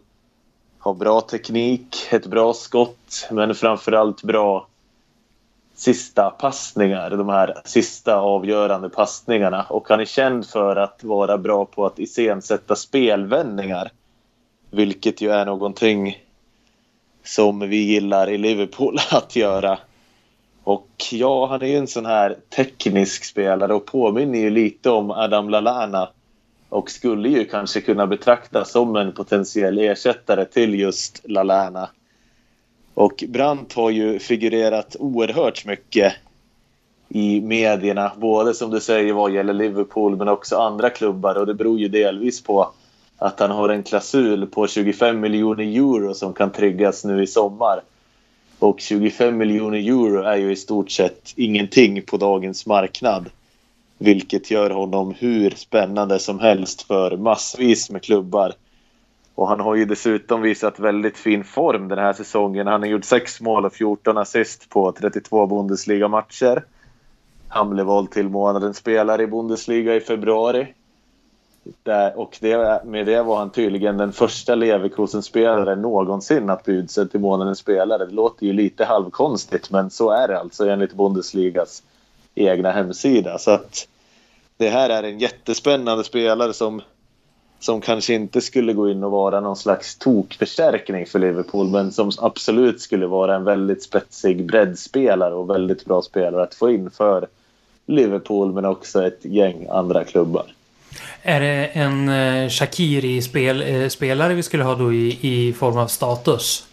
har 0.79 0.93
bra 0.93 1.21
teknik, 1.21 2.07
ett 2.11 2.25
bra 2.25 2.53
skott 2.53 3.27
men 3.31 3.55
framförallt 3.55 4.23
bra 4.23 4.67
sista 5.75 6.29
passningar, 6.29 7.09
de 7.09 7.29
här 7.29 7.61
sista 7.65 8.15
avgörande 8.15 8.89
passningarna 8.89 9.63
och 9.69 9.89
han 9.89 9.99
är 9.99 10.05
känd 10.05 10.45
för 10.45 10.75
att 10.75 11.03
vara 11.03 11.37
bra 11.37 11.65
på 11.65 11.85
att 11.85 11.99
iscensätta 11.99 12.75
spelvändningar. 12.75 13.91
Vilket 14.71 15.21
ju 15.21 15.31
är 15.31 15.45
någonting 15.45 16.17
som 17.23 17.59
vi 17.59 17.77
gillar 17.77 18.29
i 18.29 18.37
Liverpool 18.37 18.97
att 19.11 19.35
göra. 19.35 19.79
Och 20.63 20.89
ja, 21.11 21.47
han 21.47 21.61
är 21.61 21.67
ju 21.67 21.77
en 21.77 21.87
sån 21.87 22.05
här 22.05 22.37
teknisk 22.55 23.23
spelare 23.23 23.73
och 23.73 23.85
påminner 23.85 24.39
ju 24.39 24.49
lite 24.49 24.89
om 24.89 25.11
Adam 25.11 25.49
Lallana. 25.49 26.09
Och 26.69 26.91
skulle 26.91 27.29
ju 27.29 27.45
kanske 27.45 27.81
kunna 27.81 28.07
betraktas 28.07 28.71
som 28.71 28.95
en 28.95 29.11
potentiell 29.11 29.77
ersättare 29.77 30.45
till 30.45 30.79
just 30.79 31.21
Lallana. 31.23 31.89
Och 32.93 33.23
Brandt 33.27 33.73
har 33.73 33.89
ju 33.89 34.19
figurerat 34.19 34.95
oerhört 34.99 35.65
mycket 35.65 36.13
i 37.09 37.41
medierna. 37.41 38.11
Både 38.17 38.53
som 38.53 38.71
du 38.71 38.79
säger 38.79 39.13
vad 39.13 39.33
gäller 39.33 39.53
Liverpool 39.53 40.15
men 40.15 40.27
också 40.27 40.57
andra 40.57 40.89
klubbar. 40.89 41.35
Och 41.35 41.45
det 41.45 41.53
beror 41.53 41.79
ju 41.79 41.87
delvis 41.87 42.43
på 42.43 42.71
att 43.19 43.39
han 43.39 43.51
har 43.51 43.69
en 43.69 43.83
klausul 43.83 44.47
på 44.47 44.67
25 44.67 45.19
miljoner 45.19 45.63
euro 45.63 46.13
som 46.13 46.33
kan 46.33 46.51
tryggas 46.51 47.05
nu 47.05 47.23
i 47.23 47.27
sommar. 47.27 47.81
Och 48.59 48.79
25 48.79 49.37
miljoner 49.37 49.77
euro 49.77 50.21
är 50.21 50.35
ju 50.35 50.51
i 50.51 50.55
stort 50.55 50.91
sett 50.91 51.33
ingenting 51.35 52.01
på 52.01 52.17
dagens 52.17 52.65
marknad. 52.65 53.29
Vilket 53.97 54.51
gör 54.51 54.69
honom 54.69 55.13
hur 55.19 55.49
spännande 55.49 56.19
som 56.19 56.39
helst 56.39 56.81
för 56.81 57.17
massvis 57.17 57.89
med 57.89 58.03
klubbar. 58.03 58.53
Och 59.35 59.47
han 59.47 59.59
har 59.59 59.75
ju 59.75 59.85
dessutom 59.85 60.41
visat 60.41 60.79
väldigt 60.79 61.17
fin 61.17 61.43
form 61.43 61.87
den 61.87 61.99
här 61.99 62.13
säsongen. 62.13 62.67
Han 62.67 62.81
har 62.81 62.87
gjort 62.87 63.05
6 63.05 63.41
mål 63.41 63.65
och 63.65 63.73
14 63.73 64.17
assist 64.17 64.69
på 64.69 64.91
32 64.91 65.45
Bundesliga-matcher. 65.45 66.63
Han 67.47 67.69
blev 67.69 67.85
vald 67.85 68.11
till 68.11 68.29
månadens 68.29 68.77
spelare 68.77 69.23
i 69.23 69.27
Bundesliga 69.27 69.95
i 69.95 69.99
februari. 69.99 70.67
Där, 71.83 72.19
och 72.19 72.37
det, 72.41 72.81
med 72.85 73.05
det 73.05 73.23
var 73.23 73.37
han 73.37 73.49
tydligen 73.49 73.97
den 73.97 74.13
första 74.13 74.55
Leverkusen-spelaren 74.55 75.81
någonsin 75.81 76.49
att 76.49 76.63
bli 76.63 76.73
utsedd 76.73 77.11
till 77.11 77.19
månadens 77.19 77.59
spelare. 77.59 78.05
Det 78.05 78.13
låter 78.13 78.45
ju 78.45 78.53
lite 78.53 78.85
halvkonstigt 78.85 79.71
men 79.71 79.89
så 79.89 80.11
är 80.11 80.27
det 80.27 80.39
alltså 80.39 80.69
enligt 80.69 80.93
Bundesligas 80.93 81.83
egna 82.35 82.71
hemsida. 82.71 83.37
Så 83.37 83.51
att 83.51 83.87
det 84.57 84.69
här 84.69 84.89
är 84.89 85.03
en 85.03 85.19
jättespännande 85.19 86.03
spelare 86.03 86.53
som, 86.53 86.81
som 87.59 87.81
kanske 87.81 88.13
inte 88.13 88.41
skulle 88.41 88.73
gå 88.73 88.89
in 88.89 89.03
och 89.03 89.11
vara 89.11 89.39
någon 89.39 89.55
slags 89.55 89.97
tokförstärkning 89.97 91.05
för 91.05 91.19
Liverpool 91.19 91.67
men 91.67 91.91
som 91.91 92.11
absolut 92.17 92.81
skulle 92.81 93.07
vara 93.07 93.35
en 93.35 93.43
väldigt 93.43 93.83
spetsig 93.83 94.45
breddspelare 94.45 95.33
och 95.33 95.49
väldigt 95.49 95.85
bra 95.85 96.01
spelare 96.01 96.43
att 96.43 96.55
få 96.55 96.71
in 96.71 96.91
för 96.91 97.27
Liverpool 97.85 98.53
men 98.53 98.65
också 98.65 99.05
ett 99.07 99.25
gäng 99.25 99.67
andra 99.69 100.03
klubbar. 100.03 100.45
Är 101.21 101.39
det 101.39 101.65
en 101.65 102.09
eh, 102.09 102.49
Shakiri-spelare 102.49 104.31
eh, 104.31 104.35
vi 104.35 104.43
skulle 104.43 104.63
ha 104.63 104.75
då 104.75 104.93
i, 104.93 105.19
i 105.21 105.53
form 105.53 105.77
av 105.77 105.87
status? 105.87 106.67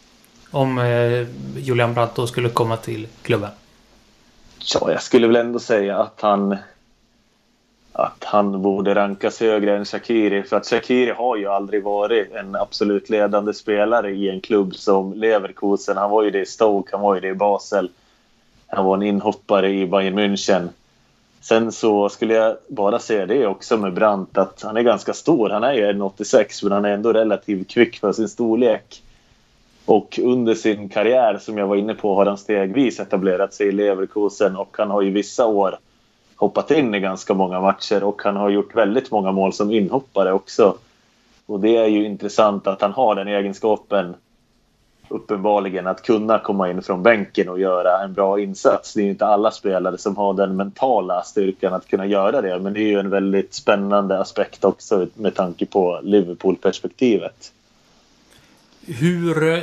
Om 0.51 0.79
eh, 0.79 1.27
Julian 1.59 1.95
Brandt 1.95 2.15
då 2.15 2.27
skulle 2.27 2.49
komma 2.49 2.77
till 2.77 3.07
klubben? 3.23 3.51
Ja, 4.75 4.93
jag 4.93 5.03
skulle 5.03 5.27
väl 5.27 5.37
ändå 5.37 5.59
säga 5.59 5.99
att 5.99 6.21
han 6.21 6.57
att 7.99 8.25
han 8.25 8.63
borde 8.63 8.95
rankas 8.95 9.41
högre 9.41 9.77
än 9.77 9.85
Shakiri. 9.85 10.43
För 10.43 10.57
att 10.57 10.67
Shakiri 10.67 11.11
har 11.11 11.37
ju 11.37 11.47
aldrig 11.47 11.83
varit 11.83 12.33
en 12.33 12.57
absolut 12.57 13.11
ledande 13.11 13.55
spelare 13.55 14.11
i 14.11 14.31
en 14.31 14.41
klubb 14.41 14.75
som 14.75 15.15
Leverkusen. 15.15 15.97
Han 15.97 16.11
var 16.11 16.23
ju 16.23 16.31
det 16.31 16.41
i 16.41 16.47
Stoke, 16.47 16.91
han 16.93 17.01
var 17.01 17.15
ju 17.15 17.21
det 17.21 17.29
i 17.29 17.35
Basel. 17.35 17.91
Han 18.67 18.85
var 18.85 18.97
en 18.97 19.03
inhoppare 19.03 19.71
i 19.71 19.87
Bayern 19.87 20.19
München. 20.19 20.69
Sen 21.49 21.73
så 21.73 22.09
skulle 22.09 22.35
jag 22.35 22.57
bara 22.69 22.99
säga 22.99 23.27
det 23.27 23.47
också 23.47 23.77
med 23.77 23.95
Brandt 23.95 24.39
att 24.39 24.63
han 24.63 24.77
är 24.77 24.83
ganska 24.83 25.13
stor. 25.13 25.51
Han 25.51 25.65
är 25.65 25.73
ju 25.73 25.93
1,86 25.93 26.61
men 26.63 26.73
han 26.73 26.85
är 26.85 26.91
ändå 26.91 27.13
relativt 27.13 27.71
kvick 27.71 28.01
för 28.01 28.13
sin 28.13 28.29
storlek. 28.29 29.03
Och 29.85 30.21
under 30.23 30.55
sin 30.55 30.89
karriär, 30.89 31.39
som 31.39 31.59
jag 31.59 31.67
var 31.67 31.77
inne 31.77 31.95
på, 31.95 32.15
har 32.15 32.27
han 32.27 32.39
stegvis 32.39 33.01
etablerat 33.01 33.55
sig 33.55 33.67
i 33.67 33.73
Leverkusen 33.73 34.57
och 34.57 34.77
han 34.79 34.91
har 34.91 35.03
ju 35.03 35.11
vissa 35.11 35.47
år 35.47 35.79
hoppat 36.37 36.71
in 36.71 36.95
i 36.95 37.01
ganska 37.01 37.35
många 37.35 37.61
matcher 37.61 38.05
och 38.05 38.23
han 38.23 38.37
har 38.37 38.51
gjort 38.51 38.77
väldigt 38.77 39.11
många 39.11 39.33
mål 39.33 39.53
som 39.53 39.71
inhoppare 39.71 40.33
också. 40.33 40.77
Och 41.47 41.61
det 41.61 41.77
är 41.77 41.87
ju 41.87 42.05
intressant 42.05 42.67
att 42.67 42.81
han 42.81 42.93
har 42.93 43.15
den 43.15 43.29
egenskapen 43.29 44.15
uppenbarligen 45.09 45.87
att 45.87 46.03
kunna 46.03 46.39
komma 46.39 46.71
in 46.71 46.83
från 46.83 47.03
bänken 47.03 47.49
och 47.49 47.61
göra 47.61 48.03
en 48.05 48.13
bra 48.13 48.41
insats. 48.41 48.95
Det 48.95 49.03
är 49.03 49.07
inte 49.07 49.27
alla 49.27 49.51
spelare 49.51 49.99
som 49.99 50.17
har 50.17 50.35
den 50.35 50.57
mentala 50.57 51.23
styrkan 51.23 51.75
att 51.75 51.89
kunna 51.89 52.07
göra 52.07 52.41
det. 52.41 52.59
Men 52.59 52.73
det 52.73 52.81
är 52.81 52.89
ju 52.89 53.01
en 53.01 53.11
väldigt 53.11 53.55
spännande 53.55 54.21
aspekt 54.21 54.65
också 54.65 55.07
med 55.15 55.35
tanke 55.35 55.67
på 55.67 56.01
Liverpool-perspektivet. 56.03 57.53
Hur 58.87 59.53
eh, 59.53 59.63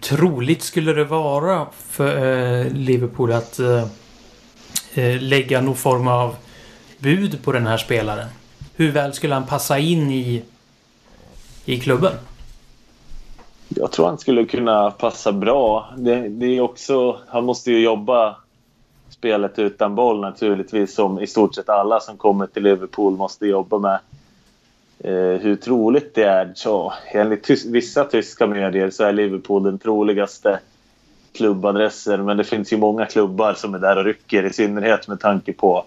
troligt 0.00 0.62
skulle 0.62 0.92
det 0.92 1.04
vara 1.04 1.66
för 1.72 2.16
eh, 2.16 2.72
Liverpool 2.72 3.32
att 3.32 3.58
eh, 3.58 5.20
lägga 5.20 5.60
någon 5.60 5.76
form 5.76 6.08
av 6.08 6.36
bud 6.98 7.42
på 7.44 7.52
den 7.52 7.66
här 7.66 7.76
spelaren? 7.76 8.28
Hur 8.76 8.92
väl 8.92 9.12
skulle 9.12 9.34
han 9.34 9.46
passa 9.46 9.78
in 9.78 10.10
i, 10.10 10.42
i 11.64 11.80
klubben? 11.80 12.12
Jag 13.76 13.92
tror 13.92 14.06
han 14.06 14.18
skulle 14.18 14.44
kunna 14.44 14.90
passa 14.90 15.32
bra. 15.32 15.94
Det, 15.96 16.28
det 16.28 16.46
är 16.46 16.60
också, 16.60 17.18
han 17.28 17.44
måste 17.44 17.70
ju 17.70 17.84
jobba 17.84 18.36
spelet 19.08 19.58
utan 19.58 19.94
boll 19.94 20.20
naturligtvis 20.20 20.94
som 20.94 21.20
i 21.20 21.26
stort 21.26 21.54
sett 21.54 21.68
alla 21.68 22.00
som 22.00 22.16
kommer 22.16 22.46
till 22.46 22.62
Liverpool 22.62 23.16
måste 23.16 23.46
jobba 23.46 23.78
med. 23.78 23.98
Eh, 24.98 25.40
hur 25.40 25.56
troligt 25.56 26.14
det 26.14 26.24
är? 26.24 26.52
Så, 26.54 26.92
enligt 27.12 27.42
tys 27.42 27.64
vissa 27.66 28.04
tyska 28.04 28.46
medier 28.46 28.90
så 28.90 29.04
är 29.04 29.12
Liverpool 29.12 29.62
den 29.62 29.78
troligaste 29.78 30.60
klubbadressen 31.32 32.24
men 32.24 32.36
det 32.36 32.44
finns 32.44 32.72
ju 32.72 32.76
många 32.76 33.06
klubbar 33.06 33.54
som 33.54 33.74
är 33.74 33.78
där 33.78 33.96
och 33.96 34.04
rycker 34.04 34.44
i 34.44 34.52
synnerhet 34.52 35.08
med 35.08 35.20
tanke 35.20 35.52
på 35.52 35.84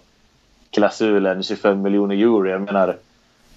klausulen 0.69 1.43
25 1.43 1.81
miljoner 1.81 2.15
euro. 2.15 2.49
Jag 2.49 2.61
menar 2.61 2.97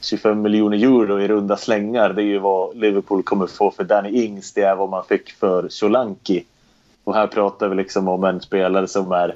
25 0.06 0.42
miljoner 0.42 0.76
euro 0.76 1.20
i 1.20 1.28
runda 1.28 1.56
slängar 1.56 2.12
det 2.12 2.22
är 2.22 2.26
ju 2.26 2.38
vad 2.38 2.76
Liverpool 2.76 3.22
kommer 3.22 3.46
få 3.46 3.70
för 3.70 3.84
Danny 3.84 4.24
Ings. 4.24 4.52
Det 4.52 4.62
är 4.62 4.76
vad 4.76 4.88
man 4.88 5.04
fick 5.04 5.32
för 5.32 5.68
Solanki. 5.68 6.44
Och 7.04 7.14
här 7.14 7.26
pratar 7.26 7.68
vi 7.68 7.76
liksom 7.76 8.08
om 8.08 8.24
en 8.24 8.40
spelare 8.40 8.88
som 8.88 9.12
är 9.12 9.34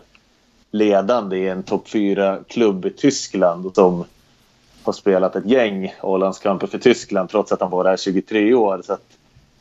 ledande 0.70 1.36
i 1.36 1.48
en 1.48 1.62
topp 1.62 1.86
4-klubb 1.86 2.86
i 2.86 2.90
Tyskland 2.90 3.66
och 3.66 3.74
som 3.74 4.04
har 4.82 4.92
spelat 4.92 5.36
ett 5.36 5.46
gäng 5.46 5.94
A-landskamper 6.00 6.66
för 6.66 6.78
Tyskland 6.78 7.30
trots 7.30 7.52
att 7.52 7.60
han 7.60 7.70
bara 7.70 7.92
är 7.92 7.96
23 7.96 8.54
år. 8.54 8.82
Så 8.84 8.96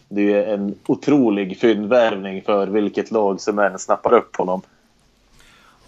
det 0.10 0.34
är 0.34 0.53
en 0.53 0.76
otrolig 0.86 1.60
fyndvärvning 1.60 2.41
för 2.41 2.68
vilket 2.68 3.12
lag 3.12 3.41
som 3.41 3.60
än 3.60 3.80
snappar 3.80 4.14
upp 4.14 4.36
honom. 4.36 4.62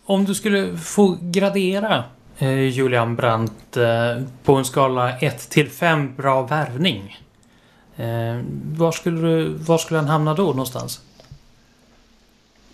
Om 0.06 0.26
du 0.26 0.36
skulle 0.36 0.78
få 0.78 1.18
gradera 1.22 2.04
Eh, 2.42 2.70
Julian 2.70 3.16
Brandt 3.16 3.78
eh, 3.78 4.24
på 4.44 4.56
en 4.56 4.66
skala 4.66 5.20
1 5.20 5.50
till 5.50 5.70
5 5.70 6.16
bra 6.16 6.42
värvning. 6.42 7.18
Eh, 7.96 8.42
var, 8.78 8.92
skulle 8.92 9.22
du, 9.22 9.50
var 9.50 9.78
skulle 9.78 10.00
han 10.00 10.08
hamna 10.08 10.34
då 10.34 10.44
någonstans? 10.44 11.02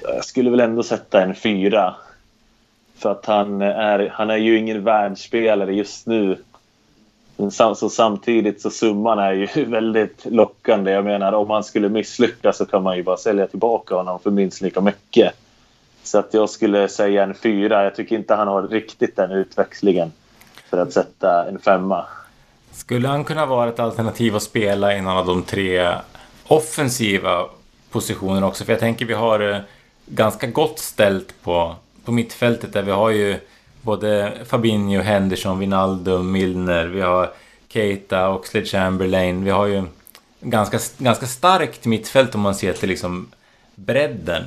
Jag 0.01 0.25
skulle 0.25 0.49
väl 0.49 0.59
ändå 0.59 0.83
sätta 0.83 1.21
en 1.21 1.35
fyra. 1.35 1.95
För 2.97 3.11
att 3.11 3.25
han 3.25 3.61
är, 3.61 4.09
han 4.13 4.29
är 4.29 4.37
ju 4.37 4.57
ingen 4.57 4.83
världsspelare 4.83 5.75
just 5.75 6.07
nu. 6.07 6.37
Men 7.37 7.51
sam, 7.51 7.75
så 7.75 7.89
samtidigt 7.89 8.61
så 8.61 8.69
summan 8.69 9.19
är 9.19 9.33
ju 9.33 9.65
väldigt 9.65 10.25
lockande. 10.25 10.91
Jag 10.91 11.05
menar 11.05 11.33
om 11.33 11.49
han 11.49 11.63
skulle 11.63 11.89
misslyckas 11.89 12.57
så 12.57 12.65
kan 12.65 12.83
man 12.83 12.97
ju 12.97 13.03
bara 13.03 13.17
sälja 13.17 13.47
tillbaka 13.47 13.95
honom 13.95 14.19
för 14.19 14.31
minst 14.31 14.61
lika 14.61 14.81
mycket. 14.81 15.33
Så 16.07 16.17
att 16.17 16.33
jag 16.33 16.49
skulle 16.49 16.87
säga 16.87 17.23
en 17.23 17.33
fyra. 17.33 17.83
Jag 17.83 17.95
tycker 17.95 18.15
inte 18.15 18.35
han 18.35 18.47
har 18.47 18.67
riktigt 18.67 19.15
den 19.15 19.31
utväxlingen 19.31 20.11
för 20.69 20.77
att 20.77 20.93
sätta 20.93 21.47
en 21.47 21.59
femma. 21.59 22.05
Skulle 22.71 23.07
han 23.07 23.23
kunna 23.23 23.45
vara 23.45 23.69
ett 23.69 23.79
alternativ 23.79 24.35
att 24.35 24.43
spela 24.43 24.95
i 24.95 25.01
någon 25.01 25.17
av 25.17 25.25
de 25.25 25.43
tre 25.43 25.95
offensiva 26.47 27.45
positionerna 27.91 28.47
också? 28.47 28.65
För 28.65 28.73
jag 28.73 28.79
tänker 28.79 29.05
vi 29.05 29.13
har 29.13 29.53
eh, 29.53 29.59
ganska 30.05 30.47
gott 30.47 30.79
ställt 30.79 31.43
på, 31.43 31.75
på 32.05 32.11
mittfältet 32.11 32.73
där 32.73 32.81
vi 32.81 32.91
har 32.91 33.09
ju 33.09 33.39
både 33.81 34.31
Fabinho, 34.45 35.01
Henderson, 35.01 35.59
Wijnaldum, 35.59 36.31
Milner, 36.31 36.85
vi 36.85 37.01
har 37.01 37.31
Keita, 37.67 38.29
Oxlade 38.29 38.65
Chamberlain. 38.65 39.43
Vi 39.43 39.51
har 39.51 39.65
ju 39.65 39.83
ganska, 40.41 40.79
ganska 40.97 41.25
starkt 41.25 41.85
mittfält 41.85 42.35
om 42.35 42.41
man 42.41 42.55
ser 42.55 42.73
till 42.73 42.89
liksom 42.89 43.31
bredden. 43.75 44.43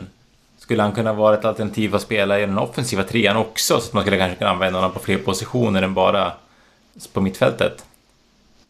Skulle 0.71 0.83
han 0.83 0.93
kunna 0.93 1.13
vara 1.13 1.35
ett 1.35 1.45
alternativ 1.45 1.95
att 1.95 2.03
spela 2.03 2.41
i 2.41 2.47
den 2.47 2.59
offensiva 2.59 3.03
trean 3.03 3.37
också? 3.37 3.81
Så 3.81 3.89
att 3.89 3.93
man 3.93 4.03
skulle 4.03 4.19
kanske 4.19 4.37
kunna 4.37 4.51
använda 4.51 4.79
honom 4.79 4.93
på 4.93 4.99
fler 4.99 5.19
positioner 5.19 5.83
än 5.83 5.95
bara 5.95 6.33
på 7.13 7.21
mittfältet? 7.21 7.85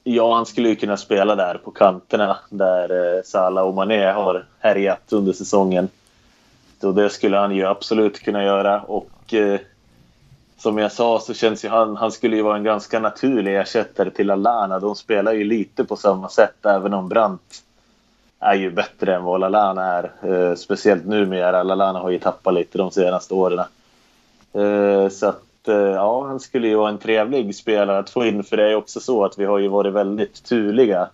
Ja, 0.04 0.34
han 0.34 0.46
skulle 0.46 0.68
ju 0.68 0.76
kunna 0.76 0.96
spela 0.96 1.36
där 1.36 1.54
på 1.64 1.70
kanterna 1.70 2.38
där 2.50 3.16
eh, 3.16 3.22
Salah 3.24 3.64
och 3.64 3.74
Mané 3.74 4.10
har 4.10 4.46
härjat 4.58 5.12
under 5.12 5.32
säsongen. 5.32 5.88
Så 6.80 6.92
det 6.92 7.10
skulle 7.10 7.36
han 7.36 7.56
ju 7.56 7.66
absolut 7.66 8.20
kunna 8.20 8.44
göra 8.44 8.80
och 8.80 9.34
eh, 9.34 9.60
som 10.58 10.78
jag 10.78 10.92
sa 10.92 11.20
så 11.20 11.34
känns 11.34 11.64
ju 11.64 11.68
han, 11.68 11.96
han 11.96 12.12
skulle 12.12 12.36
ju 12.36 12.42
vara 12.42 12.56
en 12.56 12.64
ganska 12.64 13.00
naturlig 13.00 13.56
ersättare 13.56 14.10
till 14.10 14.30
Alana. 14.30 14.78
De 14.78 14.94
spelar 14.94 15.32
ju 15.32 15.44
lite 15.44 15.84
på 15.84 15.96
samma 15.96 16.28
sätt 16.28 16.66
även 16.66 16.94
om 16.94 17.08
Brandt 17.08 17.62
är 18.40 18.54
ju 18.54 18.70
bättre 18.70 19.14
än 19.14 19.24
vad 19.24 19.40
Lalana 19.40 19.84
är. 19.84 20.12
Eh, 20.22 20.54
speciellt 20.54 21.06
numera. 21.06 21.62
Lalana 21.62 21.98
har 21.98 22.10
ju 22.10 22.18
tappat 22.18 22.54
lite 22.54 22.78
de 22.78 22.90
senaste 22.90 23.34
åren. 23.34 23.58
Eh, 24.52 25.08
så 25.08 25.26
att 25.26 25.68
eh, 25.68 25.74
ja, 25.74 26.26
han 26.26 26.40
skulle 26.40 26.68
ju 26.68 26.74
vara 26.74 26.90
en 26.90 26.98
trevlig 26.98 27.54
spelare 27.54 27.98
att 27.98 28.10
få 28.10 28.24
in. 28.24 28.44
För 28.44 28.56
det 28.56 28.64
är 28.64 28.68
ju 28.68 28.74
också 28.74 29.00
så 29.00 29.24
att 29.24 29.38
vi 29.38 29.44
har 29.44 29.58
ju 29.58 29.68
varit 29.68 29.92
väldigt 29.92 30.44
turliga. 30.44 31.08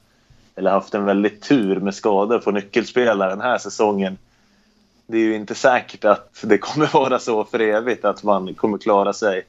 Eller 0.55 0.71
haft 0.71 0.95
en 0.95 1.05
väldigt 1.05 1.43
tur 1.43 1.81
med 1.81 1.95
skador 1.95 2.39
på 2.39 2.51
nyckelspelare 2.51 3.31
den 3.31 3.41
här 3.41 3.59
säsongen. 3.59 4.19
Det 5.07 5.17
är 5.17 5.23
ju 5.23 5.35
inte 5.35 5.55
säkert 5.55 6.05
att 6.05 6.41
det 6.43 6.59
kommer 6.59 6.87
vara 6.93 7.19
så 7.19 7.45
för 7.45 7.61
evigt 7.61 8.05
att 8.05 8.23
man 8.23 8.55
kommer 8.55 8.79
klara 8.79 9.13
sig 9.13 9.47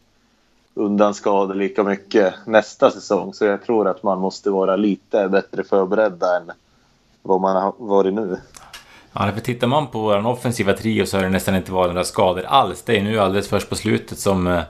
undan 0.74 1.14
skador 1.14 1.56
lika 1.56 1.84
mycket 1.84 2.34
nästa 2.46 2.92
säsong. 2.92 3.34
Så 3.34 3.46
jag 3.46 3.64
tror 3.64 3.88
att 3.88 4.04
man 4.04 4.20
måste 4.20 4.50
vara 4.50 4.76
lite 4.76 5.30
bättre 5.30 5.64
förberedda 5.64 6.38
än 6.38 6.52
vad 7.22 7.42
man 7.42 7.56
har 7.56 7.74
varit 7.78 8.14
nu. 8.14 8.38
Ja, 9.14 9.32
för 9.32 9.42
tittar 9.42 9.68
man 9.68 9.88
på 9.88 10.00
vår 10.00 10.28
offensiva 10.28 10.74
trio 10.74 11.06
så 11.06 11.18
har 11.18 11.24
det 11.24 11.30
nästan 11.30 11.56
inte 11.56 11.72
varit 11.72 11.94
några 11.94 12.04
skador 12.04 12.44
alls. 12.44 12.84
Det 12.84 12.98
är 12.98 13.04
nu 13.04 13.20
alldeles 13.20 13.48
först 13.48 13.70
på 13.70 13.76
slutet 13.76 14.20
som, 14.20 14.48
eh, 14.48 14.62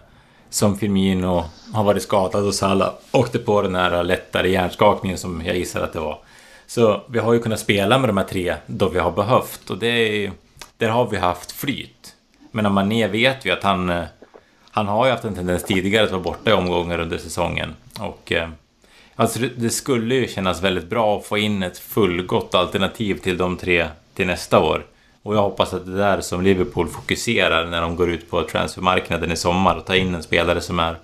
som 0.49 0.77
Firmino 0.77 1.43
har 1.73 1.83
varit 1.83 2.03
skadad 2.03 2.45
och 2.45 2.55
Salah 2.55 2.93
åkte 3.11 3.39
på 3.39 3.61
den 3.61 3.75
här 3.75 4.03
lättare 4.03 4.49
hjärnskakningen 4.49 5.17
som 5.17 5.45
jag 5.45 5.57
gissar 5.57 5.81
att 5.81 5.93
det 5.93 5.99
var. 5.99 6.19
Så 6.67 7.01
vi 7.09 7.19
har 7.19 7.33
ju 7.33 7.39
kunnat 7.39 7.59
spela 7.59 7.99
med 7.99 8.09
de 8.09 8.17
här 8.17 8.23
tre 8.23 8.55
då 8.65 8.89
vi 8.89 8.99
har 8.99 9.11
behövt 9.11 9.69
och 9.69 9.77
det 9.77 9.87
är, 9.87 10.31
där 10.77 10.89
har 10.89 11.07
vi 11.07 11.17
haft 11.17 11.51
flyt. 11.51 12.15
Men 12.51 12.73
Mané 12.73 13.07
vet 13.07 13.45
vi 13.45 13.51
att 13.51 13.63
han, 13.63 13.89
eh, 13.89 14.03
han 14.71 14.87
har 14.87 15.05
ju 15.05 15.11
haft 15.11 15.23
en 15.23 15.35
tendens 15.35 15.63
tidigare 15.63 16.05
att 16.05 16.11
vara 16.11 16.21
borta 16.21 16.49
i 16.49 16.53
omgångar 16.53 16.99
under 16.99 17.17
säsongen. 17.17 17.75
Och 17.99 18.31
eh, 18.31 18.49
Alltså 19.19 19.39
det, 19.39 19.49
det, 19.55 19.69
skulle 19.69 20.15
ju 20.15 20.27
kännas 20.27 20.63
väldigt 20.63 20.89
bra 20.89 21.17
att 21.17 21.25
få 21.25 21.37
in 21.37 21.63
ett 21.63 21.79
fullgott 21.79 22.55
alternativ 22.55 23.15
till 23.15 23.37
de 23.37 23.57
tre 23.57 23.87
till 24.13 24.27
nästa 24.27 24.59
år. 24.59 24.85
Och 25.23 25.35
jag 25.35 25.41
hoppas 25.41 25.73
att 25.73 25.85
det 25.85 25.91
är 25.91 25.97
där 25.97 26.21
som 26.21 26.41
Liverpool 26.41 26.87
fokuserar 26.87 27.65
när 27.65 27.81
de 27.81 27.95
går 27.95 28.09
ut 28.09 28.29
på 28.29 28.43
transfermarknaden 28.43 29.31
i 29.31 29.35
sommar 29.35 29.75
och 29.75 29.85
tar 29.85 29.95
in 29.95 30.15
en 30.15 30.23
spelare 30.23 30.61
som 30.61 30.79
är 30.79 30.95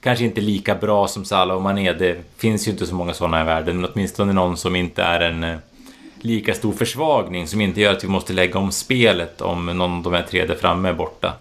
kanske 0.00 0.24
inte 0.24 0.40
lika 0.40 0.74
bra 0.74 1.08
som 1.08 1.24
Salah 1.24 1.56
och 1.56 1.62
Mané. 1.62 1.92
Det 1.92 2.16
finns 2.36 2.68
ju 2.68 2.72
inte 2.72 2.86
så 2.86 2.94
många 2.94 3.14
sådana 3.14 3.40
i 3.40 3.44
världen, 3.44 3.80
men 3.80 3.90
åtminstone 3.92 4.32
någon 4.32 4.56
som 4.56 4.76
inte 4.76 5.02
är 5.02 5.20
en 5.20 5.44
eh, 5.44 5.56
lika 6.20 6.54
stor 6.54 6.72
försvagning 6.72 7.48
som 7.48 7.60
inte 7.60 7.80
gör 7.80 7.92
att 7.92 8.04
vi 8.04 8.08
måste 8.08 8.32
lägga 8.32 8.58
om 8.58 8.72
spelet 8.72 9.40
om 9.40 9.66
någon 9.66 9.96
av 9.96 10.02
de 10.02 10.12
här 10.12 10.26
tre 10.30 10.46
där 10.46 10.54
framme 10.54 10.88
är 10.88 10.94
borta. 10.94 11.32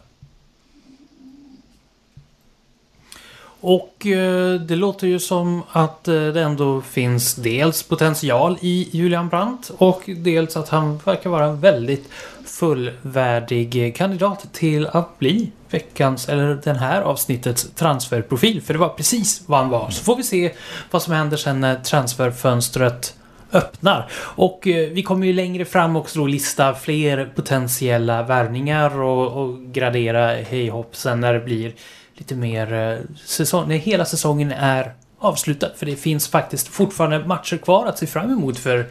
Och 3.62 4.08
eh, 4.08 4.54
det 4.62 4.76
låter 4.76 5.08
ju 5.08 5.20
som 5.20 5.64
att 5.72 6.08
eh, 6.08 6.14
det 6.14 6.42
ändå 6.42 6.82
finns 6.82 7.36
dels 7.36 7.84
potential 7.84 8.58
i 8.62 8.90
Julian 8.92 9.30
Brandt 9.30 9.72
och 9.78 10.04
dels 10.08 10.58
att 10.58 10.70
han 10.70 11.00
verkar 11.06 11.30
vara 11.30 11.46
en 11.46 11.60
väldigt 11.60 12.10
fullvärdig 12.46 13.96
kandidat 13.96 14.54
till 14.54 14.88
att 14.88 15.20
bli 15.20 15.52
veckans, 15.70 16.30
eller 16.30 16.60
den 16.64 16.76
här 16.76 17.02
avsnittets 17.02 17.70
transferprofil. 17.76 18.62
För 18.62 18.74
det 18.74 18.80
var 18.80 18.90
precis 18.90 19.42
vad 19.46 19.60
han 19.60 19.70
var. 19.70 19.90
Så 19.90 20.04
får 20.04 20.16
vi 20.16 20.24
se 20.24 20.54
vad 20.92 21.02
som 21.02 21.14
händer 21.14 21.38
sen 21.38 21.60
när 21.60 21.76
transferfönstret 21.76 23.16
öppnar. 23.52 24.10
Och 24.14 24.68
eh, 24.68 24.90
vi 24.90 25.04
kommer 25.04 25.28
ju 25.28 25.34
längre 25.34 25.66
fram 25.66 25.96
också 25.96 26.20
då 26.20 26.26
lista 26.26 26.74
fler 26.74 27.32
potentiella 27.36 28.24
värvningar 28.24 29.02
och, 29.02 29.44
och 29.44 29.60
gradera 29.60 30.28
hej 30.28 30.70
hopp 30.70 30.96
sen 30.96 31.20
när 31.20 31.34
det 31.34 31.40
blir 31.40 31.74
lite 32.18 32.36
mer 32.36 32.74
eh, 32.74 33.18
säsong, 33.26 33.68
när 33.68 33.76
hela 33.76 34.06
säsongen 34.06 34.52
är 34.52 34.94
avslutad. 35.20 35.70
För 35.76 35.86
det 35.86 35.96
finns 35.96 36.28
faktiskt 36.28 36.68
fortfarande 36.68 37.28
matcher 37.28 37.58
kvar 37.58 37.86
att 37.86 37.98
se 37.98 38.08
fram 38.08 38.32
emot 38.32 38.58
för 38.58 38.86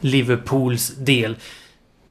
Liverpools 0.00 0.94
del. 0.96 1.36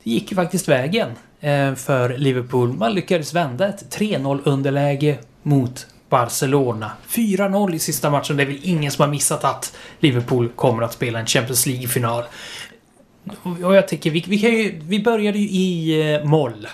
det 0.04 0.12
gick 0.12 0.32
ju 0.32 0.36
faktiskt 0.36 0.68
vägen 0.68 1.10
eh, 1.40 1.76
för 1.76 2.18
Liverpool. 2.18 2.74
Man 2.74 2.94
lyckades 2.94 3.34
vända 3.34 3.68
ett 3.68 3.98
3-0 3.98 4.40
underläge 4.44 5.18
mot 5.44 5.88
Barcelona. 6.10 6.92
4-0 7.10 7.76
i 7.76 7.80
sista 7.80 8.10
matchen. 8.10 8.38
Det 8.38 8.44
är 8.44 8.48
väl 8.48 8.60
ingen 8.64 8.92
som 8.92 9.02
har 9.02 9.10
missat 9.10 9.44
att 9.44 9.78
Liverpool 10.00 10.50
kommer 10.50 10.84
att 10.84 10.94
spela 10.94 11.20
en 11.20 11.26
Champions 11.26 11.66
League-final. 11.66 12.24
Och 13.44 13.76
jag 13.76 13.88
tycker, 13.88 14.12
vi, 14.12 14.26
vi, 14.28 14.40
kan 14.40 14.52
ju, 14.52 14.82
vi 14.84 15.04
började 15.04 15.40
ju 15.40 15.50
i 15.50 16.14
eh, 16.14 16.24
moll. 16.24 16.68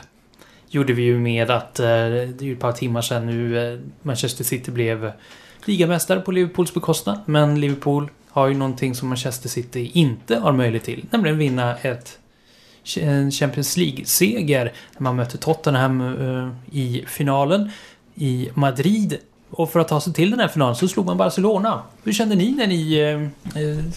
Gjorde 0.70 0.93
vi 0.93 1.01
ju 1.01 1.20
med 1.20 1.51
att, 1.51 1.80
eh, 1.80 1.86
det 1.86 2.41
är 2.41 2.43
ju 2.43 2.53
ett 2.53 2.59
par 2.59 2.72
timmar 2.72 3.01
sedan 3.01 3.26
nu, 3.26 3.74
eh, 3.74 3.80
Manchester 4.01 4.43
City 4.43 4.72
blev 4.72 5.11
ligamästare 5.65 6.20
på 6.20 6.32
Liverpools 6.32 6.74
bekostnad. 6.74 7.20
Men 7.26 7.59
Liverpool 7.59 8.09
har 8.30 8.47
ju 8.47 8.53
någonting 8.53 8.95
som 8.95 9.09
Manchester 9.09 9.49
City 9.49 9.91
inte 9.93 10.36
har 10.36 10.51
möjlighet 10.51 10.84
till. 10.84 11.05
Nämligen 11.09 11.38
vinna 11.38 11.78
ett 11.78 12.20
en 12.97 13.32
Champions 13.32 13.78
League-seger 13.78 14.74
när 14.97 15.01
man 15.01 15.15
mötte 15.15 15.38
Tottenham 15.38 16.01
eh, 16.01 16.78
i 16.78 17.05
finalen 17.07 17.72
i 18.15 18.49
Madrid. 18.53 19.18
Och 19.49 19.72
för 19.72 19.80
att 19.80 19.88
ta 19.88 20.01
sig 20.01 20.13
till 20.13 20.32
den 20.32 20.39
här 20.39 20.47
finalen 20.47 20.76
så 20.76 20.88
slog 20.88 21.05
man 21.05 21.18
Barcelona. 21.18 21.82
Hur 22.03 22.13
kände 22.13 22.36
ni 22.36 22.51
när 22.51 22.68
ni 22.68 23.30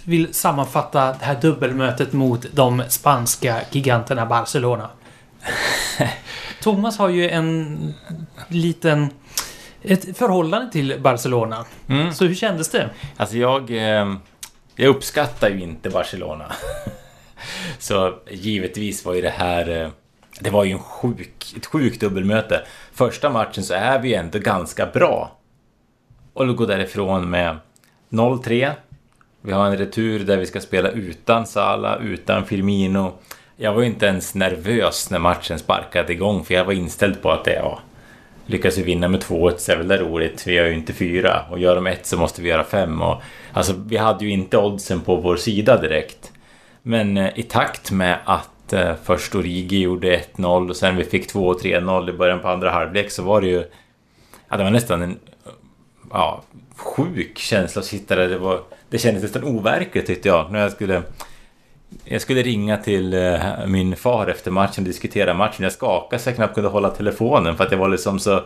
vill 0.05 0.35
sammanfatta 0.35 1.07
det 1.07 1.25
här 1.25 1.41
dubbelmötet 1.41 2.13
mot 2.13 2.47
de 2.53 2.83
spanska 2.89 3.61
giganterna 3.71 4.27
Barcelona? 4.27 4.91
Thomas 6.61 6.99
har 6.99 7.09
ju 7.09 7.31
en 7.31 7.95
liten... 8.49 9.11
Ett 9.83 10.19
förhållande 10.19 10.73
till 10.73 11.01
Barcelona. 11.01 11.65
Mm. 11.89 12.13
Så 12.15 12.25
hur 12.25 12.35
kändes 12.35 12.69
det? 12.69 12.91
Alltså 13.17 13.37
jag... 13.37 13.71
Eh, 13.71 14.15
jag 14.77 14.89
uppskattar 14.89 15.51
ju 15.51 15.61
inte 15.61 15.91
Barcelona. 15.91 16.53
Så 17.79 18.15
givetvis 18.31 19.05
var 19.05 19.15
ju 19.15 19.21
det 19.21 19.31
här... 19.31 19.83
Eh, 19.83 19.91
det 20.41 20.51
var 20.51 20.65
ju 20.65 20.73
en 20.73 20.79
sjuk, 20.79 21.55
ett 21.57 21.67
sjukt 21.67 22.01
dubbelmöte. 22.01 22.63
Första 22.93 23.31
matchen 23.31 23.65
så 23.65 23.75
är 23.75 23.99
vi 23.99 24.15
ändå 24.15 24.39
ganska 24.39 24.87
bra. 24.87 25.39
Och 26.33 26.57
gå 26.57 26.67
därifrån 26.67 27.31
med 27.31 27.59
0-3. 28.11 28.73
Vi 29.43 29.53
har 29.53 29.67
en 29.67 29.79
retur 29.79 30.25
där 30.25 30.37
vi 30.37 30.47
ska 30.47 30.61
spela 30.61 30.89
utan 30.89 31.47
Sala, 31.47 31.97
utan 31.97 32.47
Firmino. 32.47 33.19
Jag 33.63 33.73
var 33.73 33.81
ju 33.81 33.87
inte 33.87 34.07
ens 34.07 34.35
nervös 34.35 35.11
när 35.11 35.19
matchen 35.19 35.59
sparkade 35.59 36.13
igång 36.13 36.45
för 36.45 36.55
jag 36.55 36.65
var 36.65 36.73
inställd 36.73 37.23
på 37.23 37.31
att 37.31 37.45
det, 37.45 37.55
ja, 37.55 37.81
lyckas 38.47 38.79
vi 38.79 38.83
vinna 38.83 39.09
med 39.09 39.21
2-1 39.21 39.57
så 39.57 39.73
är 39.73 39.77
väl 39.77 39.89
det 39.89 39.99
roligt. 39.99 40.47
Vi 40.47 40.55
gör 40.55 40.67
ju 40.67 40.75
inte 40.75 40.93
fyra 40.93 41.45
och 41.51 41.59
gör 41.59 41.75
de 41.75 41.87
ett 41.87 42.07
så 42.07 42.17
måste 42.17 42.43
vi 42.43 42.49
göra 42.49 42.65
fem. 42.65 43.03
Och, 43.03 43.23
alltså, 43.53 43.73
vi 43.87 43.97
hade 43.97 44.25
ju 44.25 44.31
inte 44.31 44.59
oddsen 44.59 45.01
på 45.01 45.17
vår 45.17 45.37
sida 45.37 45.81
direkt. 45.81 46.33
Men 46.83 47.17
eh, 47.17 47.39
i 47.39 47.43
takt 47.43 47.91
med 47.91 48.19
att 48.25 48.73
eh, 48.73 48.95
först 49.05 49.35
Origi 49.35 49.81
gjorde 49.81 50.23
1-0 50.37 50.71
och 50.71 50.77
sen 50.77 50.97
vi 50.97 51.05
fick 51.05 51.27
2 51.27 51.55
3-0 51.55 52.11
i 52.11 52.13
början 52.13 52.41
på 52.41 52.49
andra 52.49 52.71
halvlek 52.71 53.11
så 53.11 53.23
var 53.23 53.41
det 53.41 53.47
ju... 53.47 53.65
Ja, 54.49 54.57
det 54.57 54.65
var 54.65 54.71
nästan 54.71 55.03
en 55.03 55.19
ja, 56.11 56.43
sjuk 56.77 57.39
känsla 57.39 57.81
att 57.81 57.87
sitta 57.87 58.17
där. 58.17 58.29
Det, 58.29 58.39
var, 58.39 58.61
det 58.91 58.99
kändes 58.99 59.23
nästan 59.23 59.45
overkligt 59.45 60.07
tyckte 60.07 60.29
jag 60.29 60.53
när 60.53 60.61
jag 60.61 60.73
skulle... 60.73 61.03
Jag 62.05 62.21
skulle 62.21 62.43
ringa 62.43 62.77
till 62.77 63.15
eh, 63.15 63.67
min 63.67 63.97
far 63.97 64.27
efter 64.27 64.51
matchen 64.51 64.85
och 64.85 64.89
diskutera 64.89 65.35
matchen. 65.35 65.63
Jag 65.63 65.73
skakade 65.73 66.23
så 66.23 66.29
jag 66.29 66.37
knappt 66.37 66.55
kunde 66.55 66.71
hålla 66.71 66.91
telefonen 66.91 67.57
för 67.57 67.65
att 67.65 67.71
jag 67.71 67.79
var 67.79 67.89
liksom 67.89 68.19
så... 68.19 68.43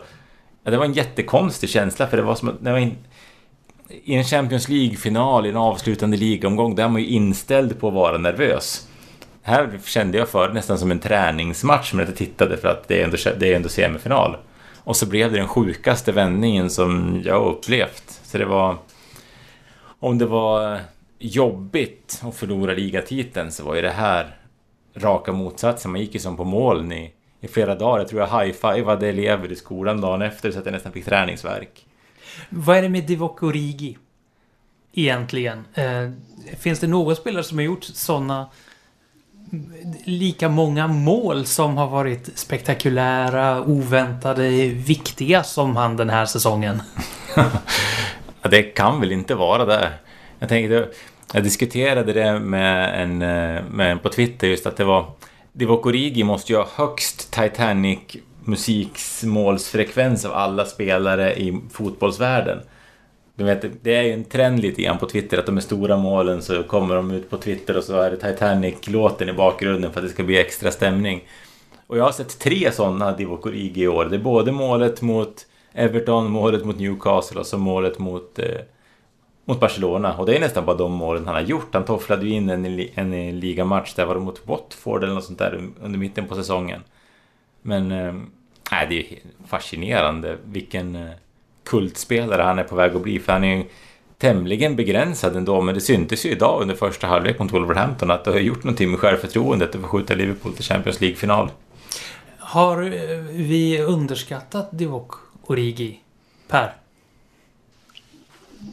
Ja, 0.63 0.71
det 0.71 0.77
var 0.77 0.85
en 0.85 0.93
jättekonstig 0.93 1.69
känsla 1.69 2.07
för 2.07 2.17
det 2.17 2.23
var 2.23 2.35
som 2.35 2.49
att... 2.49 2.63
Det 2.63 2.71
var 2.71 2.79
in, 2.79 2.97
I 3.89 4.15
en 4.15 4.23
Champions 4.23 4.69
League-final, 4.69 5.45
i 5.45 5.49
en 5.49 5.57
avslutande 5.57 6.17
ligomgång, 6.17 6.75
där 6.75 6.83
är 6.83 6.89
man 6.89 7.01
ju 7.01 7.07
inställd 7.07 7.79
på 7.79 7.87
att 7.87 7.93
vara 7.93 8.17
nervös. 8.17 8.87
Här 9.41 9.79
kände 9.85 10.17
jag 10.17 10.29
för 10.29 10.53
nästan 10.53 10.77
som 10.77 10.91
en 10.91 10.99
träningsmatch 10.99 11.93
men 11.93 12.05
jag 12.05 12.15
tittade 12.15 12.57
för 12.57 12.67
att 12.67 12.87
det 12.87 13.01
är 13.01 13.03
ändå, 13.03 13.17
det 13.39 13.51
är 13.51 13.55
ändå 13.55 13.69
semifinal. 13.69 14.37
Och 14.83 14.95
så 14.95 15.05
blev 15.05 15.31
det 15.31 15.37
den 15.37 15.47
sjukaste 15.47 16.11
vändningen 16.11 16.69
som 16.69 17.21
jag 17.25 17.45
upplevt. 17.45 18.19
Så 18.23 18.37
det 18.37 18.45
var... 18.45 18.77
Om 19.99 20.17
det 20.17 20.25
var 20.25 20.79
jobbigt 21.19 22.21
att 22.23 22.35
förlora 22.35 22.73
ligatiteln 22.73 23.51
så 23.51 23.63
var 23.63 23.75
ju 23.75 23.81
det 23.81 23.89
här 23.89 24.37
raka 24.95 25.31
motsatsen. 25.31 25.91
Man 25.91 26.01
gick 26.01 26.13
ju 26.13 26.19
som 26.19 26.37
på 26.37 26.43
moln 26.43 26.91
i, 26.91 27.13
i 27.41 27.47
flera 27.47 27.75
dagar. 27.75 27.99
Jag 27.99 28.07
tror 28.07 28.21
jag 28.21 28.27
high-fivade 28.27 29.07
elever 29.07 29.51
i 29.51 29.55
skolan 29.55 30.01
dagen 30.01 30.21
efter 30.21 30.51
så 30.51 30.59
att 30.59 30.65
jag 30.65 30.73
nästan 30.73 30.91
fick 30.91 31.05
träningsverk. 31.05 31.85
Vad 32.49 32.77
är 32.77 32.81
det 32.81 32.89
med 32.89 33.03
Divock 33.03 33.43
Origi? 33.43 33.97
Egentligen. 34.93 35.65
Eh, 35.73 36.11
finns 36.57 36.79
det 36.79 36.87
någon 36.87 37.15
spelare 37.15 37.43
som 37.43 37.57
har 37.57 37.65
gjort 37.65 37.83
sådana 37.83 38.49
lika 40.03 40.49
många 40.49 40.87
mål 40.87 41.45
som 41.45 41.77
har 41.77 41.87
varit 41.87 42.37
spektakulära, 42.37 43.61
oväntade, 43.61 44.49
viktiga 44.67 45.43
som 45.43 45.75
han 45.75 45.97
den 45.97 46.09
här 46.09 46.25
säsongen? 46.25 46.81
ja, 48.41 48.49
det 48.49 48.63
kan 48.63 48.99
väl 48.99 49.11
inte 49.11 49.35
vara 49.35 49.65
det. 49.65 49.91
Jag 50.39 50.49
tänkte, 50.49 50.89
jag 51.33 51.43
diskuterade 51.43 52.13
det 52.13 52.39
med 52.39 53.01
en, 53.03 53.21
eh, 53.21 53.63
med 53.71 53.91
en 53.91 53.99
på 53.99 54.09
Twitter 54.09 54.47
just 54.47 54.65
att 54.65 54.77
det 54.77 54.83
var 54.83 55.05
Divock 55.53 55.85
Origi 55.85 56.23
måste 56.23 56.53
ju 56.53 56.57
ha 56.57 56.67
högst 56.75 57.31
Titanic 57.31 57.99
musiksmålsfrekvens 58.43 60.25
av 60.25 60.33
alla 60.33 60.65
spelare 60.65 61.35
i 61.35 61.61
fotbollsvärlden. 61.71 62.59
Du 63.35 63.43
vet, 63.43 63.65
det 63.83 63.95
är 63.95 64.03
ju 64.03 64.13
en 64.13 64.23
trend 64.23 64.59
lite 64.59 64.81
grann 64.81 64.97
på 64.97 65.05
Twitter 65.05 65.37
att 65.37 65.45
de 65.45 65.57
är 65.57 65.61
stora 65.61 65.97
målen 65.97 66.41
så 66.41 66.63
kommer 66.63 66.95
de 66.95 67.11
ut 67.11 67.29
på 67.29 67.37
Twitter 67.37 67.77
och 67.77 67.83
så 67.83 67.99
är 67.99 68.11
det 68.11 68.17
Titanic-låten 68.17 69.29
i 69.29 69.33
bakgrunden 69.33 69.91
för 69.91 69.99
att 69.99 70.07
det 70.07 70.13
ska 70.13 70.23
bli 70.23 70.37
extra 70.37 70.71
stämning. 70.71 71.23
Och 71.87 71.97
jag 71.97 72.03
har 72.03 72.11
sett 72.11 72.39
tre 72.39 72.71
sådana 72.71 73.17
Divock 73.17 73.45
Origi 73.45 73.81
i 73.81 73.87
år. 73.87 74.05
Det 74.05 74.15
är 74.15 74.19
både 74.19 74.51
målet 74.51 75.01
mot 75.01 75.45
Everton, 75.73 76.31
målet 76.31 76.65
mot 76.65 76.79
Newcastle 76.79 77.39
och 77.39 77.45
så 77.45 77.57
målet 77.57 77.99
mot, 77.99 78.39
eh, 78.39 78.45
mot 79.45 79.59
Barcelona. 79.59 80.17
Och 80.17 80.25
det 80.25 80.35
är 80.35 80.39
nästan 80.39 80.65
bara 80.65 80.77
de 80.77 80.91
målen 80.91 81.25
han 81.25 81.35
har 81.35 81.41
gjort. 81.41 81.73
Han 81.73 81.85
tofflade 81.85 82.25
ju 82.25 82.31
in 82.31 82.49
en, 82.49 82.65
en, 82.65 83.13
en 83.13 83.39
ligamatch 83.39 83.93
där 83.93 84.05
var 84.05 84.15
det 84.15 84.21
mot 84.21 84.47
Watford 84.47 85.03
eller 85.03 85.13
något 85.13 85.23
sånt 85.23 85.39
där 85.39 85.69
under 85.81 85.99
mitten 85.99 86.27
på 86.27 86.35
säsongen. 86.35 86.81
Men 87.61 87.91
äh, 87.91 88.13
det 88.69 88.75
är 88.75 88.91
ju 88.91 89.05
fascinerande 89.47 90.37
vilken 90.45 90.95
eh, 90.95 91.11
kultspelare 91.63 92.41
han 92.41 92.59
är 92.59 92.63
på 92.63 92.75
väg 92.75 92.95
att 92.95 93.01
bli. 93.01 93.19
För 93.19 93.33
han 93.33 93.43
är 93.43 93.57
ju 93.57 93.63
tämligen 94.17 94.75
begränsad 94.75 95.35
ändå, 95.35 95.61
men 95.61 95.75
det 95.75 95.81
syntes 95.81 96.25
ju 96.25 96.29
idag 96.29 96.61
under 96.61 96.75
första 96.75 97.07
halvlek 97.07 97.39
mot 97.39 97.53
Wolverhampton 97.53 98.11
att 98.11 98.23
det 98.23 98.31
har 98.31 98.39
gjort 98.39 98.63
någonting 98.63 98.91
med 98.91 98.99
självförtroendet 98.99 99.75
att 99.75 99.81
få 99.81 99.87
skjuta 99.87 100.13
Liverpool 100.13 100.53
till 100.53 100.63
Champions 100.63 101.01
League-final. 101.01 101.49
Har 102.39 102.81
eh, 102.81 103.19
vi 103.31 103.81
underskattat 103.81 104.69
Divock 104.71 105.11
Origi? 105.47 105.99
Per? 106.47 106.84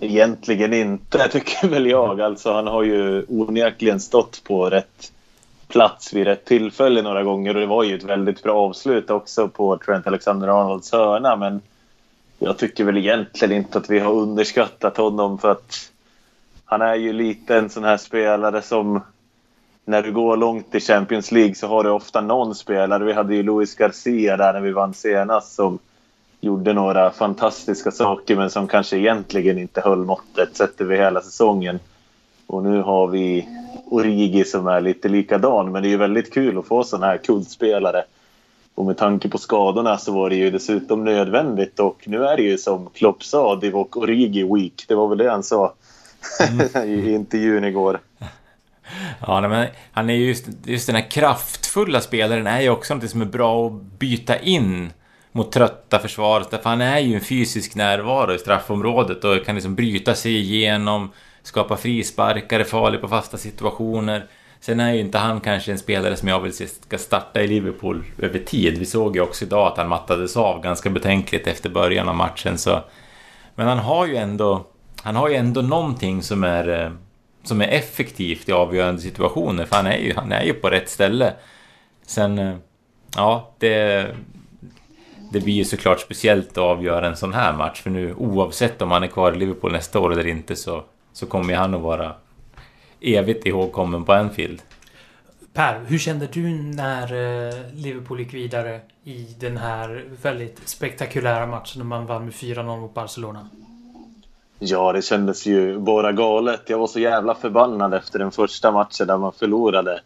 Egentligen 0.01 0.73
inte, 0.73 1.29
tycker 1.33 1.69
väl 1.69 1.87
jag. 1.87 2.21
Alltså, 2.21 2.53
han 2.53 2.67
har 2.67 2.83
ju 2.83 3.25
onekligen 3.29 4.01
stått 4.01 4.45
på 4.45 4.71
rätt 4.71 5.13
plats 5.69 6.13
vid 6.13 6.27
rätt 6.27 6.45
tillfälle 6.45 7.03
några 7.03 7.23
gånger 7.23 7.55
och 7.55 7.61
det 7.61 7.67
var 7.67 7.85
ju 7.85 7.97
ett 7.97 8.05
väldigt 8.05 8.43
bra 8.43 8.61
avslut 8.69 9.11
också 9.11 9.49
på 9.49 9.79
Trent 9.79 10.07
Alexander-Arnolds 10.07 10.93
hörna. 10.93 11.37
Men 11.37 11.61
jag 12.39 12.59
tycker 12.59 12.85
väl 12.85 12.97
egentligen 12.97 13.57
inte 13.57 13.79
att 13.79 13.91
vi 13.91 13.99
har 13.99 14.13
underskattat 14.13 14.97
honom 14.97 15.39
för 15.39 15.51
att 15.51 15.91
han 16.65 16.83
är 16.83 16.95
ju 16.95 17.13
lite 17.13 17.57
en 17.57 17.71
sån 17.71 17.85
här 17.85 17.97
spelare 17.97 18.63
som 18.63 19.01
när 19.85 20.03
du 20.03 20.13
går 20.13 20.37
långt 20.37 20.75
i 20.75 20.81
Champions 20.81 21.33
League 21.33 21.55
så 21.55 21.67
har 21.67 21.85
du 21.85 21.91
ofta 21.91 22.21
någon 22.21 22.55
spelare. 22.55 23.05
Vi 23.05 23.13
hade 23.13 23.35
ju 23.35 23.43
Luis 23.43 23.75
Garcia 23.75 24.37
där 24.37 24.53
när 24.53 24.61
vi 24.61 24.73
vann 24.73 24.95
senast 24.95 25.55
som 25.55 25.79
gjorde 26.45 26.73
några 26.73 27.11
fantastiska 27.11 27.91
saker 27.91 28.37
men 28.37 28.51
som 28.51 28.69
kanske 28.69 28.97
egentligen 28.97 29.59
inte 29.59 29.81
höll 29.81 30.05
måttet 30.05 30.57
sett 30.57 30.81
över 30.81 30.97
hela 30.97 31.21
säsongen. 31.21 31.79
Och 32.47 32.63
nu 32.63 32.83
har 32.83 33.07
vi 33.07 33.49
Origi 33.87 34.45
som 34.45 34.67
är 34.67 34.81
lite 34.81 35.09
likadan 35.09 35.73
men 35.73 35.83
det 35.83 35.89
är 35.89 35.91
ju 35.91 35.97
väldigt 35.97 36.35
kul 36.35 36.59
att 36.59 36.67
få 36.67 36.85
sådana 36.85 37.07
här 37.07 37.17
kultspelare 37.17 38.05
och 38.75 38.85
med 38.85 38.97
tanke 38.97 39.29
på 39.29 39.39
skadorna 39.39 39.99
så 39.99 40.13
var 40.13 40.31
det 40.31 40.37
ju 40.37 40.51
dessutom 40.51 41.05
nödvändigt 41.05 41.81
och 41.81 42.03
nu 42.07 42.25
är 42.25 42.37
det 42.37 42.43
ju 42.43 42.59
som 42.59 42.91
Klopp 42.95 43.23
sa, 43.25 43.57
Divock 43.57 43.97
Origi 43.97 44.43
Week. 44.55 44.85
Det 44.89 44.95
var 44.95 45.09
väl 45.09 45.19
det 45.19 45.31
han 45.31 45.43
sa 45.43 45.75
mm. 46.49 46.89
i 46.91 47.13
intervjun 47.15 47.65
igår. 47.65 48.01
Ja, 49.27 49.49
men 49.49 49.67
han 49.93 50.11
är 50.11 50.15
just, 50.15 50.47
just 50.65 50.87
den 50.87 50.97
här 50.97 51.11
kraftfulla 51.11 52.01
spelaren 52.01 52.47
är 52.47 52.61
ju 52.61 52.71
också 52.71 52.95
något 52.95 53.11
som 53.11 53.21
är 53.21 53.27
bra 53.27 53.67
att 53.67 53.73
byta 53.73 54.39
in 54.39 54.93
mot 55.33 55.53
trötta 55.53 55.99
försvaret. 55.99 56.51
Därför 56.51 56.71
han 56.71 56.81
är 56.81 56.99
ju 56.99 57.15
en 57.15 57.21
fysisk 57.21 57.75
närvaro 57.75 58.35
i 58.35 58.39
straffområdet 58.39 59.25
och 59.25 59.45
kan 59.47 59.55
liksom 59.55 59.75
bryta 59.75 60.15
sig 60.15 60.37
igenom, 60.37 61.13
skapa 61.43 61.77
frisparkar, 61.77 62.61
är 62.61 62.65
farlig 62.65 63.01
på 63.01 63.09
fasta 63.09 63.39
situationer. 63.39 64.27
Sen 64.61 64.81
är 64.81 64.93
ju 64.93 65.01
inte 65.01 65.19
han 65.19 65.41
kanske 65.41 65.73
en 65.73 65.79
spelare 65.79 66.17
som 66.17 66.29
jag 66.29 66.41
vill 66.41 66.53
se 66.53 66.67
ska 66.67 66.99
starta 66.99 67.43
i 67.43 67.49
Liverpool 67.49 68.05
över 68.19 68.39
tid. 68.39 68.79
Vi 68.79 68.87
såg 68.87 69.17
ju 69.17 69.23
också 69.23 69.45
idag 69.45 69.67
att 69.67 69.77
han 69.77 69.89
mattades 69.89 70.37
av 70.37 70.63
ganska 70.63 70.91
betänkligt 70.91 71.47
efter 71.47 71.71
början 71.71 72.09
av 72.09 72.17
matchen. 72.17 72.59
Så. 72.59 72.81
Men 73.55 73.69
han 73.69 73.79
har 73.79 74.07
ju 74.07 74.17
ändå, 74.17 74.67
han 75.03 75.17
har 75.17 75.29
ju 75.29 75.35
ändå 75.35 75.63
någonting 75.63 76.23
som 76.23 76.45
är, 76.45 76.85
eh, 76.85 76.93
som 77.43 77.61
är 77.61 77.69
effektivt 77.69 78.49
i 78.49 78.53
avgörande 78.53 79.01
situationer. 79.01 79.65
För 79.65 79.77
han 79.77 79.87
är 79.87 79.99
ju, 79.99 80.15
han 80.17 80.33
är 80.33 80.43
ju 80.43 80.53
på 80.53 80.71
rätt 80.71 80.89
ställe. 80.89 81.33
Sen, 82.07 82.39
eh, 82.39 82.55
ja, 83.17 83.55
det, 83.59 84.07
det 85.33 85.41
blir 85.41 85.55
ju 85.55 85.65
såklart 85.65 86.01
speciellt 86.01 86.51
att 86.51 86.59
avgöra 86.59 87.07
en 87.07 87.17
sån 87.17 87.33
här 87.33 87.53
match. 87.53 87.83
För 87.83 87.91
nu 87.91 88.15
oavsett 88.15 88.83
om 88.83 88.91
han 88.91 89.03
är 89.03 89.07
kvar 89.07 89.33
i 89.33 89.39
Liverpool 89.39 89.73
nästa 89.73 90.01
år 90.01 90.13
eller 90.13 90.27
inte 90.27 90.57
så, 90.57 90.85
så 91.13 91.27
kommer 91.27 91.55
han 91.55 91.75
att 91.75 91.81
vara 91.81 92.13
evigt 93.01 93.47
ihågkommen 93.47 94.05
på 94.05 94.13
Anfield. 94.13 94.63
Per, 95.53 95.85
hur 95.87 95.99
kände 95.99 96.29
du 96.33 96.51
när 96.51 97.03
eh, 97.03 97.55
Liverpool 97.75 98.21
gick 98.21 98.35
vidare 98.35 98.81
i 99.05 99.27
den 99.41 99.57
här 99.57 100.05
väldigt 100.23 100.69
spektakulära 100.69 101.47
matchen 101.47 101.79
när 101.79 101.85
man 101.85 102.07
vann 102.07 102.25
med 102.25 102.35
4-0 102.35 102.81
mot 102.81 102.95
Barcelona? 102.95 103.49
Ja, 104.59 104.93
det 104.93 105.03
kändes 105.03 105.47
ju 105.47 105.79
bara 105.79 106.13
galet. 106.13 106.63
Jag 106.67 106.79
var 106.79 106.87
så 106.87 107.01
jävla 107.01 107.35
förbannad 107.35 107.95
efter 107.95 108.19
den 108.19 108.31
första 108.31 108.73
matchen 108.73 109.07
där 109.07 109.19
man 109.19 109.33
förlorade 109.33 110.01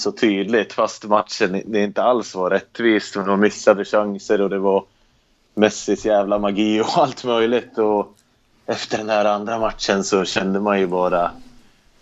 så 0.00 0.12
tydligt. 0.12 0.72
Fast 0.72 1.04
matchen 1.04 1.62
det 1.66 1.82
inte 1.82 2.02
alls 2.02 2.34
var 2.34 2.50
rättvist. 2.50 3.14
De 3.14 3.40
missade 3.40 3.84
chanser 3.84 4.40
och 4.40 4.50
det 4.50 4.58
var 4.58 4.84
Messis 5.54 6.06
jävla 6.06 6.38
magi 6.38 6.80
och 6.80 6.98
allt 6.98 7.24
möjligt. 7.24 7.78
Och 7.78 8.14
efter 8.66 8.98
den 8.98 9.08
här 9.08 9.24
andra 9.24 9.58
matchen 9.58 10.04
så 10.04 10.24
kände 10.24 10.60
man 10.60 10.80
ju 10.80 10.86
bara... 10.86 11.30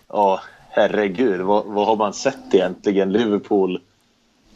Ja, 0.08 0.40
herregud. 0.68 1.40
Vad, 1.40 1.66
vad 1.66 1.86
har 1.86 1.96
man 1.96 2.12
sett 2.12 2.54
egentligen? 2.54 3.12
Liverpool 3.12 3.80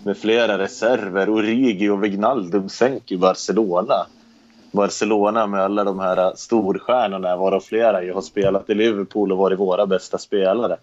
med 0.03 0.17
flera 0.17 0.59
reserver. 0.59 1.31
Origi 1.31 1.89
och 1.89 2.05
Wijnaldum 2.05 2.69
sänker 2.69 3.17
Barcelona. 3.17 4.07
Barcelona 4.73 5.47
med 5.47 5.61
alla 5.61 5.85
de 5.85 5.99
här 5.99 6.33
storstjärnorna, 6.37 7.37
varav 7.37 7.61
flera 7.61 8.03
ju 8.03 8.13
har 8.13 8.23
spelat 8.23 8.71
i 8.71 8.75
Liverpool 8.75 9.33
och 9.33 9.39
varit 9.39 9.59
våra 9.59 9.87
bästa 9.87 10.19
spelare. 10.19 10.77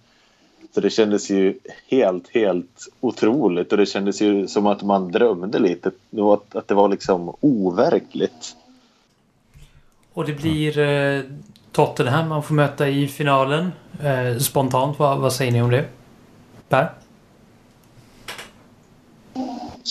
Så 0.74 0.82
det 0.82 0.90
kändes 0.90 1.30
ju 1.30 1.60
helt, 1.88 2.30
helt 2.30 2.88
otroligt 3.00 3.72
och 3.72 3.78
det 3.78 3.86
kändes 3.86 4.22
ju 4.22 4.48
som 4.48 4.68
att 4.68 4.84
man 4.84 5.12
drömde 5.12 5.60
lite. 5.60 5.92
Att, 6.34 6.56
att 6.56 6.68
det 6.68 6.76
var 6.76 6.90
liksom 6.90 7.36
overkligt. 7.40 8.56
Och 10.14 10.26
det 10.26 10.34
blir 10.34 10.80
eh, 10.80 11.22
Tottenham 11.72 12.30
man 12.30 12.44
får 12.44 12.54
möta 12.56 12.88
i 12.88 13.08
finalen. 13.08 13.72
Eh, 14.04 14.38
spontant, 14.38 15.00
vad, 15.00 15.20
vad 15.20 15.34
säger 15.34 15.52
ni 15.52 15.62
om 15.62 15.72
det? 15.72 15.86
Per? 16.70 16.94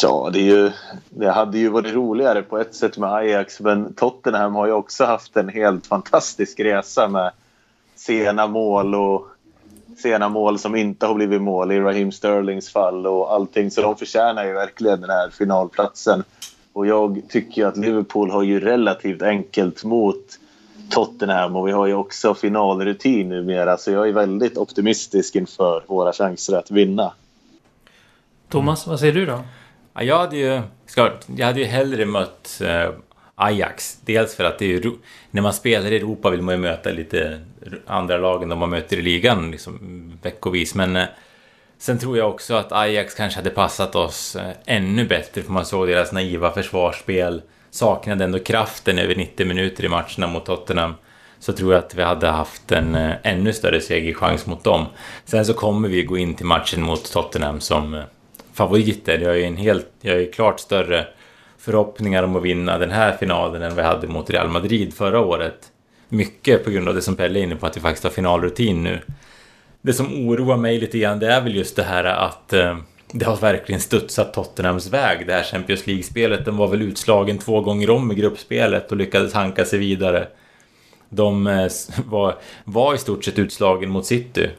Ja, 0.02 0.30
det, 0.32 0.38
är 0.38 0.42
ju, 0.42 0.72
det 1.08 1.30
hade 1.30 1.58
ju 1.58 1.68
varit 1.68 1.94
roligare 1.94 2.42
på 2.42 2.58
ett 2.58 2.74
sätt 2.74 2.98
med 2.98 3.12
Ajax 3.12 3.60
men 3.60 3.94
Tottenham 3.94 4.54
har 4.54 4.66
ju 4.66 4.72
också 4.72 5.04
haft 5.04 5.36
en 5.36 5.48
helt 5.48 5.86
fantastisk 5.86 6.60
resa 6.60 7.08
med 7.08 7.30
sena 7.94 8.46
mål 8.46 8.94
och 8.94 9.28
sena 9.96 10.28
mål 10.28 10.58
som 10.58 10.76
inte 10.76 11.06
har 11.06 11.14
blivit 11.14 11.42
mål 11.42 11.72
i 11.72 11.80
Raheem 11.80 12.12
Sterlings 12.12 12.72
fall 12.72 13.06
och 13.06 13.32
allting. 13.32 13.70
Så 13.70 13.82
de 13.82 13.96
förtjänar 13.96 14.44
ju 14.44 14.52
verkligen 14.52 15.00
den 15.00 15.10
här 15.10 15.30
finalplatsen. 15.30 16.24
Och 16.72 16.86
jag 16.86 17.22
tycker 17.28 17.66
att 17.66 17.76
Liverpool 17.76 18.30
har 18.30 18.42
ju 18.42 18.60
relativt 18.60 19.22
enkelt 19.22 19.84
mot 19.84 20.38
Tottenham 20.90 21.56
och 21.56 21.68
vi 21.68 21.72
har 21.72 21.86
ju 21.86 21.94
också 21.94 22.34
finalrutin 22.34 23.28
numera 23.28 23.76
så 23.76 23.90
jag 23.90 24.08
är 24.08 24.12
väldigt 24.12 24.58
optimistisk 24.58 25.36
inför 25.36 25.82
våra 25.86 26.12
chanser 26.12 26.56
att 26.56 26.70
vinna. 26.70 27.12
Thomas, 28.48 28.86
vad 28.86 29.00
säger 29.00 29.12
du 29.12 29.26
då? 29.26 29.40
Ja, 29.94 30.02
jag 30.02 30.18
hade 30.18 30.36
ju, 30.36 30.62
jag 31.36 31.46
hade 31.46 31.60
ju 31.60 31.66
hellre 31.66 32.06
mött 32.06 32.60
eh, 32.64 32.90
Ajax. 33.38 33.98
Dels 34.04 34.34
för 34.34 34.44
att 34.44 34.58
det 34.58 34.64
är 34.64 34.68
ju, 34.68 34.92
när 35.30 35.42
man 35.42 35.52
spelar 35.52 35.92
i 35.92 35.96
Europa 35.96 36.30
vill 36.30 36.42
man 36.42 36.54
ju 36.54 36.60
möta 36.60 36.90
lite 36.90 37.40
andra 37.86 38.18
lag 38.18 38.42
än 38.42 38.48
de 38.48 38.58
man 38.58 38.70
möter 38.70 38.96
i 38.96 39.02
ligan 39.02 39.50
liksom, 39.50 40.12
veckovis. 40.22 40.74
Men 40.74 40.96
eh, 40.96 41.04
sen 41.78 41.98
tror 41.98 42.18
jag 42.18 42.30
också 42.30 42.54
att 42.54 42.72
Ajax 42.72 43.14
kanske 43.14 43.38
hade 43.38 43.50
passat 43.50 43.94
oss 43.94 44.36
eh, 44.36 44.50
ännu 44.66 45.04
bättre 45.04 45.42
för 45.42 45.52
man 45.52 45.66
såg 45.66 45.88
deras 45.88 46.12
naiva 46.12 46.50
försvarsspel. 46.50 47.42
Saknade 47.70 48.24
ändå 48.24 48.38
kraften 48.38 48.98
över 48.98 49.14
90 49.14 49.46
minuter 49.46 49.84
i 49.84 49.88
matcherna 49.88 50.26
mot 50.26 50.46
Tottenham. 50.46 50.94
Så 51.38 51.52
tror 51.52 51.72
jag 51.72 51.84
att 51.84 51.94
vi 51.94 52.02
hade 52.02 52.28
haft 52.28 52.72
en 52.72 52.94
eh, 52.94 53.14
ännu 53.22 53.52
större 53.52 53.80
segerchans 53.80 54.46
mot 54.46 54.64
dem. 54.64 54.86
Sen 55.24 55.44
så 55.46 55.54
kommer 55.54 55.88
vi 55.88 56.02
gå 56.02 56.18
in 56.18 56.34
till 56.34 56.46
matchen 56.46 56.82
mot 56.82 57.12
Tottenham 57.12 57.60
som 57.60 58.02
favoriter. 58.52 59.18
Jag 59.18 59.40
är 59.40 59.46
en 59.46 59.56
helt, 59.56 59.88
jag 60.00 60.20
är 60.20 60.32
klart 60.32 60.60
större 60.60 61.06
förhoppningar 61.66 62.22
om 62.22 62.36
att 62.36 62.42
vinna 62.42 62.78
den 62.78 62.90
här 62.90 63.16
finalen 63.16 63.62
än 63.62 63.76
vi 63.76 63.82
hade 63.82 64.06
mot 64.06 64.30
Real 64.30 64.48
Madrid 64.48 64.94
förra 64.94 65.20
året. 65.20 65.72
Mycket 66.08 66.64
på 66.64 66.70
grund 66.70 66.88
av 66.88 66.94
det 66.94 67.02
som 67.02 67.16
Pelle 67.16 67.38
är 67.38 67.42
inne 67.42 67.56
på, 67.56 67.66
att 67.66 67.76
vi 67.76 67.80
faktiskt 67.80 68.04
har 68.04 68.10
finalrutin 68.10 68.82
nu. 68.82 69.00
Det 69.82 69.92
som 69.92 70.28
oroar 70.28 70.56
mig 70.56 70.80
lite 70.80 70.98
grann, 70.98 71.18
det 71.18 71.32
är 71.32 71.40
väl 71.40 71.56
just 71.56 71.76
det 71.76 71.82
här 71.82 72.04
att 72.04 72.52
eh, 72.52 72.78
det 73.12 73.24
har 73.24 73.36
verkligen 73.36 73.80
studsat 73.80 74.34
Tottenhams 74.34 74.92
väg, 74.92 75.26
det 75.26 75.32
här 75.32 75.42
Champions 75.42 75.86
League-spelet. 75.86 76.44
Den 76.44 76.56
var 76.56 76.68
väl 76.68 76.82
utslagen 76.82 77.38
två 77.38 77.60
gånger 77.60 77.90
om 77.90 78.12
i 78.12 78.14
gruppspelet 78.14 78.90
och 78.90 78.96
lyckades 78.96 79.34
hanka 79.34 79.64
sig 79.64 79.78
vidare. 79.78 80.28
De 81.08 81.46
eh, 81.46 81.70
var, 82.06 82.34
var 82.64 82.94
i 82.94 82.98
stort 82.98 83.24
sett 83.24 83.38
utslagen 83.38 83.90
mot 83.90 84.06
City. 84.06 84.50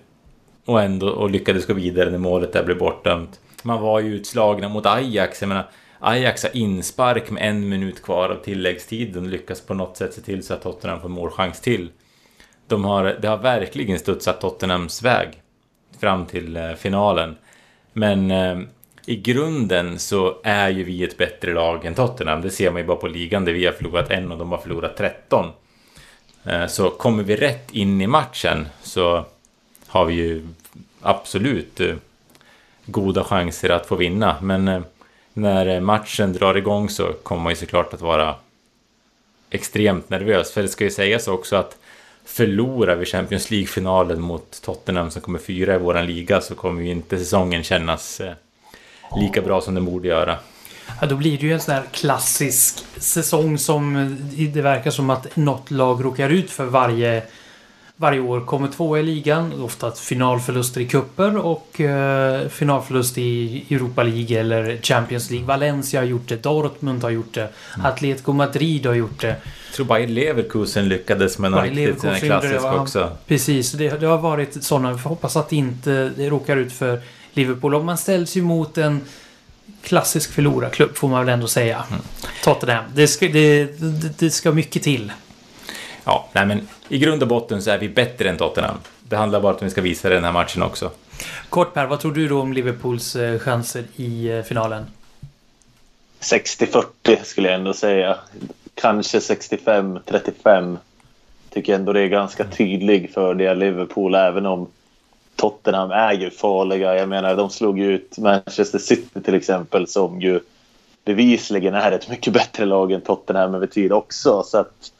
Och 0.65 0.81
ändå 0.81 1.09
och 1.09 1.29
lyckades 1.29 1.65
gå 1.65 1.73
vidare 1.73 2.09
när 2.09 2.17
målet 2.17 2.53
där 2.53 2.63
blev 2.63 2.77
bortdömt. 2.77 3.39
Man 3.63 3.81
var 3.81 3.99
ju 3.99 4.15
utslagna 4.15 4.69
mot 4.69 4.85
Ajax, 4.85 5.41
jag 5.41 5.47
menar 5.47 5.69
Ajax 5.99 6.43
har 6.43 6.57
inspark 6.57 7.29
med 7.29 7.49
en 7.49 7.69
minut 7.69 8.03
kvar 8.03 8.29
av 8.29 8.43
tilläggstiden 8.43 9.23
och 9.23 9.29
lyckas 9.29 9.61
på 9.61 9.73
något 9.73 9.97
sätt 9.97 10.13
se 10.13 10.21
till 10.21 10.43
så 10.43 10.53
att 10.53 10.61
Tottenham 10.61 11.01
får 11.01 11.09
målchans 11.09 11.61
till. 11.61 11.89
De 12.67 12.85
har, 12.85 13.17
det 13.21 13.27
har 13.27 13.37
verkligen 13.37 13.99
studsat 13.99 14.41
Tottenhams 14.41 15.03
väg 15.03 15.41
fram 15.99 16.25
till 16.25 16.57
eh, 16.57 16.73
finalen. 16.73 17.35
Men 17.93 18.31
eh, 18.31 18.59
i 19.05 19.15
grunden 19.15 19.99
så 19.99 20.37
är 20.43 20.69
ju 20.69 20.83
vi 20.83 21.03
ett 21.03 21.17
bättre 21.17 21.53
lag 21.53 21.85
än 21.85 21.95
Tottenham. 21.95 22.41
Det 22.41 22.49
ser 22.49 22.71
man 22.71 22.81
ju 22.81 22.87
bara 22.87 22.97
på 22.97 23.07
ligan 23.07 23.45
där 23.45 23.53
vi 23.53 23.65
har 23.65 23.73
förlorat 23.73 24.11
en 24.11 24.31
och 24.31 24.37
de 24.37 24.51
har 24.51 24.57
förlorat 24.57 24.97
13. 24.97 25.51
Eh, 26.43 26.67
så 26.67 26.89
kommer 26.89 27.23
vi 27.23 27.35
rätt 27.35 27.71
in 27.71 28.01
i 28.01 28.07
matchen 28.07 28.67
så 28.81 29.25
har 29.87 30.05
vi 30.05 30.13
ju 30.13 30.47
absolut 31.01 31.79
eh, 31.79 31.95
goda 32.85 33.23
chanser 33.23 33.69
att 33.69 33.85
få 33.85 33.95
vinna. 33.95 34.35
Men 34.41 34.67
eh, 34.67 34.81
när 35.37 35.67
eh, 35.67 35.79
matchen 35.79 36.33
drar 36.33 36.57
igång 36.57 36.89
så 36.89 37.13
kommer 37.13 37.41
man 37.41 37.51
ju 37.51 37.55
såklart 37.55 37.93
att 37.93 38.01
vara 38.01 38.35
extremt 39.49 40.09
nervös. 40.09 40.51
För 40.51 40.61
det 40.61 40.67
ska 40.67 40.83
ju 40.83 40.91
sägas 40.91 41.27
också 41.27 41.55
att 41.55 41.77
förlorar 42.25 42.95
vi 42.95 43.05
Champions 43.05 43.51
League-finalen 43.51 44.21
mot 44.21 44.61
Tottenham 44.61 45.11
som 45.11 45.21
kommer 45.21 45.39
fyra 45.39 45.75
i 45.75 45.77
våran 45.77 46.05
liga 46.05 46.41
så 46.41 46.55
kommer 46.55 46.81
ju 46.81 46.91
inte 46.91 47.17
säsongen 47.17 47.63
kännas 47.63 48.19
eh, 48.19 48.33
lika 49.21 49.41
bra 49.41 49.61
som 49.61 49.75
den 49.75 49.85
borde 49.85 50.07
göra. 50.07 50.37
Ja, 51.01 51.07
då 51.07 51.15
blir 51.15 51.37
det 51.37 51.45
ju 51.45 51.53
en 51.53 51.59
sån 51.59 51.73
här 51.73 51.83
klassisk 51.91 52.85
säsong 52.97 53.57
som 53.57 53.95
eh, 53.95 54.47
det 54.47 54.61
verkar 54.61 54.91
som 54.91 55.09
att 55.09 55.35
något 55.35 55.71
lag 55.71 56.05
råkar 56.05 56.29
ut 56.29 56.51
för 56.51 56.65
varje 56.65 57.23
varje 57.97 58.19
år 58.19 58.41
kommer 58.41 58.67
två 58.67 58.97
i 58.97 59.03
ligan. 59.03 59.61
Ofta 59.61 59.91
finalförluster 59.91 60.81
i 60.81 60.87
kupper 60.87 61.37
och 61.37 61.81
eh, 61.81 62.47
finalförlust 62.47 63.17
i 63.17 63.63
Europa 63.69 64.03
League 64.03 64.39
eller 64.39 64.77
Champions 64.81 65.29
League. 65.29 65.47
Valencia 65.47 65.99
har 65.99 66.05
gjort 66.05 66.27
det, 66.27 66.43
Dortmund 66.43 67.03
har 67.03 67.09
gjort 67.09 67.33
det, 67.33 67.49
mm. 67.75 67.85
Atletico 67.85 68.33
Madrid 68.33 68.85
har 68.85 68.93
gjort 68.93 69.21
det. 69.21 69.27
Jag 69.27 69.75
tror 69.75 69.85
Bayer 69.85 70.07
Leverkusen 70.07 70.89
lyckades 70.89 71.39
med 71.39 71.51
något 71.51 71.63
riktigt 71.63 72.01
klassiskt 72.19 72.65
också. 72.65 73.17
Precis, 73.27 73.71
det, 73.71 73.89
det, 73.89 74.05
har 74.05 74.17
varit 74.17 74.63
sådana. 74.63 74.93
Vi 74.93 74.99
får 74.99 75.09
hoppas 75.09 75.35
att 75.35 75.49
det 75.49 75.55
inte 75.55 76.11
det 76.17 76.29
råkar 76.29 76.57
ut 76.57 76.73
för 76.73 77.01
Liverpool. 77.33 77.75
Om 77.75 77.85
man 77.85 77.97
ställs 77.97 78.37
ju 78.37 78.41
mot 78.41 78.77
en 78.77 79.01
klassisk 79.83 80.31
förlorarklubb 80.31 80.95
får 80.95 81.07
man 81.07 81.25
väl 81.25 81.33
ändå 81.33 81.47
säga. 81.47 81.83
Mm. 81.89 82.01
Tottenham. 82.43 82.85
Det 82.95 83.07
ska, 83.07 83.27
det, 83.27 83.65
det, 83.79 84.19
det 84.19 84.29
ska 84.29 84.51
mycket 84.51 84.83
till. 84.83 85.11
Ja, 86.07 86.25
nej 86.33 86.45
men 86.45 86.67
i 86.89 86.97
grund 86.97 87.21
och 87.21 87.27
botten 87.27 87.61
så 87.61 87.71
är 87.71 87.77
vi 87.77 87.89
bättre 87.89 88.29
än 88.29 88.37
Tottenham. 88.37 88.77
Det 89.09 89.15
handlar 89.15 89.41
bara 89.41 89.51
om 89.51 89.55
att 89.55 89.63
vi 89.63 89.69
ska 89.69 89.81
visa 89.81 90.09
det 90.09 90.15
den 90.15 90.23
här 90.23 90.31
matchen 90.31 90.63
också. 90.63 90.91
Kort 91.49 91.73
Per, 91.73 91.85
vad 91.85 91.99
tror 91.99 92.11
du 92.11 92.27
då 92.27 92.41
om 92.41 92.53
Liverpools 92.53 93.15
eh, 93.15 93.39
chanser 93.39 93.83
i 93.95 94.29
eh, 94.29 94.43
finalen? 94.43 94.85
60-40 96.19 96.83
skulle 97.23 97.47
jag 97.47 97.55
ändå 97.55 97.73
säga. 97.73 98.17
Kanske 98.75 99.19
65-35. 99.19 100.77
Tycker 101.49 101.75
ändå 101.75 101.93
det 101.93 102.01
är 102.01 102.07
ganska 102.07 102.43
tydlig 102.43 103.13
fördel 103.13 103.59
Liverpool 103.59 104.15
även 104.15 104.45
om 104.45 104.67
Tottenham 105.35 105.91
är 105.91 106.13
ju 106.13 106.29
farliga. 106.29 106.95
Jag 106.95 107.09
menar, 107.09 107.35
de 107.35 107.49
slog 107.49 107.79
ju 107.79 107.93
ut 107.95 108.17
Manchester 108.17 108.79
City 108.79 109.21
till 109.21 109.35
exempel 109.35 109.87
som 109.87 110.21
ju 110.21 110.39
bevisligen 111.05 111.73
är 111.73 111.91
ett 111.91 112.09
mycket 112.09 112.33
bättre 112.33 112.65
lag 112.65 112.91
än 112.91 113.01
Tottenham 113.01 113.55
över 113.55 113.67
tid 113.67 113.91
också. 113.91 114.43
Så 114.43 114.57
att 114.57 114.91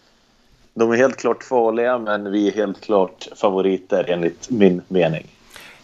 de 0.77 0.91
är 0.91 0.97
helt 0.97 1.17
klart 1.17 1.43
farliga, 1.43 1.97
men 1.97 2.31
vi 2.31 2.47
är 2.47 2.53
helt 2.53 2.81
klart 2.81 3.27
favoriter 3.35 4.05
enligt 4.09 4.49
min 4.49 4.81
mening. 4.87 5.27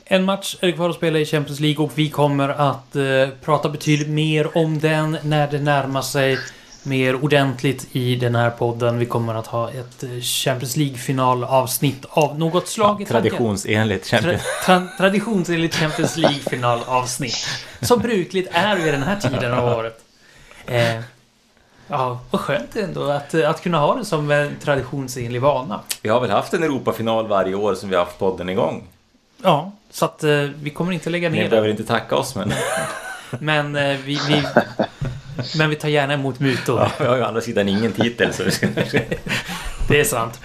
En 0.06 0.24
match 0.24 0.56
är 0.60 0.72
kvar 0.72 0.90
att 0.90 0.96
spela 0.96 1.20
i 1.20 1.26
Champions 1.26 1.60
League 1.60 1.86
och 1.86 1.92
vi 1.96 2.10
kommer 2.10 2.50
att 2.50 2.96
eh, 2.96 3.04
prata 3.42 3.70
betydligt 3.70 4.10
mer 4.10 4.58
om 4.58 4.80
den 4.80 5.18
när 5.24 5.52
det 5.52 5.60
närmar 5.60 6.02
sig 6.02 6.38
mer 6.84 7.24
ordentligt 7.24 7.96
i 7.96 8.16
den 8.16 8.36
här 8.36 8.50
podden. 8.50 9.00
Vi 9.00 9.06
kommer 9.06 9.36
att 9.36 9.48
ha 9.48 9.70
ett 9.70 10.04
eh, 10.04 10.10
Champions 10.22 10.78
League-finalavsnitt 10.78 12.06
av 12.10 12.40
något 12.40 12.68
slag. 12.68 12.88
tanken. 12.88 13.08
Traditionsenligt 13.08 14.06
Tra 14.06 14.18
Champions 14.18 14.44
tra 14.66 14.88
traditionsenligt 14.98 15.76
Champions 15.76 16.18
League-finalavsnitt. 16.18 17.48
Som 17.82 18.00
brukligt 18.00 18.50
är 18.52 18.76
vid 18.76 18.94
den 18.94 19.04
här 19.04 19.20
tiden 19.20 19.54
av 19.54 19.78
året. 19.78 20.00
Eh, 20.68 21.00
ja, 21.88 22.20
vad 22.32 22.42
skönt 22.42 22.76
ändå 22.76 23.04
att, 23.10 23.34
att 23.36 23.62
kunna 23.64 23.78
ha 23.80 23.96
det 23.96 24.06
som 24.06 24.32
en 24.32 24.56
traditionsenlig 24.64 25.42
vana. 25.42 25.80
Vi 26.02 26.10
har 26.10 26.20
väl 26.20 26.30
haft 26.30 26.54
en 26.54 26.64
Europafinal 26.64 27.28
varje 27.28 27.56
år 27.56 27.76
som 27.76 27.90
vi 27.90 27.96
har 27.96 28.06
haft 28.06 28.20
podden 28.20 28.50
igång. 28.50 28.84
Ja, 29.44 29.72
så 29.92 30.06
att 30.06 30.24
eh, 30.24 30.30
vi 30.62 30.70
kommer 30.70 30.92
inte 30.92 31.10
lägga 31.10 31.30
Ni 31.30 31.38
ner 31.40 31.50
behöver 31.50 31.68
det. 31.68 31.72
inte 31.72 31.84
tacka 31.84 32.16
oss 32.16 32.36
men 32.36 32.54
Men, 33.40 33.76
eh, 33.76 33.98
vi, 34.06 34.20
vi, 34.28 34.44
men 35.58 35.70
vi 35.70 35.76
tar 35.76 35.90
gärna 35.90 36.14
emot 36.14 36.40
mutor. 36.40 36.80
ja, 36.80 36.92
vi 37.00 37.06
har 37.06 37.16
ju 37.16 37.22
å 37.22 37.26
andra 37.26 37.42
sidan 37.42 37.70
ingen 37.70 37.92
titel 37.92 38.34
så 38.34 38.44
vi 38.44 38.52
ska... 38.52 38.68
Det 39.90 40.00
är 40.00 40.04
sant. 40.04 40.40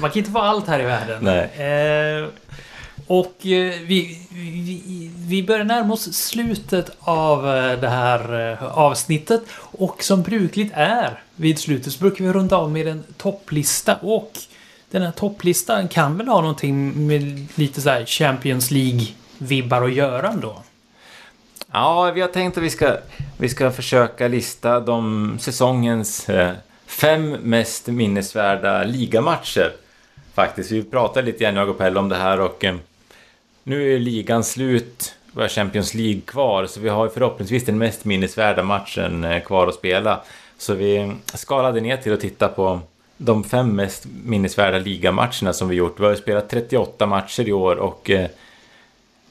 Man 0.00 0.10
kan 0.10 0.18
inte 0.18 0.30
vara 0.30 0.48
allt 0.48 0.66
här 0.68 0.80
i 0.80 0.84
världen. 0.84 1.18
Nej. 1.20 1.42
Eh, 1.44 2.28
och 3.10 3.46
eh, 3.46 3.74
vi, 3.86 4.18
vi, 4.30 5.10
vi 5.16 5.42
börjar 5.42 5.64
närma 5.64 5.94
oss 5.94 6.12
slutet 6.12 6.90
av 7.00 7.56
eh, 7.56 7.80
det 7.80 7.88
här 7.88 8.50
eh, 8.52 8.78
avsnittet. 8.78 9.42
Och 9.56 10.02
som 10.02 10.22
brukligt 10.22 10.72
är 10.74 11.22
vid 11.36 11.58
slutet 11.58 11.92
så 11.92 11.98
brukar 12.00 12.24
vi 12.24 12.32
runda 12.32 12.56
av 12.56 12.70
med 12.70 12.88
en 12.88 13.04
topplista. 13.16 13.96
Och 13.96 14.32
den 14.90 15.02
här 15.02 15.10
topplistan 15.10 15.88
kan 15.88 16.16
väl 16.16 16.28
ha 16.28 16.40
någonting 16.40 17.06
med 17.06 17.46
lite 17.54 17.80
så 17.80 17.90
här 17.90 18.04
Champions 18.04 18.70
League-vibbar 18.70 19.84
att 19.84 19.94
göra 19.94 20.28
ändå. 20.28 20.62
Ja, 21.72 22.10
vi 22.14 22.20
har 22.20 22.28
tänkt 22.28 22.58
att 22.58 22.64
vi 22.64 22.70
ska, 22.70 22.96
vi 23.38 23.48
ska 23.48 23.70
försöka 23.70 24.28
lista 24.28 24.80
de 24.80 25.36
säsongens 25.40 26.28
eh, 26.28 26.52
fem 26.86 27.30
mest 27.30 27.86
minnesvärda 27.86 28.84
ligamatcher. 28.84 29.72
Faktiskt, 30.34 30.70
vi 30.70 30.82
pratade 30.82 31.26
lite 31.26 31.44
grann 31.44 31.56
jag 31.56 31.68
och 31.68 31.78
Pelle 31.78 31.98
om 31.98 32.08
det 32.08 32.16
här 32.16 32.40
och 32.40 32.64
eh, 32.64 32.74
nu 33.64 33.94
är 33.94 33.98
ligan 33.98 34.44
slut. 34.44 35.14
Vi 35.32 35.40
har 35.40 35.48
Champions 35.48 35.94
League 35.94 36.20
kvar, 36.20 36.66
så 36.66 36.80
vi 36.80 36.88
har 36.88 37.04
ju 37.04 37.10
förhoppningsvis 37.10 37.64
den 37.64 37.78
mest 37.78 38.04
minnesvärda 38.04 38.62
matchen 38.62 39.24
eh, 39.24 39.42
kvar 39.42 39.66
att 39.66 39.74
spela. 39.74 40.20
Så 40.58 40.74
vi 40.74 41.12
skalade 41.34 41.80
ner 41.80 41.96
till 41.96 42.12
att 42.12 42.20
titta 42.20 42.48
på 42.48 42.80
de 43.16 43.44
fem 43.44 43.76
mest 43.76 44.06
minnesvärda 44.24 44.78
ligamatcherna 44.78 45.52
som 45.52 45.68
vi 45.68 45.76
gjort. 45.76 46.00
Vi 46.00 46.04
har 46.04 46.10
ju 46.10 46.16
spelat 46.16 46.48
38 46.48 47.06
matcher 47.06 47.48
i 47.48 47.52
år 47.52 47.76
och 47.76 48.10
eh, 48.10 48.30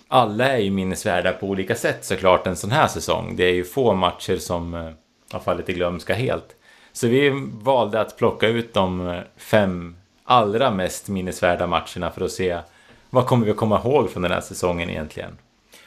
alla 0.08 0.48
är 0.48 0.58
ju 0.58 0.72
minnesvärda 0.72 1.32
på 1.32 1.48
olika 1.48 1.76
sätt 1.76 2.06
såklart 2.06 2.48
en 2.48 2.56
sån 2.56 2.72
här 2.72 2.88
säsong. 2.88 3.36
Det 3.36 3.44
är 3.44 3.54
ju 3.54 3.64
få 3.64 3.94
matcher 3.94 4.38
som 4.38 4.74
eh, 4.74 4.90
har 5.32 5.40
fallit 5.40 5.70
i 5.70 5.74
glömska 5.74 6.14
helt. 6.14 6.56
Så 6.94 7.08
vi 7.08 7.32
valde 7.62 8.02
att 8.02 8.18
plocka 8.18 8.48
ut 8.48 8.74
de 8.74 9.22
fem 9.38 9.96
allra 10.24 10.72
mest 10.72 11.08
minnesvärda 11.08 11.68
matcherna 11.68 12.12
för 12.12 12.26
att 12.26 12.32
se 12.32 12.60
vad 13.10 13.26
kommer 13.26 13.46
vi 13.46 13.52
att 13.52 13.58
komma 13.58 13.80
ihåg 13.80 14.10
från 14.10 14.24
den 14.24 14.32
här 14.32 14.42
säsongen 14.42 14.90
egentligen. 14.90 15.38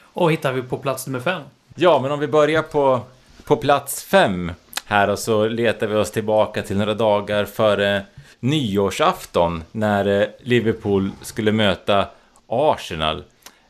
Och 0.00 0.32
hittar 0.32 0.52
vi 0.52 0.62
på 0.62 0.78
plats 0.78 1.06
nummer 1.06 1.20
fem. 1.20 1.42
Ja, 1.74 1.98
men 2.02 2.12
om 2.12 2.20
vi 2.20 2.28
börjar 2.28 2.62
på, 2.62 3.00
på 3.44 3.56
plats 3.56 4.04
fem 4.04 4.52
här 4.86 5.10
och 5.10 5.18
så 5.18 5.48
letar 5.48 5.86
vi 5.86 5.94
oss 5.94 6.10
tillbaka 6.10 6.62
till 6.62 6.76
några 6.76 6.94
dagar 6.94 7.44
före 7.44 8.02
nyårsafton 8.40 9.64
när 9.72 10.20
eh, 10.20 10.28
Liverpool 10.40 11.10
skulle 11.22 11.52
möta 11.52 12.06
Arsenal. 12.46 13.24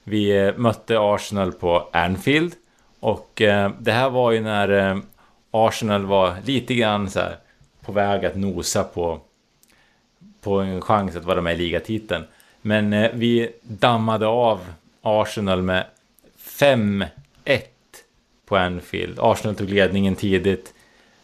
Vi 0.05 0.47
eh, 0.47 0.57
mötte 0.57 1.01
Arsenal 1.01 1.53
på 1.53 1.89
Anfield 1.93 2.55
och 3.01 3.43
eh, 3.43 3.71
det 3.79 3.93
här 3.93 4.11
var 4.11 4.31
ju 4.31 4.41
när 4.41 5.03
Arsenal 5.51 6.07
var 6.07 6.37
lite 6.45 6.75
grann 6.75 7.11
så 7.11 7.21
på 7.85 7.93
väg 7.93 8.25
att 8.25 8.37
nosa 8.37 8.85
på, 8.85 9.21
på 10.41 10.61
en 10.61 10.81
chans 10.81 11.17
att 11.17 11.25
vara 11.25 11.41
med 11.41 11.55
i 11.55 11.57
ligatiteln. 11.57 12.25
Men 12.63 12.93
eh, 12.93 13.11
vi 13.15 13.51
dammade 13.63 14.27
av 14.27 14.61
Arsenal 15.03 15.63
med 15.63 15.87
5-1 16.39 17.07
på 18.47 18.57
Anfield. 18.57 19.19
Arsenal 19.21 19.57
tog 19.57 19.71
ledningen 19.71 20.17
tidigt. 20.17 20.75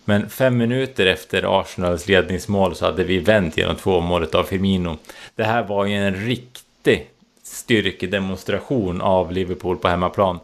Men 0.05 0.29
fem 0.29 0.57
minuter 0.57 1.07
efter 1.07 1.61
Arsenals 1.61 2.09
ledningsmål 2.09 2.75
så 2.75 2.85
hade 2.85 3.05
vi 3.05 3.19
vänt 3.19 3.57
genom 3.57 3.77
två 3.77 4.01
målet 4.01 4.35
av 4.35 4.45
Firmino. 4.45 4.99
Det 5.35 5.45
här 5.45 5.63
var 5.63 5.85
ju 5.85 5.95
en 5.95 6.15
riktig 6.15 7.11
styrkedemonstration 7.43 9.01
av 9.01 9.33
Liverpool 9.33 9.77
på 9.77 9.89
hemmaplan. 9.89 10.39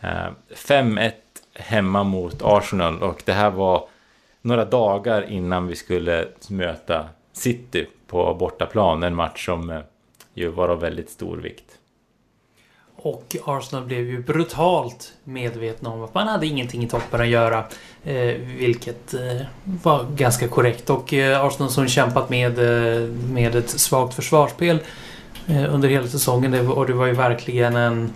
Eh, 0.00 0.28
5-1 0.54 1.12
hemma 1.54 2.04
mot 2.04 2.42
Arsenal 2.42 3.02
och 3.02 3.22
det 3.24 3.32
här 3.32 3.50
var 3.50 3.88
några 4.42 4.64
dagar 4.64 5.30
innan 5.30 5.66
vi 5.66 5.76
skulle 5.76 6.28
möta 6.48 7.08
City 7.32 7.86
på 8.06 8.34
bortaplan. 8.34 9.02
En 9.02 9.14
match 9.14 9.46
som 9.46 9.70
eh, 9.70 9.80
ju 10.34 10.48
var 10.48 10.68
av 10.68 10.80
väldigt 10.80 11.10
stor 11.10 11.36
vikt. 11.36 11.64
Och 12.96 13.36
Arsenal 13.44 13.84
blev 13.84 14.00
ju 14.00 14.22
brutalt 14.22 15.12
medvetna 15.24 15.90
om 15.90 16.02
att 16.02 16.14
man 16.14 16.28
hade 16.28 16.46
ingenting 16.46 16.84
i 16.84 16.88
toppen 16.88 17.20
att 17.20 17.28
göra. 17.28 17.64
Eh, 18.04 18.34
vilket 18.58 19.14
eh, 19.14 19.40
var 19.64 20.04
ganska 20.16 20.48
korrekt. 20.48 20.90
Och 20.90 21.14
eh, 21.14 21.44
Arsenal 21.44 21.70
som 21.70 21.88
kämpat 21.88 22.30
med, 22.30 22.58
eh, 22.58 23.08
med 23.08 23.54
ett 23.54 23.70
svagt 23.70 24.14
försvarsspel 24.14 24.78
eh, 25.46 25.74
under 25.74 25.88
hela 25.88 26.06
säsongen. 26.08 26.50
Det, 26.50 26.62
var- 26.62 26.74
och 26.74 26.86
det 26.86 26.92
var 26.92 27.06
ju 27.06 27.12
verkligen 27.12 27.76
en 27.76 28.12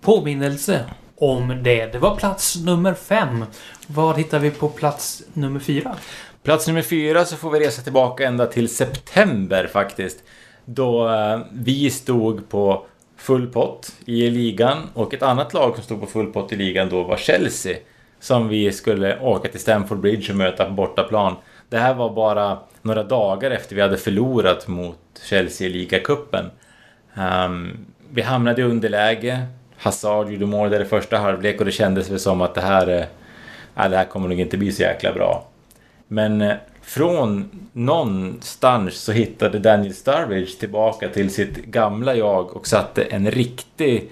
påminnelse 0.00 0.84
om 1.16 1.60
det. 1.62 1.86
Det 1.86 1.98
var 1.98 2.16
plats 2.16 2.56
nummer 2.56 2.94
fem. 2.94 3.44
Vad 3.86 4.18
hittar 4.18 4.38
vi 4.38 4.50
på 4.50 4.68
plats 4.68 5.22
nummer 5.32 5.60
fyra? 5.60 5.96
Plats 6.42 6.66
nummer 6.66 6.82
fyra 6.82 7.24
så 7.24 7.36
får 7.36 7.50
vi 7.50 7.60
resa 7.60 7.82
tillbaka 7.82 8.24
ända 8.26 8.46
till 8.46 8.68
september 8.76 9.66
faktiskt. 9.72 10.22
Då 10.64 11.08
eh, 11.08 11.38
vi 11.52 11.90
stod 11.90 12.48
på 12.48 12.86
full 13.16 13.46
pott 13.46 13.92
i 14.04 14.30
ligan 14.30 14.78
och 14.94 15.14
ett 15.14 15.22
annat 15.22 15.54
lag 15.54 15.74
som 15.74 15.84
stod 15.84 16.00
på 16.00 16.06
full 16.06 16.32
pott 16.32 16.52
i 16.52 16.56
ligan 16.56 16.88
då 16.88 17.02
var 17.02 17.16
Chelsea. 17.16 17.76
Som 18.20 18.48
vi 18.48 18.72
skulle 18.72 19.20
åka 19.20 19.48
till 19.48 19.60
Stamford 19.60 19.98
Bridge 19.98 20.32
och 20.32 20.38
möta 20.38 20.64
på 20.64 20.70
bortaplan. 20.70 21.36
Det 21.68 21.78
här 21.78 21.94
var 21.94 22.14
bara 22.14 22.58
några 22.82 23.02
dagar 23.02 23.50
efter 23.50 23.76
vi 23.76 23.82
hade 23.82 23.96
förlorat 23.96 24.68
mot 24.68 24.98
Chelsea 25.22 25.66
i 25.66 25.70
ligacupen. 25.70 26.50
Um, 27.14 27.86
vi 28.10 28.22
hamnade 28.22 28.62
i 28.62 28.64
underläge. 28.64 29.46
Hazard 29.76 30.30
gjorde 30.30 30.46
mål 30.46 30.70
där 30.70 30.80
i 30.80 30.84
första 30.84 31.18
halvlek 31.18 31.58
och 31.58 31.64
det 31.64 31.72
kändes 31.72 32.10
väl 32.10 32.20
som 32.20 32.40
att 32.40 32.54
det 32.54 32.60
här, 32.60 32.88
eh, 32.88 33.84
äh, 33.84 33.90
det 33.90 33.96
här 33.96 34.04
kommer 34.04 34.28
nog 34.28 34.40
inte 34.40 34.56
bli 34.56 34.72
så 34.72 34.82
jäkla 34.82 35.12
bra. 35.12 35.46
Men 36.08 36.40
eh, 36.40 36.54
från 36.84 37.50
någonstans 37.72 38.94
så 38.94 39.12
hittade 39.12 39.58
Daniel 39.58 39.94
Sturridge 39.94 40.58
tillbaka 40.60 41.08
till 41.08 41.30
sitt 41.30 41.56
gamla 41.56 42.14
jag 42.14 42.56
och 42.56 42.66
satte 42.66 43.02
en 43.02 43.30
riktig, 43.30 44.10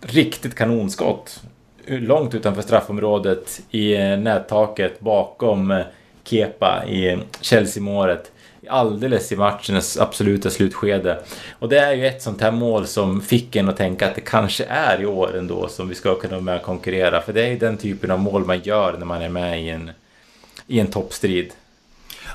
riktigt 0.00 0.54
kanonskott 0.54 1.42
långt 1.86 2.34
utanför 2.34 2.62
straffområdet 2.62 3.60
i 3.70 3.98
nättaket 3.98 5.00
bakom 5.00 5.82
Kepa 6.24 6.84
i 6.88 7.18
Chelsea-målet. 7.40 8.32
Alldeles 8.68 9.32
i 9.32 9.36
matchens 9.36 9.98
absoluta 9.98 10.50
slutskede. 10.50 11.18
Och 11.58 11.68
det 11.68 11.78
är 11.78 11.92
ju 11.92 12.06
ett 12.06 12.22
sånt 12.22 12.40
här 12.40 12.50
mål 12.50 12.86
som 12.86 13.20
fick 13.20 13.56
en 13.56 13.68
att 13.68 13.76
tänka 13.76 14.08
att 14.08 14.14
det 14.14 14.20
kanske 14.20 14.64
är 14.64 15.02
i 15.02 15.06
år 15.06 15.36
ändå 15.38 15.68
som 15.68 15.88
vi 15.88 15.94
ska 15.94 16.14
kunna 16.14 16.34
vara 16.34 16.44
med 16.44 16.56
och 16.56 16.62
konkurrera. 16.62 17.20
För 17.20 17.32
det 17.32 17.42
är 17.42 17.48
ju 17.48 17.58
den 17.58 17.76
typen 17.76 18.10
av 18.10 18.18
mål 18.18 18.44
man 18.44 18.60
gör 18.60 18.96
när 18.98 19.06
man 19.06 19.22
är 19.22 19.28
med 19.28 19.62
i 19.64 19.68
en, 19.68 19.90
i 20.66 20.80
en 20.80 20.86
toppstrid. 20.86 21.52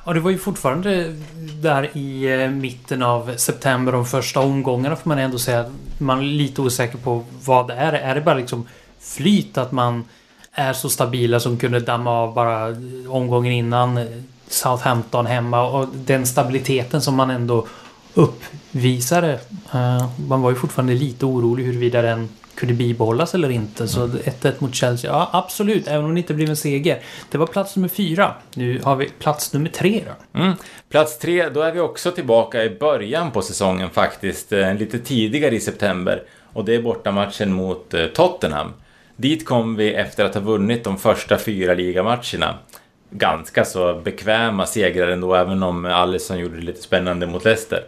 Ja, 0.07 0.13
det 0.13 0.19
var 0.19 0.31
ju 0.31 0.37
fortfarande 0.37 1.13
där 1.61 1.97
i 1.97 2.41
eh, 2.43 2.49
mitten 2.49 3.03
av 3.03 3.35
september, 3.37 3.91
de 3.91 4.05
första 4.05 4.39
omgångarna 4.39 4.95
får 4.95 5.09
man 5.09 5.19
ändå 5.19 5.39
säga. 5.39 5.59
att 5.59 5.71
Man 5.97 6.19
är 6.19 6.23
lite 6.23 6.61
osäker 6.61 6.97
på 6.97 7.23
vad 7.45 7.67
det 7.67 7.73
är. 7.73 7.93
Är 7.93 8.15
det 8.15 8.21
bara 8.21 8.35
liksom 8.35 8.67
flyt 8.99 9.57
att 9.57 9.71
man 9.71 10.03
är 10.51 10.73
så 10.73 10.89
stabila 10.89 11.39
som 11.39 11.57
kunde 11.57 11.79
damma 11.79 12.11
av 12.11 12.33
bara 12.33 12.75
omgången 13.07 13.53
innan 13.53 13.97
eh, 13.97 14.05
Southampton 14.47 15.25
hemma 15.25 15.67
och 15.69 15.87
den 15.93 16.25
stabiliteten 16.25 17.01
som 17.01 17.15
man 17.15 17.29
ändå 17.29 17.67
uppvisade. 18.13 19.39
Eh, 19.73 20.09
man 20.27 20.41
var 20.41 20.49
ju 20.49 20.55
fortfarande 20.55 20.93
lite 20.93 21.25
orolig 21.25 21.63
huruvida 21.63 22.01
den 22.01 22.29
kunde 22.55 22.73
bibehållas 22.73 23.33
eller 23.35 23.49
inte. 23.49 23.87
Så 23.87 24.07
1-1 24.07 24.51
mot 24.59 24.75
Chelsea, 24.75 25.11
ja 25.11 25.29
absolut, 25.33 25.87
även 25.87 26.05
om 26.05 26.13
det 26.13 26.19
inte 26.19 26.33
blev 26.33 26.49
en 26.49 26.55
seger. 26.55 26.99
Det 27.31 27.37
var 27.37 27.47
plats 27.47 27.75
nummer 27.75 27.89
fyra. 27.89 28.33
Nu 28.55 28.81
har 28.83 28.95
vi 28.95 29.09
plats 29.09 29.53
nummer 29.53 29.69
tre 29.69 30.03
då. 30.33 30.39
Mm. 30.39 30.53
Plats 30.89 31.17
tre, 31.19 31.49
då 31.49 31.61
är 31.61 31.71
vi 31.71 31.79
också 31.79 32.11
tillbaka 32.11 32.63
i 32.63 32.69
början 32.69 33.31
på 33.31 33.41
säsongen 33.41 33.89
faktiskt. 33.89 34.51
eh, 34.53 34.75
Lite 34.75 34.99
tidigare 34.99 35.55
i 35.55 35.59
september. 35.59 36.23
Och 36.53 36.65
det 36.65 36.75
är 36.75 36.81
bortamatchen 36.81 37.53
mot 37.53 37.93
eh, 37.93 38.05
Tottenham. 38.05 38.73
Dit 39.15 39.45
kom 39.45 39.75
vi 39.75 39.93
efter 39.93 40.25
att 40.25 40.33
ha 40.33 40.41
vunnit 40.41 40.83
de 40.83 40.97
första 40.97 41.37
fyra 41.37 41.73
ligamatcherna. 41.73 42.55
Ganska 43.09 43.65
så 43.65 43.93
bekväma 44.03 44.65
segrar 44.65 45.07
ändå, 45.07 45.35
även 45.35 45.63
om 45.63 45.85
Alisson 45.85 46.39
gjorde 46.39 46.55
det 46.55 46.61
lite 46.65 46.81
spännande 46.81 47.27
mot 47.27 47.45
Leicester. 47.45 47.83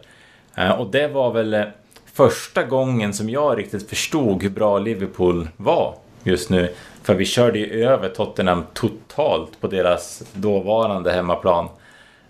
Eh, 0.55 0.72
Och 0.72 0.91
det 0.91 1.07
var 1.07 1.32
väl 1.34 1.63
första 2.18 2.63
gången 2.63 3.13
som 3.13 3.30
jag 3.30 3.57
riktigt 3.57 3.89
förstod 3.89 4.43
hur 4.43 4.49
bra 4.49 4.80
Liverpool 4.80 5.49
var 5.57 5.95
just 6.24 6.49
nu. 6.49 6.74
För 7.03 7.13
vi 7.13 7.26
körde 7.26 7.59
ju 7.59 7.84
över 7.84 8.09
Tottenham 8.09 8.63
totalt 8.74 9.61
på 9.61 9.68
deras 9.68 10.24
dåvarande 10.34 11.11
hemmaplan. 11.11 11.70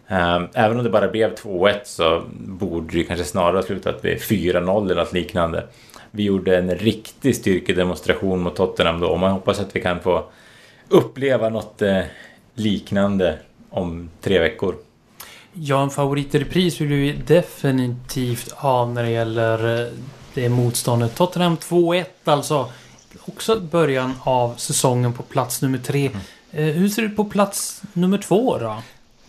Ehm, 0.08 0.48
även 0.54 0.78
om 0.78 0.84
det 0.84 0.90
bara 0.90 1.08
blev 1.08 1.36
2-1 1.36 1.80
så 1.84 2.24
borde 2.38 2.98
det 2.98 3.04
kanske 3.04 3.26
snarare 3.26 3.58
ha 3.58 3.64
slutat 3.64 4.06
vid 4.06 4.18
4-0 4.22 4.86
eller 4.86 4.96
något 4.96 5.14
liknande. 5.14 5.64
Vi 6.12 6.24
gjorde 6.24 6.58
en 6.58 6.76
riktig 6.76 7.36
styrkedemonstration 7.36 8.40
mot 8.40 8.56
Tottenham 8.56 9.00
då 9.00 9.08
och 9.08 9.20
man 9.20 9.32
hoppas 9.32 9.60
att 9.60 9.76
vi 9.76 9.82
kan 9.82 10.00
få 10.00 10.26
uppleva 10.90 11.50
något 11.50 11.82
eh, 11.82 12.02
liknande 12.56 13.40
om 13.70 14.10
tre 14.22 14.40
veckor. 14.40 14.76
Ja, 15.60 15.84
en 15.84 15.90
favorit 15.90 16.36
i 16.36 16.40
repris 16.40 16.82
vill 16.82 16.88
vi 16.88 17.12
definitivt 17.12 18.52
ha 18.52 18.86
när 18.86 19.04
det 19.04 19.10
gäller 19.10 19.82
eh, 19.82 19.94
det 20.34 20.50
motståndet. 20.50 21.16
Tottenham 21.16 21.58
2-1 21.58 22.06
alltså. 22.24 22.72
Också 23.26 23.60
början 23.60 24.14
av 24.24 24.56
säsongen 24.56 25.14
på 25.14 25.24
plats 25.24 25.62
nummer 25.62 25.78
tre. 25.78 26.12
Eh, 26.52 26.64
hur 26.64 26.90
ser 26.90 27.02
det 27.02 27.08
ut 27.08 27.16
på 27.16 27.26
plats 27.26 27.82
nummer 27.94 28.18
två 28.18 28.58
då? 28.58 28.78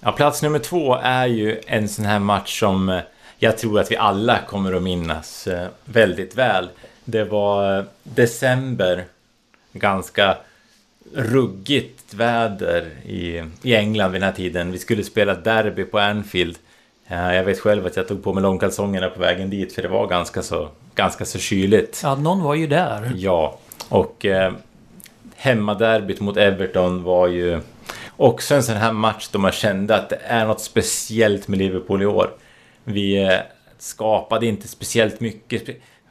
Ja, 0.01 0.12
plats 0.12 0.43
nummer 0.43 0.59
två 0.59 0.95
är 0.95 1.26
ju 1.26 1.61
en 1.66 1.89
sån 1.89 2.05
här 2.05 2.18
match 2.18 2.61
som 2.61 2.89
eh, 2.89 3.01
jag 3.39 3.59
tror 3.59 3.81
att 3.81 3.91
vi 3.91 3.97
alla 3.97 4.39
kommer 4.39 4.72
att 4.72 4.83
minnas 4.83 5.49
väldigt 5.85 6.35
väl. 6.35 6.68
Det 7.05 7.24
var 7.24 7.87
december, 8.03 9.05
ganska 9.72 10.37
ruggigt 11.14 12.14
väder 12.14 12.86
i, 13.06 13.42
i 13.62 13.74
England 13.74 14.12
vid 14.12 14.20
den 14.20 14.28
här 14.28 14.36
tiden. 14.36 14.72
Vi 14.72 14.78
skulle 14.78 15.04
spela 15.04 15.34
derby 15.34 15.84
på 15.84 15.98
Anfield. 15.98 16.56
Eh, 17.09 17.34
Jag 17.34 17.44
vet 17.44 17.61
själv 17.61 17.86
att 17.86 17.96
jag 17.96 18.09
tog 18.09 18.24
på 18.24 18.32
mig 18.32 18.42
långkalsongerna 18.42 19.09
på 19.11 19.20
vägen 19.20 19.50
dit 19.50 19.72
för 19.72 19.82
det 19.82 19.88
var 19.88 20.06
ganska 20.06 20.42
så, 20.42 20.68
ganska 20.94 21.24
så 21.24 21.38
kyligt. 21.38 22.00
Ja, 22.04 22.14
någon 22.14 22.42
var 22.42 22.54
ju 22.54 22.66
där. 22.66 23.12
Ja, 23.16 23.59
och 23.88 24.24
eh, 24.26 24.52
hemmaderbyt 25.36 26.20
mot 26.20 26.36
Everton 26.36 27.02
var 27.02 27.26
ju 27.26 27.61
också 28.16 28.54
en 28.54 28.62
sån 28.62 28.76
här 28.76 28.92
match 28.92 29.28
då 29.32 29.38
man 29.38 29.52
kände 29.52 29.94
att 29.96 30.09
det 30.09 30.18
är 30.24 30.46
något 30.46 30.61
speciellt 30.61 31.48
med 31.48 31.59
Liverpool 31.59 32.02
i 32.02 32.06
år. 32.06 32.30
Vi 32.84 33.22
eh, 33.22 33.38
skapade 33.78 34.46
inte 34.46 34.68
speciellt 34.68 35.20
mycket. 35.20 35.62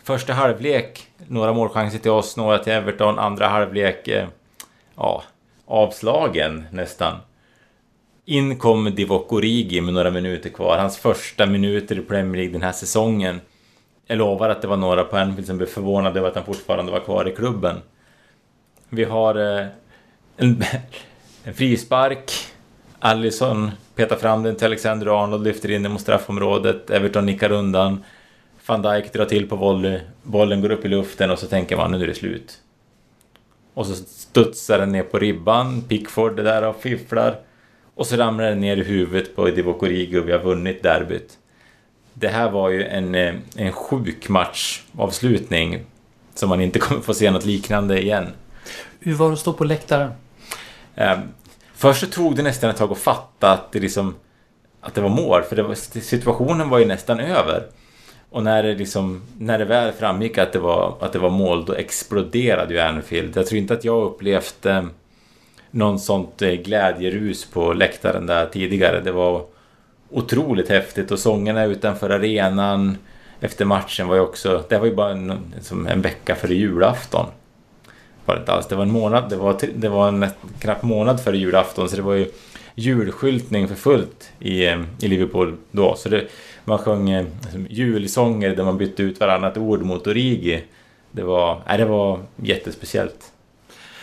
Första 0.03 0.33
halvlek, 0.33 1.03
några 1.27 1.53
målchanser 1.53 1.99
till 1.99 2.11
oss, 2.11 2.37
några 2.37 2.57
till 2.57 2.73
Everton. 2.73 3.19
Andra 3.19 3.47
halvlek, 3.47 4.07
eh, 4.07 4.27
ja, 4.97 5.23
avslagen 5.65 6.65
nästan. 6.71 7.17
In 8.25 8.57
kom 8.57 8.95
Divock 8.95 9.33
Origi 9.33 9.81
med 9.81 9.93
några 9.93 10.11
minuter 10.11 10.49
kvar. 10.49 10.77
Hans 10.77 10.97
första 10.97 11.45
minuter 11.45 11.99
i 11.99 12.01
Premier 12.01 12.35
League 12.35 12.53
den 12.53 12.61
här 12.61 12.71
säsongen. 12.71 13.41
Jag 14.07 14.17
lovar 14.17 14.49
att 14.49 14.61
det 14.61 14.67
var 14.67 14.77
några 14.77 15.03
på 15.03 15.17
Anfield 15.17 15.47
som 15.47 15.57
blev 15.57 15.67
förvånade 15.67 16.19
över 16.19 16.29
att 16.29 16.35
han 16.35 16.45
fortfarande 16.45 16.91
var 16.91 16.99
kvar 16.99 17.27
i 17.27 17.35
klubben. 17.35 17.75
Vi 18.89 19.03
har 19.03 19.59
eh, 19.59 19.67
en, 20.37 20.63
en 21.43 21.53
frispark. 21.53 22.31
Allison 22.99 23.71
petar 23.95 24.15
fram 24.15 24.43
den 24.43 24.55
till 24.55 24.65
Alexander 24.65 25.23
Arnold, 25.23 25.43
lyfter 25.43 25.71
in 25.71 25.83
den 25.83 25.91
mot 25.91 26.01
straffområdet. 26.01 26.89
Everton 26.89 27.25
nickar 27.25 27.51
undan. 27.51 28.03
Van 28.65 28.81
Dijk 28.81 29.13
drar 29.13 29.25
till 29.25 29.49
på 29.49 29.55
volley. 29.55 29.99
Bollen 30.23 30.61
går 30.61 30.71
upp 30.71 30.85
i 30.85 30.87
luften 30.87 31.31
och 31.31 31.39
så 31.39 31.47
tänker 31.47 31.77
man 31.77 31.91
nu 31.91 32.03
är 32.03 32.07
det 32.07 32.13
slut. 32.13 32.61
Och 33.73 33.85
så 33.85 34.03
studsar 34.38 34.79
den 34.79 34.91
ner 34.91 35.03
på 35.03 35.19
ribban. 35.19 35.81
Pickford 35.81 36.39
är 36.39 36.43
där 36.43 36.63
och 36.63 36.81
fifflar. 36.81 37.39
Och 37.95 38.07
så 38.07 38.15
ramlar 38.15 38.45
den 38.45 38.61
ner 38.61 38.77
i 38.77 38.83
huvudet 38.83 39.35
på 39.35 39.45
Divock 39.45 39.83
Origi 39.83 40.19
och 40.19 40.27
vi 40.27 40.31
har 40.31 40.39
vunnit 40.39 40.83
derbyt. 40.83 41.38
Det 42.13 42.27
här 42.27 42.51
var 42.51 42.69
ju 42.69 42.83
en, 42.83 43.15
eh, 43.15 43.35
en 43.55 43.71
sjuk 43.71 44.29
matchavslutning. 44.29 45.79
Som 46.33 46.49
man 46.49 46.61
inte 46.61 46.79
kommer 46.85 47.01
få 47.01 47.13
se 47.13 47.31
något 47.31 47.45
liknande 47.45 48.01
igen. 48.01 48.27
Hur 48.99 49.13
var 49.13 49.27
det 49.27 49.33
att 49.33 49.39
stå 49.39 49.53
på 49.53 49.63
läktaren? 49.63 50.11
Eh, 50.95 51.19
först 51.73 51.99
så 51.99 52.07
tog 52.07 52.35
det 52.35 52.43
nästan 52.43 52.69
ett 52.69 52.77
tag 52.77 52.91
att 52.91 52.97
fatta 52.97 53.51
att 53.51 53.71
det 53.71 53.79
liksom 53.79 54.15
att 54.81 54.93
det 54.93 55.01
var 55.01 55.09
mål, 55.09 55.43
för 55.43 55.57
var, 55.57 55.75
situationen 56.01 56.69
var 56.69 56.79
ju 56.79 56.85
nästan 56.85 57.19
över. 57.19 57.63
Och 58.30 58.43
när 58.43 58.63
det 58.63 58.75
liksom, 58.75 59.21
när 59.38 59.59
det 59.59 59.65
väl 59.65 59.91
framgick 59.91 60.38
att 60.38 60.53
det 60.53 60.59
var, 60.59 60.95
att 60.99 61.13
det 61.13 61.19
var 61.19 61.30
mål, 61.30 61.65
då 61.65 61.73
exploderade 61.73 62.73
ju 62.73 62.80
Anfield. 62.80 63.38
Jag 63.38 63.47
tror 63.47 63.59
inte 63.59 63.73
att 63.73 63.86
jag 63.86 64.03
upplevt 64.03 64.65
eh, 64.65 64.84
någon 65.71 65.99
sånt 65.99 66.41
eh, 66.41 66.51
glädjerus 66.51 67.45
på 67.45 67.73
läktaren 67.73 68.25
där 68.25 68.45
tidigare. 68.45 69.01
Det 69.01 69.11
var 69.11 69.45
otroligt 70.09 70.69
häftigt 70.69 71.11
och 71.11 71.19
sångerna 71.19 71.65
utanför 71.65 72.09
arenan 72.09 72.97
efter 73.39 73.65
matchen 73.65 74.07
var 74.07 74.15
ju 74.15 74.21
också, 74.21 74.63
det 74.69 74.78
var 74.78 74.86
ju 74.86 74.95
bara 74.95 75.11
en, 75.11 75.39
liksom 75.55 75.88
en 75.88 76.01
vecka 76.01 76.36
före 76.36 76.53
julafton. 76.53 77.25
Var 78.25 78.36
det 78.36 78.39
inte 78.39 78.51
alls. 78.51 78.67
Det 78.67 78.75
var 78.75 78.84
en 78.84 78.91
månad, 78.91 79.30
det 79.30 79.36
var, 79.36 79.57
det 79.75 79.89
var 79.89 80.07
en 80.07 80.25
knapp 80.59 80.84
månad 80.84 81.23
före 81.23 81.38
julafton 81.38 81.89
så 81.89 81.95
det 81.95 82.01
var 82.01 82.13
ju 82.13 82.32
julskyltning 82.75 83.67
för 83.67 83.75
fullt 83.75 84.32
i, 84.39 84.65
eh, 84.67 84.84
i 84.99 85.07
Liverpool 85.07 85.55
då. 85.71 85.95
Så 85.95 86.09
det, 86.09 86.28
man 86.68 86.78
sjöng 86.78 87.09
eh, 87.09 87.26
liksom 87.41 87.68
julsånger 87.70 88.55
där 88.55 88.63
man 88.63 88.78
bytte 88.78 89.03
ut 89.03 89.20
varannat 89.20 89.57
ord 89.57 89.82
mot 89.82 90.07
Origi. 90.07 90.63
Det 91.11 91.24
var, 91.24 91.61
nej, 91.68 91.78
det 91.78 91.86
var 91.86 92.20
jättespeciellt. 92.36 93.32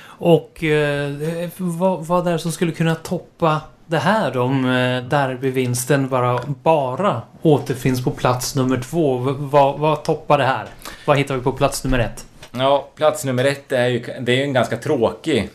Och 0.05 0.65
eh, 0.65 1.13
vad, 1.57 2.07
vad 2.07 2.29
är 2.29 2.33
det 2.33 2.39
som 2.39 2.53
skulle 2.53 2.73
kunna 2.73 2.95
toppa 2.95 3.61
det 3.87 3.99
här 3.99 4.37
om 4.39 4.65
eh, 4.65 5.05
derbyvinsten 5.05 6.09
bara, 6.09 6.41
bara 6.47 7.23
återfinns 7.43 8.05
på 8.05 8.11
plats 8.11 8.57
nummer 8.57 8.77
två? 8.91 9.19
V- 9.19 9.35
vad, 9.39 9.79
vad 9.79 10.05
toppar 10.05 10.39
det 10.39 10.45
här? 10.45 10.67
Vad 11.07 11.19
hittar 11.19 11.37
vi 11.37 11.43
på 11.43 11.53
plats 11.53 11.85
nummer 11.85 11.99
ett? 11.99 12.27
Ja, 12.51 12.89
plats 12.95 13.25
nummer 13.25 13.45
ett 13.45 13.73
är 13.73 13.87
ju, 13.89 14.05
det 14.21 14.33
är 14.33 14.37
ju 14.37 14.43
en 14.43 14.53
ganska 14.53 14.77
tråkig 14.77 15.49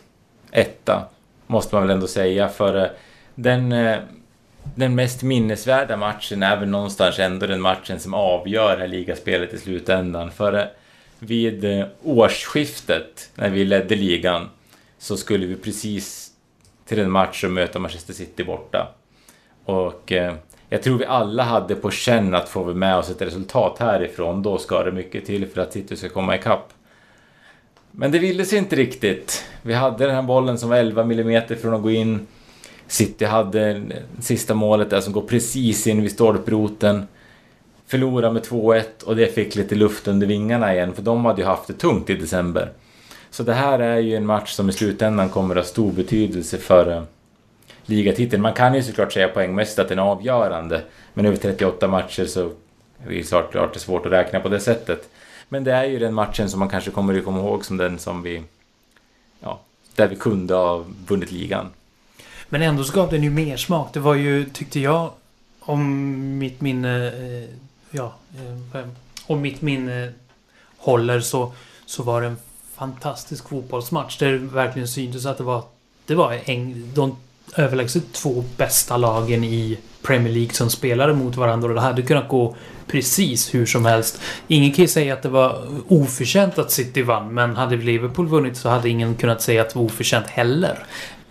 etta. 0.50 1.02
Måste 1.46 1.74
man 1.74 1.82
väl 1.82 1.90
ändå 1.94 2.06
säga. 2.06 2.48
För 2.48 2.76
eh, 2.76 2.90
den, 3.34 3.72
eh, 3.72 3.98
den 4.80 4.94
mest 4.94 5.22
minnesvärda 5.22 5.96
matchen 5.96 6.42
är 6.42 6.56
väl 6.56 6.68
någonstans 6.68 7.18
ändå 7.18 7.46
den 7.46 7.60
matchen 7.60 8.00
som 8.00 8.14
avgör 8.14 8.76
det 8.76 8.80
här 8.80 8.88
ligaspelet 8.88 9.54
i 9.54 9.58
slutändan. 9.58 10.30
För 10.30 10.52
eh, 10.52 10.64
vid 11.18 11.64
eh, 11.64 11.86
årsskiftet, 12.02 13.30
när 13.34 13.50
vi 13.50 13.64
ledde 13.64 13.96
ligan, 13.96 14.48
så 14.98 15.16
skulle 15.16 15.46
vi 15.46 15.56
precis 15.56 16.30
till 16.86 16.98
en 16.98 17.10
match 17.10 17.44
och 17.44 17.50
möta 17.50 17.78
Manchester 17.78 18.12
City 18.12 18.44
borta. 18.44 18.94
Och 19.64 20.12
eh, 20.12 20.34
jag 20.68 20.82
tror 20.82 20.98
vi 20.98 21.04
alla 21.04 21.42
hade 21.42 21.74
på 21.74 21.90
känn 21.90 22.34
att 22.34 22.48
får 22.48 22.64
vi 22.64 22.74
med 22.74 22.96
oss 22.96 23.10
ett 23.10 23.22
resultat 23.22 23.78
härifrån, 23.78 24.42
då 24.42 24.58
ska 24.58 24.82
det 24.84 24.92
mycket 24.92 25.26
till 25.26 25.46
för 25.46 25.60
att 25.60 25.72
City 25.72 25.96
ska 25.96 26.08
komma 26.08 26.36
ikapp. 26.36 26.72
Men 27.90 28.12
det 28.12 28.18
ville 28.18 28.44
sig 28.44 28.58
inte 28.58 28.76
riktigt. 28.76 29.44
Vi 29.62 29.74
hade 29.74 30.06
den 30.06 30.14
här 30.14 30.22
bollen 30.22 30.58
som 30.58 30.68
var 30.68 30.76
11 30.76 31.02
mm 31.02 31.42
från 31.62 31.74
att 31.74 31.82
gå 31.82 31.90
in. 31.90 32.26
City 32.90 33.24
hade 33.24 33.82
sista 34.20 34.54
målet 34.54 34.90
där 34.90 35.00
som 35.00 35.12
går 35.12 35.22
precis 35.22 35.86
in 35.86 36.02
vid 36.02 36.12
stolproten. 36.12 37.06
Förlorade 37.86 38.32
med 38.32 38.42
2-1 38.42 38.82
och 39.04 39.16
det 39.16 39.34
fick 39.34 39.56
lite 39.56 39.74
luft 39.74 40.08
under 40.08 40.26
vingarna 40.26 40.74
igen 40.74 40.94
för 40.94 41.02
de 41.02 41.24
hade 41.24 41.40
ju 41.40 41.46
haft 41.46 41.66
det 41.66 41.72
tungt 41.72 42.10
i 42.10 42.14
december. 42.14 42.72
Så 43.30 43.42
det 43.42 43.54
här 43.54 43.78
är 43.78 43.98
ju 43.98 44.16
en 44.16 44.26
match 44.26 44.52
som 44.52 44.68
i 44.68 44.72
slutändan 44.72 45.28
kommer 45.28 45.56
att 45.56 45.64
ha 45.64 45.70
stor 45.70 45.92
betydelse 45.92 46.58
för 46.58 46.96
eh, 46.96 47.02
ligatiteln. 47.84 48.42
Man 48.42 48.54
kan 48.54 48.74
ju 48.74 48.82
såklart 48.82 49.12
säga 49.12 49.28
poängmässigt 49.28 49.78
att 49.78 49.88
den 49.88 49.98
är 49.98 50.02
avgörande. 50.02 50.82
Men 51.14 51.26
över 51.26 51.36
38 51.36 51.88
matcher 51.88 52.24
så 52.24 52.46
är 53.04 53.08
det 53.08 53.14
ju 53.14 53.24
svårt 53.24 54.06
att 54.06 54.12
räkna 54.12 54.40
på 54.40 54.48
det 54.48 54.60
sättet. 54.60 55.08
Men 55.48 55.64
det 55.64 55.72
är 55.72 55.84
ju 55.84 55.98
den 55.98 56.14
matchen 56.14 56.50
som 56.50 56.60
man 56.60 56.68
kanske 56.68 56.90
kommer 56.90 57.18
att 57.18 57.24
komma 57.24 57.38
ihåg 57.38 57.64
som 57.64 57.76
den 57.76 57.98
som 57.98 58.22
vi... 58.22 58.42
Ja, 59.40 59.60
där 59.94 60.08
vi 60.08 60.16
kunde 60.16 60.54
ha 60.54 60.84
vunnit 61.06 61.32
ligan. 61.32 61.66
Men 62.50 62.62
ändå 62.62 62.84
så 62.84 62.92
gav 62.92 63.10
den 63.10 63.22
ju 63.22 63.30
mer 63.30 63.56
smak. 63.56 63.88
Det 63.92 64.00
var 64.00 64.14
ju, 64.14 64.44
tyckte 64.44 64.80
jag, 64.80 65.10
om 65.60 66.38
mitt 66.38 66.60
minne... 66.60 67.06
Eh, 67.06 67.48
ja, 67.90 68.14
eh, 68.74 68.80
om 69.26 69.40
mitt 69.40 69.62
minne 69.62 70.12
håller 70.78 71.20
så, 71.20 71.52
så 71.86 72.02
var 72.02 72.20
det 72.20 72.26
en 72.26 72.36
fantastisk 72.74 73.48
fotbollsmatch. 73.48 74.18
Där 74.18 74.32
det 74.32 74.38
verkligen 74.38 74.88
syntes 74.88 75.26
att 75.26 75.38
det 75.38 75.44
var... 75.44 75.62
Det 76.06 76.14
var 76.14 76.38
en, 76.44 76.92
de 76.94 77.16
överlägset 77.56 78.12
två 78.12 78.44
bästa 78.56 78.96
lagen 78.96 79.44
i 79.44 79.78
Premier 80.02 80.32
League 80.32 80.54
som 80.54 80.70
spelade 80.70 81.14
mot 81.14 81.36
varandra 81.36 81.68
och 81.68 81.74
det 81.74 81.80
hade 81.80 82.02
kunnat 82.02 82.28
gå 82.28 82.56
precis 82.86 83.54
hur 83.54 83.66
som 83.66 83.84
helst. 83.84 84.20
Ingen 84.48 84.72
kan 84.72 84.82
ju 84.82 84.88
säga 84.88 85.14
att 85.14 85.22
det 85.22 85.28
var 85.28 85.66
oförtjänt 85.88 86.58
att 86.58 86.70
City 86.70 87.02
vann, 87.02 87.34
men 87.34 87.56
hade 87.56 87.76
Liverpool 87.76 88.28
vunnit 88.28 88.56
så 88.56 88.68
hade 88.68 88.88
ingen 88.88 89.14
kunnat 89.14 89.42
säga 89.42 89.62
att 89.62 89.70
det 89.70 89.78
var 89.78 89.84
oförtjänt 89.84 90.26
heller. 90.26 90.78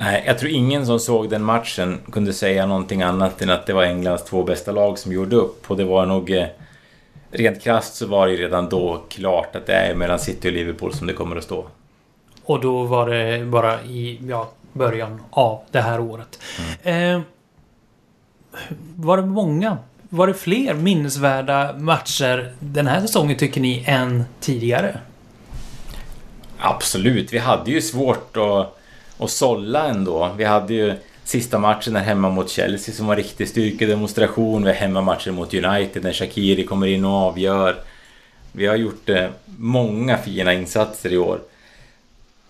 Nej, 0.02 0.24
jag 0.28 0.39
tror 0.39 0.52
ingen 0.52 0.86
som 0.86 1.00
såg 1.00 1.30
den 1.30 1.43
matchen 1.43 2.00
kunde 2.12 2.34
säga 2.34 2.66
någonting 2.66 3.02
annat 3.02 3.41
än 3.41 3.50
att 3.50 3.66
det 3.66 3.74
var 3.74 3.84
Englands 3.84 4.24
två 4.24 4.43
bästa 4.43 4.72
lag 4.72 5.00
som 5.00 5.12
gjorde 5.12 5.36
upp. 5.36 5.72
Och 5.72 5.78
det 5.78 5.86
var 5.86 6.06
nog... 6.06 6.32
eh, 6.32 6.45
Rent 7.32 7.62
krasst 7.62 7.95
så 7.95 8.06
var 8.08 8.28
det 8.28 8.34
ju 8.34 8.38
redan 8.41 8.70
då 8.70 9.02
klart 9.10 9.56
att 9.56 9.66
det 9.66 9.74
är 9.74 9.95
mellan 9.95 10.20
City 10.20 10.50
och 10.50 10.54
Liverpool 10.54 10.93
som 10.93 11.08
det 11.08 11.14
kommer 11.14 11.36
att 11.36 11.43
stå. 11.43 11.66
Och 12.43 12.62
då 12.62 12.84
var 12.84 13.10
det 13.10 13.45
bara 13.45 13.82
i 13.84 14.20
ja, 14.28 14.50
början 14.74 15.22
av 15.30 15.62
det 15.72 15.82
här 15.82 16.00
året. 16.00 16.39
Eh, 16.84 17.20
var 18.95 19.18
det 19.18 19.26
många? 19.26 19.78
Var 20.10 20.28
det 20.28 20.34
fler 20.34 20.74
minnesvärda 20.74 21.74
matcher 21.78 22.54
den 22.60 22.88
här 22.88 23.02
säsongen 23.02 23.38
tycker 23.38 23.62
ni 23.62 23.84
än 23.88 24.24
tidigare? 24.39 25.00
Absolut, 26.60 27.34
vi 27.34 27.38
hade 27.38 27.72
ju 27.72 27.82
svårt 27.82 28.38
att, 28.38 28.79
och 29.20 29.30
sålla 29.30 29.88
ändå. 29.88 30.34
Vi 30.38 30.43
hade 30.43 30.74
ju 30.74 30.93
sista 31.24 31.59
matchen 31.59 31.93
där 31.93 32.01
hemma 32.01 32.30
mot 32.30 32.49
Chelsea 32.49 32.95
som 32.95 33.07
var 33.07 33.15
riktig 33.15 33.47
styrkedemonstration. 33.47 34.61
Vi 34.63 34.67
har 34.70 34.76
hemmamatchen 34.76 35.36
mot 35.36 35.53
United 35.53 36.03
när 36.03 36.13
Shakiri 36.13 36.63
kommer 36.65 36.88
in 36.88 37.05
och 37.05 37.11
avgör. 37.11 37.76
Vi 38.51 38.65
har 38.67 38.76
gjort 38.76 39.09
eh, 39.09 39.26
många 39.57 40.17
fina 40.17 40.53
insatser 40.53 41.13
i 41.13 41.17
år. 41.17 41.39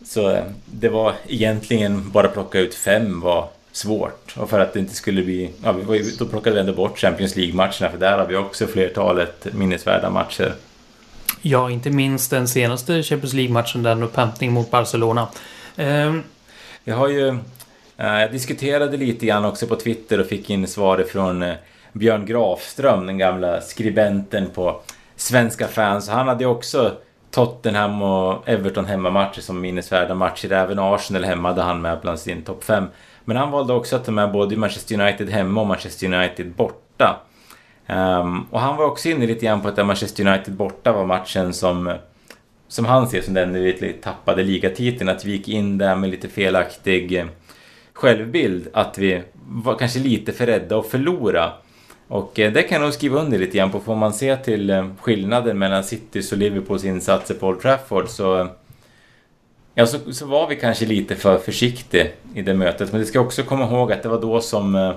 Så 0.06 0.30
eh, 0.32 0.44
det 0.66 0.90
var 0.90 1.14
egentligen 1.28 2.12
bara 2.12 2.28
plocka 2.28 2.60
ut 2.60 2.76
fem 2.76 3.20
var 3.22 3.48
svårt. 3.72 4.34
Och 4.38 4.50
för 4.50 4.60
att 4.60 4.74
det 4.74 4.80
inte 4.80 4.96
skulle 4.96 5.24
bli... 5.24 5.50
Ja, 5.64 5.72
vi 5.72 5.84
var 5.84 5.96
ju- 5.96 6.12
då 6.20 6.26
plockade 6.26 6.54
vi 6.56 6.60
ändå 6.60 6.74
bort 6.74 7.00
Champions 7.00 7.36
League-matcherna 7.36 7.92
för 7.92 7.98
där 7.98 8.18
har 8.18 8.26
vi 8.26 8.36
också 8.36 8.68
flertalet 8.68 9.48
minnesvärda 9.54 10.10
matcher. 10.10 10.54
Ja, 11.42 11.70
inte 11.72 11.90
minst 11.90 12.30
den 12.32 12.48
senaste 12.48 13.04
Champions 13.04 13.34
League-matchen, 13.34 13.84
den 13.84 14.04
upphämtning 14.04 14.52
mot 14.54 14.72
Barcelona. 14.72 15.28
Ehm, 15.76 16.24
jag 16.84 16.96
har 16.96 17.08
ju... 17.08 17.28
Eh, 17.98 18.20
jag 18.22 18.32
diskuterade 18.32 18.98
lite 18.98 19.26
grann 19.26 19.46
också 19.46 19.68
på 19.68 19.76
Twitter 19.76 20.20
och 20.20 20.26
fick 20.26 20.50
in 20.50 20.68
svar 20.68 21.06
från 21.12 21.44
eh, 21.44 21.56
Björn 21.94 22.26
Grafström, 22.26 23.06
den 23.06 23.18
gamla 23.18 23.62
skribenten 23.62 24.50
på 24.50 24.82
Svenska 25.16 25.68
fans. 25.68 26.10
Han 26.10 26.28
hade 26.28 26.44
ju 26.44 26.50
också 26.50 26.92
Tottenham 27.32 28.02
och 28.02 28.50
Everton 28.50 28.86
hemmamatcher 28.86 29.42
som 29.42 29.62
minnesvärda 29.62 30.16
matcher. 30.16 30.52
Även 30.52 30.80
Arsenal 30.80 31.24
hemma 31.24 31.50
hade 31.50 31.62
han 31.62 31.82
med 31.82 32.00
bland 32.02 32.20
sin 32.20 32.42
topp 32.42 32.64
5. 32.64 32.86
Men 33.26 33.38
han 33.38 33.52
valde 33.52 33.74
också 33.74 33.96
att 33.96 34.06
ta 34.06 34.12
med 34.12 34.32
både 34.32 34.58
Manchester 34.58 35.02
United 35.02 35.30
hemma 35.30 35.62
och 35.62 35.68
Manchester 35.68 36.14
United 36.14 36.52
borta. 36.52 37.20
Um, 37.88 38.48
och 38.52 38.60
han 38.60 38.78
var 38.78 38.86
också 38.86 39.10
inne 39.10 39.28
lite 39.28 39.46
grann 39.46 39.62
på 39.62 39.68
att 39.68 39.86
Manchester 39.86 40.28
United 40.28 40.54
borta 40.54 40.92
var 40.92 41.06
matchen 41.06 41.54
som 41.54 41.88
eh, 41.88 41.96
som 42.70 42.86
han 42.86 43.08
ser 43.08 43.22
som 43.22 43.34
den 43.34 43.54
vi 43.54 43.60
lite 43.60 43.94
tappade 43.94 44.44
ligatiteln, 44.44 45.10
att 45.10 45.26
vi 45.26 45.32
gick 45.32 45.48
in 45.48 45.78
där 45.78 45.96
med 45.96 46.10
lite 46.10 46.28
felaktig 46.28 47.18
eh, 47.18 47.26
självbild. 47.94 48.68
Att 48.74 48.98
vi 48.98 49.22
var 49.48 49.76
kanske 49.76 50.00
lite 50.00 50.32
för 50.32 50.46
rädda 50.46 50.80
att 50.80 50.88
förlora. 50.88 51.52
Och 52.08 52.40
eh, 52.40 52.54
det 52.54 52.64
kan 52.64 52.76
jag 52.76 52.82
nog 52.82 52.94
skriva 52.94 53.20
under 53.20 53.40
lite 53.40 53.58
grann 53.58 53.72
på. 53.72 53.80
Får 53.80 53.96
man 53.96 54.14
se 54.14 54.36
till 54.36 54.70
eh, 54.70 54.90
skillnaden 55.02 55.60
mellan 55.60 55.84
Citys 55.84 56.32
och 56.32 56.38
Liverpools 56.38 56.84
insatser 56.86 57.36
på 57.36 57.48
Old 57.48 57.62
Trafford 57.62 58.10
så... 58.10 58.48
Ja, 59.76 59.86
så, 59.86 60.14
så 60.14 60.26
var 60.26 60.48
vi 60.48 60.56
kanske 60.56 60.86
lite 60.86 61.16
för 61.16 61.38
försiktiga 61.38 62.08
i 62.34 62.42
det 62.42 62.54
mötet. 62.54 62.92
Men 62.92 63.02
det 63.02 63.08
ska 63.08 63.20
också 63.20 63.44
komma 63.44 63.66
ihåg 63.66 63.92
att 63.92 64.04
det 64.04 64.10
var 64.10 64.22
då 64.22 64.42
som 64.42 64.94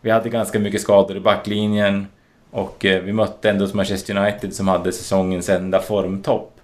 vi 0.00 0.10
hade 0.10 0.28
ganska 0.28 0.58
mycket 0.58 0.80
skador 0.80 1.16
i 1.16 1.20
backlinjen. 1.20 2.06
Och 2.50 2.76
vi 2.80 3.12
mötte 3.12 3.50
ändå 3.50 3.68
Manchester 3.72 4.16
United 4.16 4.54
som 4.54 4.68
hade 4.68 4.92
säsongens 4.92 5.48
enda 5.48 5.80
formtopp. 5.80 6.59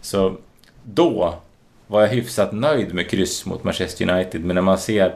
Så 0.00 0.36
då 0.82 1.34
var 1.86 2.00
jag 2.00 2.08
hyfsat 2.08 2.52
nöjd 2.52 2.94
med 2.94 3.10
kryss 3.10 3.46
mot 3.46 3.64
Manchester 3.64 4.10
United. 4.10 4.44
Men 4.44 4.54
när 4.54 4.62
man 4.62 4.78
ser 4.78 5.14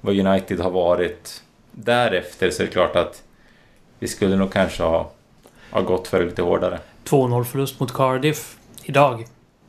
vad 0.00 0.18
United 0.18 0.60
har 0.60 0.70
varit 0.70 1.42
därefter 1.72 2.50
så 2.50 2.62
är 2.62 2.66
det 2.66 2.72
klart 2.72 2.96
att 2.96 3.22
vi 3.98 4.08
skulle 4.08 4.36
nog 4.36 4.52
kanske 4.52 4.82
ha, 4.82 5.10
ha 5.70 5.80
gått 5.80 6.08
för 6.08 6.20
det 6.20 6.26
lite 6.26 6.42
hårdare. 6.42 6.78
2-0 7.04 7.44
förlust 7.44 7.80
mot 7.80 7.92
Cardiff 7.92 8.56
idag. 8.82 9.26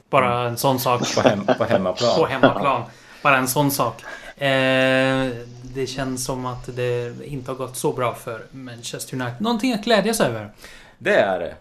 Bara 0.10 0.48
en 0.48 0.58
sån 0.58 0.80
sak. 0.80 1.16
På, 1.16 1.22
hem, 1.22 1.46
på 1.58 1.64
hemmaplan. 1.64 2.16
På 2.18 2.26
hemmaplan. 2.26 2.84
Bara 3.24 3.38
en 3.38 3.48
sån 3.48 3.72
sak. 3.72 4.02
Eh, 4.38 5.30
det 5.62 5.88
känns 5.88 6.26
som 6.26 6.46
att 6.46 6.76
det 6.76 7.26
inte 7.26 7.52
har 7.52 7.56
gått 7.56 7.78
så 7.78 7.94
bra 7.94 8.14
för 8.14 8.42
Manchester 8.52 9.16
United. 9.16 9.42
Någonting 9.42 9.74
att 9.74 9.84
glädjas 9.84 10.22
över. 10.22 10.50
Det 10.98 11.16
är 11.16 11.40
det. 11.40 11.56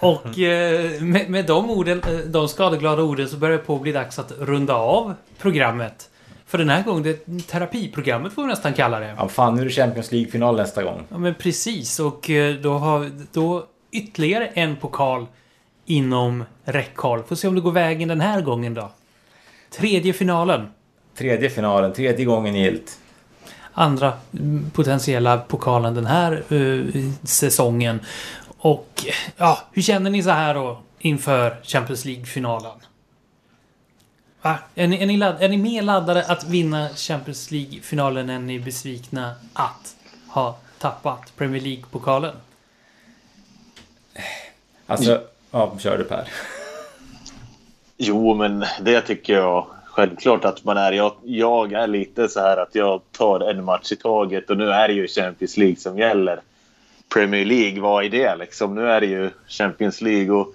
Och 0.00 0.38
eh, 0.38 1.02
med, 1.02 1.30
med 1.30 1.46
de, 1.46 1.70
orden, 1.70 2.02
eh, 2.08 2.18
de 2.18 2.48
skadeglada 2.48 3.02
orden 3.02 3.28
så 3.28 3.36
börjar 3.36 3.56
det 3.56 3.64
på 3.64 3.74
att 3.76 3.82
bli 3.82 3.92
dags 3.92 4.18
att 4.18 4.32
runda 4.38 4.74
av 4.74 5.14
programmet. 5.38 6.10
För 6.46 6.58
den 6.58 6.68
här 6.68 6.82
gången, 6.82 7.02
det 7.02 7.46
terapiprogrammet 7.46 8.32
får 8.32 8.42
vi 8.42 8.48
nästan 8.48 8.72
kalla 8.72 9.00
det. 9.00 9.14
Ja, 9.18 9.28
fan, 9.28 9.54
nu 9.54 9.60
är 9.60 9.64
det 9.64 9.70
Champions 9.70 10.12
League-final 10.12 10.56
nästa 10.56 10.82
gång. 10.82 11.02
Ja 11.08 11.18
men 11.18 11.34
precis 11.34 12.00
och 12.00 12.30
eh, 12.30 12.54
då 12.54 12.72
har 12.72 13.10
då 13.32 13.66
ytterligare 13.92 14.46
en 14.46 14.76
pokal 14.76 15.26
inom 15.86 16.44
räckhåll. 16.64 17.22
Får 17.22 17.36
se 17.36 17.48
om 17.48 17.54
det 17.54 17.60
går 17.60 17.72
vägen 17.72 18.08
den 18.08 18.20
här 18.20 18.40
gången 18.40 18.74
då. 18.74 18.90
Tredje 19.70 20.12
finalen. 20.12 20.68
Tredje 21.16 21.50
finalen, 21.50 21.92
tredje 21.92 22.24
gången 22.24 22.54
gilt. 22.54 22.98
Andra 23.72 24.12
mm, 24.32 24.70
potentiella 24.70 25.38
pokalen 25.38 25.94
den 25.94 26.06
här 26.06 26.42
eh, 26.48 27.02
säsongen. 27.22 28.00
Och 28.62 29.06
ja, 29.36 29.58
hur 29.72 29.82
känner 29.82 30.10
ni 30.10 30.22
så 30.22 30.30
här 30.30 30.54
då 30.54 30.78
inför 30.98 31.56
Champions 31.62 32.04
League-finalen? 32.04 32.80
Va? 34.42 34.58
Är, 34.74 34.86
ni, 34.86 35.02
är, 35.02 35.06
ni 35.06 35.16
ladd, 35.16 35.42
är 35.42 35.48
ni 35.48 35.56
mer 35.56 35.82
laddade 35.82 36.24
att 36.24 36.44
vinna 36.44 36.88
Champions 36.88 37.50
League-finalen 37.50 38.30
än 38.30 38.46
ni 38.46 38.56
är 38.56 38.60
besvikna 38.60 39.34
att 39.52 39.96
ha 40.28 40.56
tappat 40.78 41.32
Premier 41.36 41.62
League-pokalen? 41.62 42.34
Alltså, 44.86 45.22
ja, 45.50 45.76
kör 45.78 45.98
du 45.98 46.04
Per. 46.04 46.28
Jo, 47.96 48.34
men 48.34 48.64
det 48.80 49.00
tycker 49.00 49.32
jag 49.34 49.66
självklart 49.84 50.44
att 50.44 50.64
man 50.64 50.76
är. 50.76 50.92
Jag, 50.92 51.12
jag 51.22 51.72
är 51.72 51.86
lite 51.86 52.28
så 52.28 52.40
här 52.40 52.56
att 52.56 52.74
jag 52.74 53.00
tar 53.12 53.40
en 53.40 53.64
match 53.64 53.92
i 53.92 53.96
taget 53.96 54.50
och 54.50 54.56
nu 54.56 54.70
är 54.70 54.88
det 54.88 54.94
ju 54.94 55.08
Champions 55.08 55.56
League 55.56 55.76
som 55.76 55.98
gäller. 55.98 56.40
Premier 57.12 57.44
League, 57.44 57.80
vad 57.80 58.04
är 58.04 58.08
det 58.08 58.36
liksom? 58.36 58.74
Nu 58.74 58.90
är 58.90 59.00
det 59.00 59.06
ju 59.06 59.30
Champions 59.48 60.00
League 60.00 60.30
och 60.30 60.54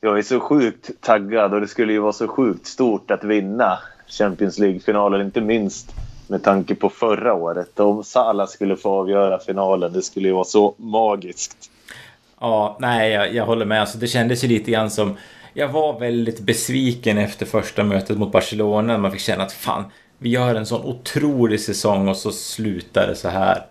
jag 0.00 0.18
är 0.18 0.22
så 0.22 0.40
sjukt 0.40 0.90
taggad 1.00 1.54
och 1.54 1.60
det 1.60 1.68
skulle 1.68 1.92
ju 1.92 1.98
vara 1.98 2.12
så 2.12 2.28
sjukt 2.28 2.66
stort 2.66 3.10
att 3.10 3.24
vinna 3.24 3.78
Champions 4.06 4.58
League-finalen, 4.58 5.20
inte 5.20 5.40
minst 5.40 5.94
med 6.28 6.42
tanke 6.42 6.74
på 6.74 6.88
förra 6.88 7.34
året. 7.34 7.80
Om 7.80 8.04
Salah 8.04 8.46
skulle 8.46 8.76
få 8.76 8.90
avgöra 8.90 9.38
finalen, 9.38 9.92
det 9.92 10.02
skulle 10.02 10.28
ju 10.28 10.34
vara 10.34 10.44
så 10.44 10.74
magiskt. 10.76 11.70
Ja, 12.40 12.76
nej, 12.80 13.12
jag, 13.12 13.34
jag 13.34 13.46
håller 13.46 13.66
med. 13.66 13.80
Alltså, 13.80 13.98
det 13.98 14.06
kändes 14.06 14.44
ju 14.44 14.48
lite 14.48 14.70
grann 14.70 14.90
som... 14.90 15.16
Jag 15.56 15.68
var 15.68 16.00
väldigt 16.00 16.40
besviken 16.40 17.18
efter 17.18 17.46
första 17.46 17.84
mötet 17.84 18.18
mot 18.18 18.32
Barcelona. 18.32 18.98
Man 18.98 19.12
fick 19.12 19.20
känna 19.20 19.42
att 19.42 19.52
fan, 19.52 19.84
vi 20.18 20.28
gör 20.28 20.54
en 20.54 20.66
sån 20.66 20.84
otrolig 20.84 21.60
säsong 21.60 22.08
och 22.08 22.16
så 22.16 22.30
slutar 22.30 23.06
det 23.06 23.14
så 23.14 23.28
här. 23.28 23.66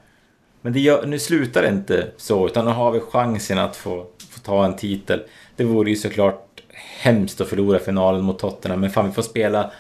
Men 0.64 0.74
det 0.74 0.80
gör, 0.80 1.06
nu 1.06 1.20
slutar 1.20 1.62
det 1.62 1.68
inte 1.68 2.08
så, 2.18 2.48
utan 2.48 2.66
nu 2.66 2.72
har 2.72 2.92
vi 2.92 3.00
chansen 3.00 3.60
att 3.60 3.76
få, 3.76 4.06
få 4.30 4.40
ta 4.40 4.66
en 4.66 4.76
titel. 4.76 5.24
Det 5.56 5.64
vore 5.64 5.90
ju 5.90 5.96
såklart 5.96 6.62
hemskt 7.00 7.42
att 7.42 7.48
förlora 7.48 7.80
finalen 7.80 8.22
mot 8.22 8.40
Tottenham, 8.40 8.80
men 8.82 8.90
fan, 8.90 9.08
vi 9.08 9.12
får 9.12 9.22
spela 9.22 9.72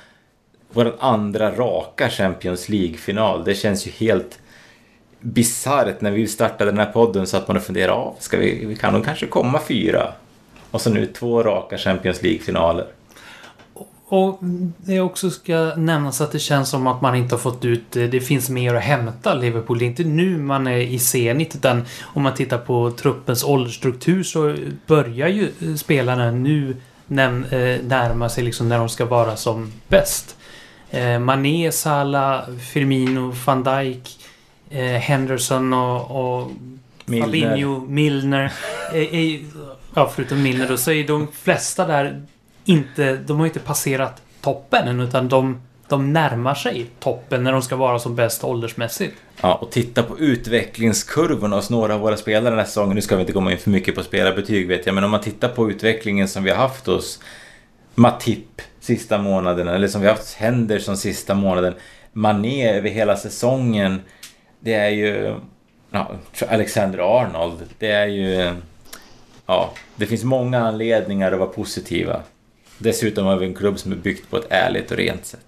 vår 0.71 0.95
andra 0.99 1.51
raka 1.51 2.09
Champions 2.09 2.69
League-final. 2.69 3.43
Det 3.43 3.55
känns 3.55 3.87
ju 3.87 3.91
helt 3.91 4.39
bisarrt 5.19 6.01
när 6.01 6.11
vi 6.11 6.27
startade 6.27 6.71
den 6.71 6.79
här 6.79 6.91
podden 6.91 7.27
så 7.27 7.37
att 7.37 7.47
man 7.47 7.61
funderar 7.61 7.93
av, 7.93 8.15
ska 8.19 8.37
vi, 8.37 8.65
vi 8.65 8.75
kan 8.75 8.93
nog 8.93 9.05
kanske 9.05 9.27
komma 9.27 9.59
fyra. 9.67 10.13
Och 10.71 10.81
så 10.81 10.89
nu 10.89 11.05
två 11.05 11.43
raka 11.43 11.77
Champions 11.77 12.21
League-finaler. 12.21 12.85
Och 14.15 14.39
det 14.77 14.99
också 14.99 15.29
ska 15.29 15.73
nämnas 15.77 16.21
att 16.21 16.31
det 16.31 16.39
känns 16.39 16.69
som 16.69 16.87
att 16.87 17.01
man 17.01 17.15
inte 17.15 17.35
har 17.35 17.39
fått 17.39 17.65
ut... 17.65 17.91
Det 17.91 18.21
finns 18.21 18.49
mer 18.49 18.75
att 18.75 18.83
hämta 18.83 19.33
Liverpool. 19.33 19.79
Det 19.79 19.85
är 19.85 19.87
inte 19.87 20.03
nu 20.03 20.37
man 20.37 20.67
är 20.67 20.77
i 20.77 20.99
senit 20.99 21.55
utan 21.55 21.85
om 22.03 22.23
man 22.23 22.33
tittar 22.33 22.57
på 22.57 22.91
truppens 22.91 23.43
åldersstruktur 23.43 24.23
så 24.23 24.55
börjar 24.87 25.27
ju 25.27 25.51
spelarna 25.77 26.31
nu 26.31 26.69
eh, 26.69 26.75
närma 27.83 28.29
sig 28.29 28.43
liksom 28.43 28.69
när 28.69 28.77
de 28.77 28.89
ska 28.89 29.05
vara 29.05 29.35
som 29.35 29.71
bäst. 29.87 30.35
Eh, 30.91 31.19
Mané, 31.19 31.71
Salah, 31.71 32.43
Firmino, 32.73 33.33
van 33.45 33.63
Dijk, 33.63 34.17
eh, 34.69 34.83
Henderson 34.83 35.73
och, 35.73 36.41
och 36.41 36.51
Milner. 37.05 37.25
Fabinho, 37.25 37.79
Milner. 37.79 38.53
Eh, 38.93 39.01
eh, 39.01 39.41
ja, 39.93 40.11
förutom 40.15 40.43
Milner 40.43 40.67
då, 40.67 40.77
så 40.77 40.91
är 40.91 41.07
de 41.07 41.27
flesta 41.27 41.87
där 41.87 42.21
inte... 42.65 43.15
De 43.15 43.39
har 43.39 43.45
inte 43.45 43.59
passerat 43.59 44.21
toppen 44.41 44.87
än, 44.87 44.99
utan 44.99 45.29
de, 45.29 45.61
de 45.87 46.13
närmar 46.13 46.55
sig 46.55 46.85
toppen 46.99 47.43
när 47.43 47.51
de 47.51 47.61
ska 47.61 47.75
vara 47.75 47.99
som 47.99 48.15
bäst 48.15 48.43
åldersmässigt. 48.43 49.15
Ja, 49.41 49.55
och 49.55 49.71
titta 49.71 50.03
på 50.03 50.19
utvecklingskurvorna 50.19 51.55
hos 51.55 51.69
några 51.69 51.93
av 51.93 51.99
våra 51.99 52.17
spelare 52.17 52.49
den 52.49 52.59
här 52.59 52.65
säsongen. 52.65 52.95
Nu 52.95 53.01
ska 53.01 53.15
vi 53.15 53.21
inte 53.21 53.33
komma 53.33 53.51
in 53.51 53.57
för 53.57 53.69
mycket 53.69 53.95
på 53.95 54.03
spelarbetyg 54.03 54.67
vet 54.67 54.85
jag, 54.85 54.95
men 54.95 55.03
om 55.03 55.11
man 55.11 55.21
tittar 55.21 55.49
på 55.49 55.71
utvecklingen 55.71 56.27
som 56.27 56.43
vi 56.43 56.49
har 56.49 56.57
haft 56.57 56.87
hos 56.87 57.19
Matip 57.95 58.61
sista 58.79 59.17
månaden, 59.17 59.67
eller 59.67 59.87
som 59.87 60.01
vi 60.01 60.07
har 60.07 60.15
haft 60.15 60.33
händer 60.33 60.79
som 60.79 60.97
sista 60.97 61.33
månaden, 61.33 61.73
Mané 62.13 62.69
över 62.69 62.89
hela 62.89 63.17
säsongen. 63.17 64.01
Det 64.59 64.73
är 64.73 64.89
ju... 64.89 65.35
Ja, 65.91 66.11
Alexander 66.49 67.19
Arnold, 67.19 67.57
det 67.79 67.91
är 67.91 68.07
ju... 68.07 68.53
Ja, 69.45 69.73
det 69.95 70.05
finns 70.05 70.23
många 70.23 70.59
anledningar 70.59 71.31
att 71.31 71.39
vara 71.39 71.49
positiva. 71.49 72.21
Dessutom 72.83 73.25
har 73.25 73.37
vi 73.37 73.45
en 73.45 73.53
klubb 73.53 73.79
som 73.79 73.91
är 73.91 73.95
byggt 73.95 74.29
på 74.29 74.37
ett 74.37 74.47
ärligt 74.49 74.91
och 74.91 74.97
rent 74.97 75.25
sätt. 75.25 75.39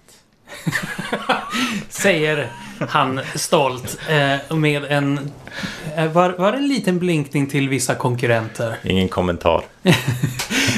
Säger 1.88 2.48
han 2.78 3.20
stolt. 3.34 3.98
Eh, 4.08 4.56
med 4.56 4.84
en... 4.84 5.30
Eh, 5.96 6.12
var, 6.12 6.30
var 6.30 6.52
en 6.52 6.68
liten 6.68 6.98
blinkning 6.98 7.46
till 7.46 7.68
vissa 7.68 7.94
konkurrenter? 7.94 8.76
Ingen 8.84 9.08
kommentar. 9.08 9.64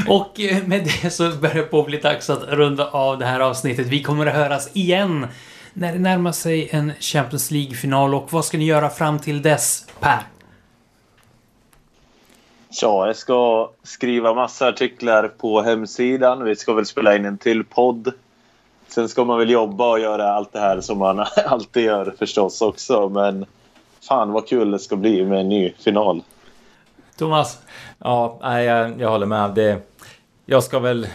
Och 0.09 0.41
eh, 0.41 0.63
med 0.67 0.85
det 0.85 1.11
så 1.11 1.31
börjar 1.31 1.55
det 1.55 1.63
på 1.63 1.83
bli 1.83 1.99
dags 1.99 2.31
att 2.31 2.43
runda 2.49 2.87
av 2.87 3.19
det 3.19 3.27
här 3.27 3.41
avsnittet. 3.41 3.87
Vi 3.87 4.03
kommer 4.03 4.27
att 4.27 4.35
höras 4.35 4.71
igen 4.73 5.27
när 5.73 5.93
det 5.93 5.99
närmar 5.99 6.33
sig 6.33 6.69
en 6.71 6.93
Champions 7.01 7.51
League-final. 7.51 8.15
Och 8.15 8.33
vad 8.33 8.45
ska 8.45 8.59
ni 8.59 8.65
göra 8.65 8.91
fram 8.91 9.19
till 9.19 9.43
dess, 9.43 9.87
Per? 10.01 10.38
Ja, 12.71 13.07
jag 13.07 13.17
ska 13.17 13.71
skriva 13.83 14.35
massa 14.35 14.69
artiklar 14.69 15.29
på 15.29 15.63
hemsidan. 15.63 16.45
Vi 16.45 16.57
ska 16.57 16.73
väl 16.73 16.87
spela 16.87 17.17
in 17.17 17.25
en 17.25 17.39
till 17.39 17.65
podd. 17.65 18.13
Sen 18.89 19.09
ska 19.09 19.25
man 19.25 19.39
väl 19.39 19.51
jobba 19.51 19.91
och 19.91 20.01
göra 20.01 20.33
allt 20.33 20.53
det 20.53 20.61
här 20.61 20.81
som 20.81 20.99
man 20.99 21.19
alltid 21.47 21.85
gör 21.85 22.15
förstås 22.19 22.63
också. 22.63 23.09
Men 23.09 23.47
fan 24.09 24.33
vad 24.33 24.49
kul 24.49 24.71
det 24.71 24.79
ska 24.79 24.97
bli 24.97 25.25
med 25.25 25.41
en 25.41 25.49
ny 25.49 25.73
final. 25.79 26.23
Thomas? 27.17 27.59
Ja, 27.99 28.39
jag, 28.43 29.01
jag 29.01 29.11
håller 29.11 29.27
med. 29.27 29.51
Det, 29.55 29.79
jag 30.47 30.65
ska 30.65 30.79
väl 30.79 31.07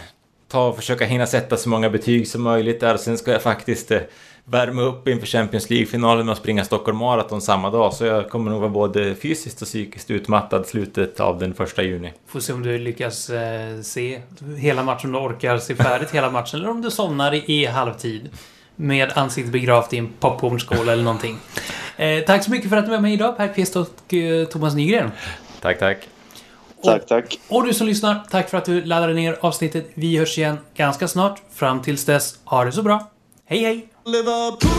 ta 0.48 0.68
och 0.68 0.76
försöka 0.76 1.04
hinna 1.04 1.26
sätta 1.26 1.56
så 1.56 1.68
många 1.68 1.90
betyg 1.90 2.28
som 2.28 2.42
möjligt 2.42 2.80
där. 2.80 2.96
Sen 2.96 3.18
ska 3.18 3.32
jag 3.32 3.42
faktiskt 3.42 3.90
eh, 3.90 4.00
värma 4.44 4.82
upp 4.82 5.08
inför 5.08 5.26
Champions 5.26 5.70
League-finalen 5.70 6.28
att 6.28 6.38
springa 6.38 6.64
Stockholm 6.64 6.98
Marathon 6.98 7.40
samma 7.40 7.70
dag. 7.70 7.94
Så 7.94 8.04
jag 8.04 8.30
kommer 8.30 8.50
nog 8.50 8.60
vara 8.60 8.70
både 8.70 9.14
fysiskt 9.14 9.62
och 9.62 9.68
psykiskt 9.68 10.10
utmattad 10.10 10.66
slutet 10.66 11.20
av 11.20 11.38
den 11.38 11.54
första 11.54 11.82
juni. 11.82 12.12
Får 12.26 12.40
se 12.40 12.52
om 12.52 12.62
du 12.62 12.78
lyckas 12.78 13.30
eh, 13.30 13.80
se 13.80 14.20
hela 14.58 14.82
matchen, 14.82 15.14
om 15.14 15.22
du 15.22 15.34
orkar 15.34 15.58
se 15.58 15.74
färdigt 15.74 16.10
hela 16.10 16.30
matchen. 16.30 16.60
Eller 16.60 16.70
om 16.70 16.82
du 16.82 16.90
somnar 16.90 17.34
i, 17.34 17.44
i 17.46 17.66
halvtid. 17.66 18.30
Med 18.76 19.12
ansiktet 19.14 19.52
begravt 19.52 19.92
i 19.92 19.98
en 19.98 20.08
popcornskål 20.20 20.88
eller 20.88 21.02
någonting. 21.02 21.38
Eh, 21.96 22.24
tack 22.24 22.44
så 22.44 22.50
mycket 22.50 22.70
för 22.70 22.76
att 22.76 22.84
du 22.84 22.90
var 22.90 23.00
med 23.00 23.12
idag, 23.12 23.36
Per 23.36 23.54
Kvist 23.54 23.76
och 23.76 24.14
eh, 24.14 24.46
Thomas 24.46 24.74
Nygren. 24.74 25.10
Tack, 25.60 25.78
tack. 25.78 26.08
Tack, 26.84 27.06
tack. 27.06 27.38
Och 27.48 27.66
du 27.66 27.74
som 27.74 27.86
lyssnar, 27.86 28.20
tack 28.30 28.50
för 28.50 28.58
att 28.58 28.64
du 28.64 28.84
laddade 28.84 29.14
ner 29.14 29.38
avsnittet. 29.40 29.90
Vi 29.94 30.18
hörs 30.18 30.38
igen 30.38 30.58
ganska 30.76 31.08
snart. 31.08 31.42
Fram 31.52 31.82
tills 31.82 32.04
dess, 32.04 32.38
ha 32.44 32.64
det 32.64 32.72
så 32.72 32.82
bra. 32.82 33.10
Hej 33.46 33.58
hej! 33.58 33.93
Liverpool, 34.06 34.70